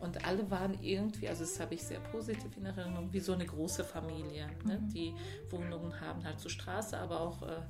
Und 0.00 0.24
alle 0.24 0.50
waren 0.50 0.82
irgendwie, 0.82 1.28
also 1.28 1.44
das 1.44 1.60
habe 1.60 1.74
ich 1.74 1.82
sehr 1.82 2.00
positiv 2.00 2.56
in 2.56 2.66
Erinnerung, 2.66 3.12
wie 3.12 3.20
so 3.20 3.32
eine 3.32 3.44
große 3.46 3.84
Familie. 3.84 4.48
Ne? 4.64 4.78
Mhm. 4.78 4.88
Die 4.90 5.14
Wohnungen 5.50 6.00
haben 6.00 6.24
halt 6.24 6.40
zur 6.40 6.50
Straße, 6.50 6.96
aber 6.96 7.20
auch 7.20 7.42
äh, 7.42 7.60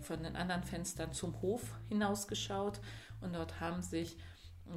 von 0.00 0.22
den 0.22 0.36
anderen 0.36 0.62
Fenstern 0.62 1.12
zum 1.12 1.40
Hof 1.42 1.62
hinausgeschaut. 1.88 2.80
Und 3.20 3.34
dort 3.34 3.58
haben 3.60 3.82
sich 3.82 4.16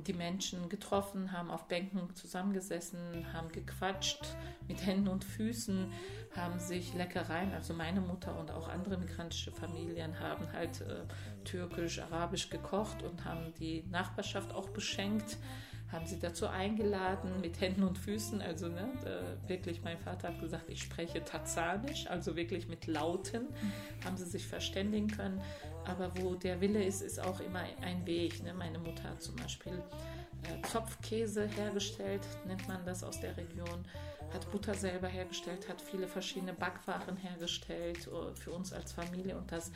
die 0.07 0.13
Menschen 0.13 0.69
getroffen, 0.69 1.31
haben 1.31 1.51
auf 1.51 1.67
Bänken 1.67 2.13
zusammengesessen, 2.15 3.33
haben 3.33 3.49
gequatscht 3.51 4.25
mit 4.67 4.85
Händen 4.85 5.07
und 5.07 5.23
Füßen, 5.23 5.91
haben 6.35 6.59
sich 6.59 6.93
Leckereien, 6.93 7.53
also 7.53 7.73
meine 7.73 8.01
Mutter 8.01 8.37
und 8.39 8.51
auch 8.51 8.67
andere 8.67 8.97
migrantische 8.97 9.51
Familien 9.51 10.19
haben 10.19 10.51
halt 10.53 10.81
äh, 10.81 11.03
türkisch, 11.43 11.99
arabisch 11.99 12.49
gekocht 12.49 13.03
und 13.03 13.25
haben 13.25 13.53
die 13.59 13.83
Nachbarschaft 13.89 14.53
auch 14.53 14.69
beschenkt 14.69 15.37
haben 15.91 16.05
sie 16.05 16.19
dazu 16.19 16.47
eingeladen 16.47 17.41
mit 17.41 17.59
Händen 17.59 17.83
und 17.83 17.97
Füßen. 17.97 18.41
Also 18.41 18.67
ne, 18.67 18.89
äh, 19.05 19.49
wirklich, 19.49 19.83
mein 19.83 19.97
Vater 19.97 20.29
hat 20.29 20.39
gesagt, 20.39 20.69
ich 20.69 20.81
spreche 20.81 21.23
Tazanisch, 21.23 22.07
also 22.07 22.35
wirklich 22.35 22.67
mit 22.67 22.87
Lauten, 22.87 23.47
haben 24.05 24.17
sie 24.17 24.25
sich 24.25 24.47
verständigen 24.47 25.07
können. 25.07 25.41
Aber 25.85 26.11
wo 26.17 26.35
der 26.35 26.61
Wille 26.61 26.83
ist, 26.83 27.01
ist 27.01 27.19
auch 27.19 27.39
immer 27.39 27.63
ein 27.81 28.05
Weg. 28.05 28.43
Ne? 28.43 28.53
Meine 28.53 28.79
Mutter 28.79 29.03
hat 29.03 29.21
zum 29.21 29.35
Beispiel 29.35 29.73
äh, 30.43 30.67
Zopfkäse 30.67 31.47
hergestellt, 31.47 32.21
nennt 32.47 32.67
man 32.67 32.85
das 32.85 33.03
aus 33.03 33.19
der 33.19 33.35
Region, 33.35 33.85
hat 34.33 34.49
Butter 34.51 34.73
selber 34.73 35.07
hergestellt, 35.07 35.67
hat 35.67 35.81
viele 35.81 36.07
verschiedene 36.07 36.53
Backwaren 36.53 37.17
hergestellt 37.17 38.07
uh, 38.07 38.33
für 38.33 38.51
uns 38.51 38.71
als 38.71 38.93
Familie 38.93 39.37
und 39.37 39.51
das 39.51 39.71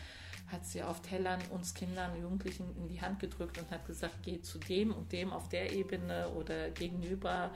hat 0.47 0.65
sie 0.65 0.83
auf 0.83 1.01
Tellern 1.01 1.41
uns 1.49 1.73
Kindern, 1.73 2.19
Jugendlichen 2.21 2.75
in 2.77 2.87
die 2.87 3.01
Hand 3.01 3.19
gedrückt 3.19 3.57
und 3.57 3.69
hat 3.71 3.85
gesagt, 3.87 4.15
geh 4.23 4.41
zu 4.41 4.59
dem 4.59 4.93
und 4.93 5.11
dem 5.11 5.33
auf 5.33 5.49
der 5.49 5.73
Ebene 5.73 6.29
oder 6.29 6.69
gegenüber 6.69 7.51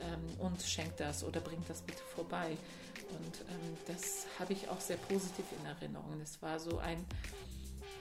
ähm, 0.00 0.38
und 0.38 0.60
schenkt 0.62 1.00
das 1.00 1.24
oder 1.24 1.40
bringt 1.40 1.68
das 1.68 1.82
bitte 1.82 2.02
vorbei. 2.14 2.56
Und 3.10 3.40
ähm, 3.48 3.76
das 3.86 4.26
habe 4.38 4.52
ich 4.52 4.68
auch 4.68 4.80
sehr 4.80 4.96
positiv 4.96 5.44
in 5.58 5.66
Erinnerung. 5.66 6.20
Es 6.20 6.40
war 6.42 6.58
so 6.58 6.78
ein, 6.78 7.04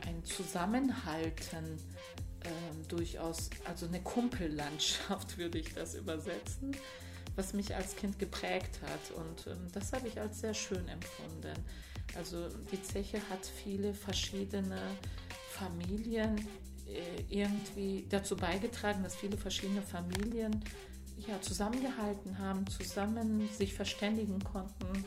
ein 0.05 0.23
Zusammenhalten 0.25 1.79
ähm, 2.43 2.87
durchaus, 2.87 3.49
also 3.65 3.85
eine 3.85 4.01
Kumpellandschaft 4.01 5.37
würde 5.37 5.59
ich 5.59 5.73
das 5.73 5.95
übersetzen, 5.95 6.75
was 7.35 7.53
mich 7.53 7.75
als 7.75 7.95
Kind 7.95 8.19
geprägt 8.19 8.79
hat. 8.81 9.11
Und 9.15 9.47
ähm, 9.47 9.67
das 9.73 9.93
habe 9.93 10.07
ich 10.07 10.19
als 10.19 10.41
sehr 10.41 10.53
schön 10.53 10.87
empfunden. 10.87 11.55
Also 12.15 12.47
die 12.71 12.81
Zeche 12.81 13.17
hat 13.29 13.45
viele 13.45 13.93
verschiedene 13.93 14.79
Familien 15.51 16.37
äh, 16.87 17.23
irgendwie 17.29 18.05
dazu 18.09 18.35
beigetragen, 18.35 19.03
dass 19.03 19.15
viele 19.15 19.37
verschiedene 19.37 19.81
Familien 19.81 20.63
ja, 21.27 21.41
zusammengehalten 21.41 22.37
haben, 22.39 22.67
zusammen 22.67 23.49
sich 23.57 23.73
verständigen 23.73 24.39
konnten 24.43 25.05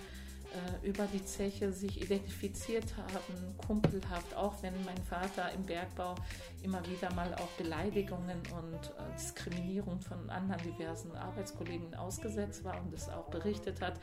über 0.88 1.06
die 1.06 1.22
Zeche 1.22 1.70
sich 1.70 2.00
identifiziert 2.02 2.96
haben, 2.96 3.56
kumpelhaft, 3.58 4.34
auch 4.34 4.62
wenn 4.62 4.72
mein 4.86 4.96
Vater 5.04 5.52
im 5.52 5.62
Bergbau 5.64 6.14
immer 6.62 6.84
wieder 6.86 7.12
mal 7.12 7.34
auch 7.34 7.48
Beleidigungen 7.58 8.38
und 8.56 8.74
äh, 8.74 9.14
Diskriminierung 9.14 10.00
von 10.00 10.30
anderen 10.30 10.62
diversen 10.62 11.14
Arbeitskollegen 11.14 11.94
ausgesetzt 11.94 12.64
war 12.64 12.80
und 12.80 12.92
es 12.94 13.10
auch 13.10 13.28
berichtet 13.28 13.82
hat, 13.82 14.00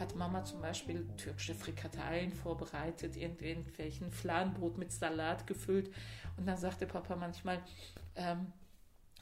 hat 0.00 0.16
Mama 0.16 0.42
zum 0.42 0.62
Beispiel 0.62 1.06
türkische 1.18 1.54
Frikadellen 1.54 2.32
vorbereitet, 2.32 3.16
irgendwelchen 3.16 4.10
Fladenbrot 4.10 4.78
mit 4.78 4.90
Salat 4.90 5.46
gefüllt. 5.46 5.90
Und 6.38 6.46
dann 6.46 6.56
sagte 6.56 6.86
Papa 6.86 7.14
manchmal, 7.14 7.58
ähm, 8.16 8.52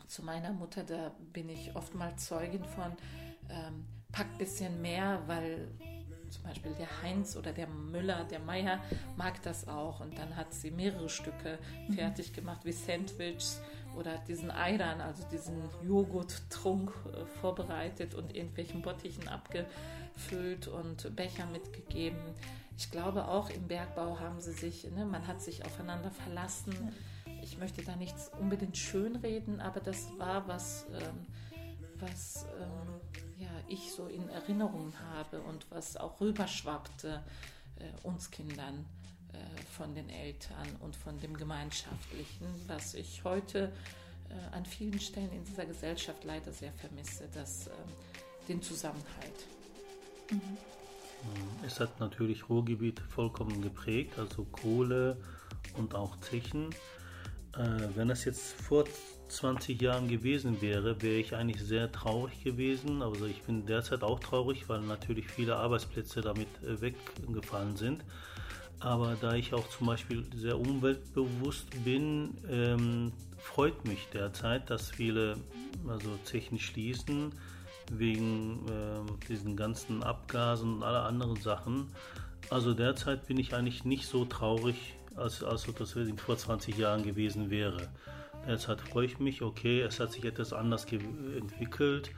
zu 0.07 0.25
meiner 0.25 0.53
Mutter, 0.53 0.85
da 0.85 1.13
bin 1.33 1.49
ich 1.49 1.75
oftmals 1.75 2.27
Zeugin 2.27 2.65
von, 2.65 2.93
ähm, 3.49 3.85
pack 4.13 4.39
bisschen 4.39 4.81
mehr, 4.81 5.23
weil 5.27 5.69
zum 6.31 6.45
Beispiel 6.45 6.73
der 6.79 7.03
Heinz 7.03 7.37
oder 7.37 7.53
der 7.53 7.67
Müller, 7.67 8.25
der 8.25 8.41
Meier 8.41 8.81
mag 9.17 9.43
das 9.43 9.69
auch. 9.69 10.01
Und 10.01 10.19
dann 10.19 10.37
hat 10.37 10.53
sie 10.55 10.71
mehrere 10.71 11.09
Stücke 11.09 11.59
fertig 11.95 12.33
gemacht, 12.33 12.61
wie 12.65 12.73
Sandwiches 12.73 13.61
oder 13.97 14.19
diesen 14.29 14.51
Eiran, 14.51 15.01
also 15.01 15.25
diesen 15.31 15.57
Joghurttrunk 15.85 16.93
äh, 17.13 17.25
vorbereitet 17.41 18.15
und 18.15 18.35
irgendwelchen 18.35 18.83
Bottichen 18.83 19.29
abgefüllt 19.29 20.69
und 20.69 21.15
Becher 21.17 21.47
mitgegeben. 21.47 22.21
Ich 22.79 22.91
glaube 22.91 23.29
auch 23.29 23.51
im 23.51 23.69
Bergbau 23.69 24.19
haben 24.21 24.41
sie 24.41 24.53
sich, 24.53 24.91
ne, 24.91 25.05
man 25.05 25.27
hat 25.27 25.43
sich 25.43 25.65
aufeinander 25.65 26.11
verlassen. 26.11 26.75
Ich 27.43 27.59
möchte 27.59 27.83
da 27.83 27.97
nichts 27.97 28.31
unbedingt 28.41 28.77
schönreden, 28.77 29.61
aber 29.61 29.81
das 29.81 30.09
war 30.19 30.49
was, 30.49 30.87
ähm, 30.93 31.27
was 32.01 32.47
ähm, 32.61 33.21
ja, 33.39 33.49
ich 33.69 33.93
so 33.93 34.07
in 34.07 34.29
Erinnerung 34.29 34.93
habe 35.15 35.41
und 35.41 35.67
was 35.71 35.97
auch 35.97 36.21
rüberschwappte 36.21 37.23
äh, 37.77 38.07
uns 38.07 38.31
Kindern 38.31 38.85
äh, 39.33 39.63
von 39.77 39.95
den 39.95 40.09
Eltern 40.11 40.69
und 40.81 40.97
von 40.97 41.19
dem 41.21 41.37
Gemeinschaftlichen, 41.37 42.47
was 42.67 42.95
ich 42.95 43.25
heute 43.25 43.73
äh, 44.29 44.57
an 44.57 44.65
vielen 44.65 45.01
Stellen 45.01 45.33
in 45.33 45.45
dieser 45.45 45.67
Gesellschaft 45.67 46.25
leider 46.25 46.53
sehr 46.53 46.73
vermisse, 46.73 47.29
dass, 47.35 47.67
ähm, 47.67 47.73
den 48.49 48.63
Zusammenhalt. 48.63 49.47
Mhm. 50.31 50.59
Es 51.65 51.81
hat 51.81 52.01
natürlich 52.01 52.49
Ruhrgebiet 52.49 53.01
vollkommen 53.01 53.61
geprägt, 53.61 54.19
also 54.19 54.45
Kohle 54.45 55.17
und 55.77 55.95
auch 55.95 56.17
Zechen. 56.21 56.71
Äh, 57.57 57.89
wenn 57.95 58.11
es 58.11 58.25
jetzt 58.25 58.53
vor 58.55 58.85
20 59.31 59.81
Jahren 59.81 60.09
gewesen 60.09 60.61
wäre, 60.61 61.01
wäre 61.03 61.17
ich 61.17 61.35
eigentlich 61.35 61.63
sehr 61.63 61.91
traurig 61.91 62.43
gewesen. 62.43 63.03
Also 63.03 63.27
ich 63.27 63.43
bin 63.43 63.67
derzeit 63.67 64.03
auch 64.03 64.21
traurig, 64.21 64.69
weil 64.69 64.81
natürlich 64.81 65.29
viele 65.29 65.57
Arbeitsplätze 65.57 66.21
damit 66.21 66.49
äh, 66.63 66.81
weggefallen 66.81 67.77
sind. 67.77 68.03
Aber 68.81 69.17
da 69.21 69.35
ich 69.35 69.53
auch 69.53 69.69
zum 69.69 69.87
Beispiel 69.87 70.25
sehr 70.35 70.59
umweltbewusst 70.59 71.85
bin, 71.85 72.35
ähm, 72.49 73.13
freut 73.39 73.85
mich 73.85 74.09
derzeit, 74.13 74.71
dass 74.71 74.91
viele 74.91 75.37
also 75.87 76.17
Zechen 76.25 76.59
schließen 76.59 77.33
wegen 77.93 78.67
äh, 78.69 79.27
diesen 79.29 79.57
ganzen 79.57 80.03
Abgasen 80.03 80.77
und 80.77 80.83
aller 80.83 81.05
anderen 81.05 81.37
Sachen. 81.37 81.89
Also 82.49 82.73
derzeit 82.73 83.27
bin 83.27 83.39
ich 83.39 83.55
eigentlich 83.55 83.85
nicht 83.85 84.07
so 84.07 84.25
traurig, 84.25 84.95
als, 85.17 85.43
als 85.43 85.67
das 85.79 85.95
vor 86.17 86.37
20 86.37 86.79
Jahren 86.79 87.03
gewesen 87.03 87.51
wäre. 87.51 87.89
Derzeit 88.47 88.81
freue 88.81 89.07
ich 89.07 89.19
mich, 89.19 89.43
okay, 89.43 89.81
es 89.83 90.01
hat 90.01 90.13
sich 90.13 90.25
etwas 90.25 90.53
anders 90.53 90.85
entwickelt 90.91 92.11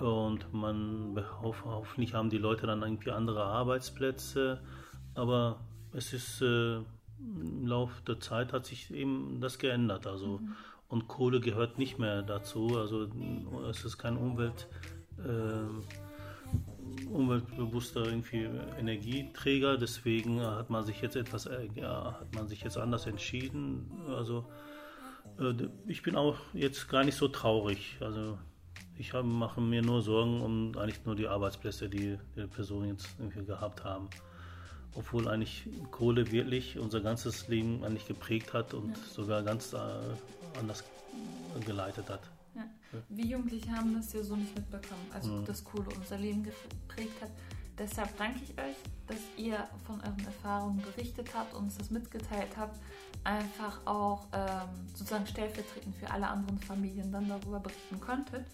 und 0.00 0.52
man 0.52 1.24
hoffentlich 1.42 2.14
haben 2.14 2.30
die 2.30 2.38
Leute 2.38 2.66
dann 2.66 2.82
irgendwie 2.82 3.10
andere 3.10 3.44
Arbeitsplätze, 3.44 4.60
aber 5.14 5.60
es 5.92 6.12
ist 6.12 6.42
äh, 6.42 6.76
im 7.18 7.66
Laufe 7.66 8.02
der 8.06 8.18
Zeit 8.18 8.52
hat 8.52 8.66
sich 8.66 8.92
eben 8.92 9.40
das 9.40 9.58
geändert, 9.58 10.06
also 10.06 10.38
mhm. 10.38 10.56
und 10.88 11.08
Kohle 11.08 11.40
gehört 11.40 11.78
nicht 11.78 11.98
mehr 11.98 12.22
dazu, 12.22 12.76
also 12.76 13.08
es 13.70 13.84
ist 13.84 13.98
kein 13.98 14.16
Umwelt 14.16 14.68
äh, 15.18 17.08
umweltbewusster 17.08 18.04
irgendwie 18.06 18.48
Energieträger, 18.78 19.76
deswegen 19.78 20.40
hat 20.40 20.70
man 20.70 20.84
sich 20.84 21.00
jetzt 21.00 21.16
etwas 21.16 21.46
äh, 21.46 21.68
ja, 21.74 22.18
hat 22.20 22.34
man 22.34 22.48
sich 22.48 22.62
jetzt 22.62 22.76
anders 22.76 23.06
entschieden, 23.06 23.90
also 24.08 24.44
ich 25.86 26.02
bin 26.02 26.16
auch 26.16 26.36
jetzt 26.52 26.88
gar 26.88 27.04
nicht 27.04 27.16
so 27.16 27.28
traurig. 27.28 27.96
Also 28.00 28.38
ich 28.96 29.12
hab, 29.12 29.24
mache 29.24 29.60
mir 29.60 29.82
nur 29.82 30.02
Sorgen 30.02 30.40
um 30.42 30.76
eigentlich 30.78 31.04
nur 31.04 31.16
die 31.16 31.26
Arbeitsplätze, 31.26 31.88
die 31.88 32.18
die 32.36 32.46
Personen 32.46 32.88
jetzt 32.88 33.08
irgendwie 33.18 33.44
gehabt 33.44 33.84
haben. 33.84 34.08
Obwohl 34.94 35.26
eigentlich 35.28 35.66
Kohle 35.90 36.30
wirklich 36.30 36.78
unser 36.78 37.00
ganzes 37.00 37.48
Leben 37.48 37.82
eigentlich 37.82 38.06
geprägt 38.06 38.52
hat 38.52 38.74
und 38.74 38.90
ja. 38.90 39.02
sogar 39.10 39.42
ganz 39.42 39.72
äh, 39.72 39.78
anders 40.58 40.84
geleitet 41.64 42.10
hat. 42.10 42.20
Ja. 42.54 42.64
Wir 43.08 43.24
Jugendliche 43.24 43.70
haben 43.72 43.94
das 43.94 44.12
ja 44.12 44.22
so 44.22 44.36
nicht 44.36 44.54
mitbekommen, 44.54 45.06
also 45.12 45.32
mhm. 45.32 45.44
dass 45.46 45.64
Kohle 45.64 45.88
unser 45.96 46.18
Leben 46.18 46.42
geprägt 46.42 47.22
hat. 47.22 47.30
Deshalb 47.78 48.16
danke 48.18 48.40
ich 48.44 48.50
euch, 48.50 48.76
dass 49.06 49.18
ihr 49.36 49.66
von 49.86 50.00
euren 50.00 50.24
Erfahrungen 50.24 50.82
berichtet 50.82 51.28
habt, 51.34 51.54
und 51.54 51.64
uns 51.64 51.78
das 51.78 51.90
mitgeteilt 51.90 52.56
habt 52.56 52.78
einfach 53.24 53.80
auch 53.84 54.26
ähm, 54.32 54.68
sozusagen 54.94 55.26
stellvertretend 55.26 55.94
für 55.96 56.10
alle 56.10 56.26
anderen 56.26 56.58
Familien 56.58 57.12
dann 57.12 57.28
darüber 57.28 57.60
berichten 57.60 58.00
konntet. 58.00 58.46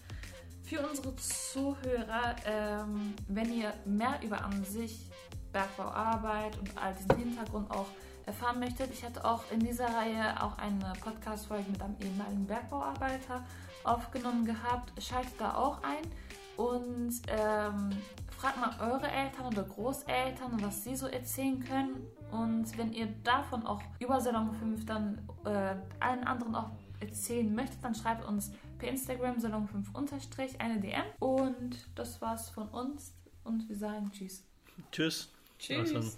Für 0.63 0.87
unsere 0.87 1.15
Zuhörer, 1.15 2.35
ähm, 2.45 3.13
wenn 3.27 3.51
ihr 3.51 3.73
mehr 3.85 4.19
über 4.23 4.43
an 4.43 4.63
sich 4.63 5.09
Bergbauarbeit 5.51 6.57
und 6.59 6.77
all 6.77 6.93
diesen 6.93 7.17
Hintergrund 7.17 7.71
auch 7.71 7.87
erfahren 8.27 8.59
möchtet. 8.59 8.91
Ich 8.93 9.03
hatte 9.03 9.25
auch 9.25 9.41
in 9.51 9.59
dieser 9.59 9.87
Reihe 9.87 10.43
auch 10.43 10.59
eine 10.59 10.93
Podcast-Folge 11.01 11.71
mit 11.71 11.81
einem 11.81 11.95
ehemaligen 11.99 12.45
Bergbauarbeiter 12.45 13.43
aufgenommen 13.83 14.45
gehabt. 14.45 14.91
Schaltet 15.01 15.33
da 15.39 15.55
auch 15.55 15.81
ein 15.81 16.03
und 16.55 17.19
ähm, 17.29 17.89
fragt 18.39 18.57
mal 18.57 18.73
eure 18.79 19.09
Eltern 19.09 19.47
oder 19.47 19.63
Großeltern, 19.63 20.61
was 20.61 20.83
sie 20.83 20.95
so 20.95 21.07
erzählen 21.07 21.59
können. 21.63 22.07
Und 22.31 22.77
wenn 22.77 22.93
ihr 22.93 23.07
davon 23.23 23.65
auch 23.65 23.81
über 23.99 24.21
Salon 24.21 24.53
5 24.53 24.85
dann 24.85 25.27
äh, 25.45 25.75
allen 25.99 26.23
anderen 26.23 26.55
auch 26.55 26.71
erzählen 27.01 27.53
möchtet, 27.53 27.83
dann 27.83 27.95
schreibt 27.95 28.25
uns 28.25 28.51
per 28.77 28.89
Instagram 28.89 29.39
Salon 29.39 29.67
5 29.67 29.93
unterstrich 29.93 30.59
eine 30.61 30.79
DM. 30.79 31.03
Und 31.19 31.89
das 31.95 32.21
war's 32.21 32.49
von 32.49 32.69
uns 32.69 33.13
und 33.43 33.67
wir 33.67 33.75
sagen 33.75 34.11
Tschüss. 34.11 34.45
Tschüss. 34.91 35.29
Tschüss. 35.57 36.17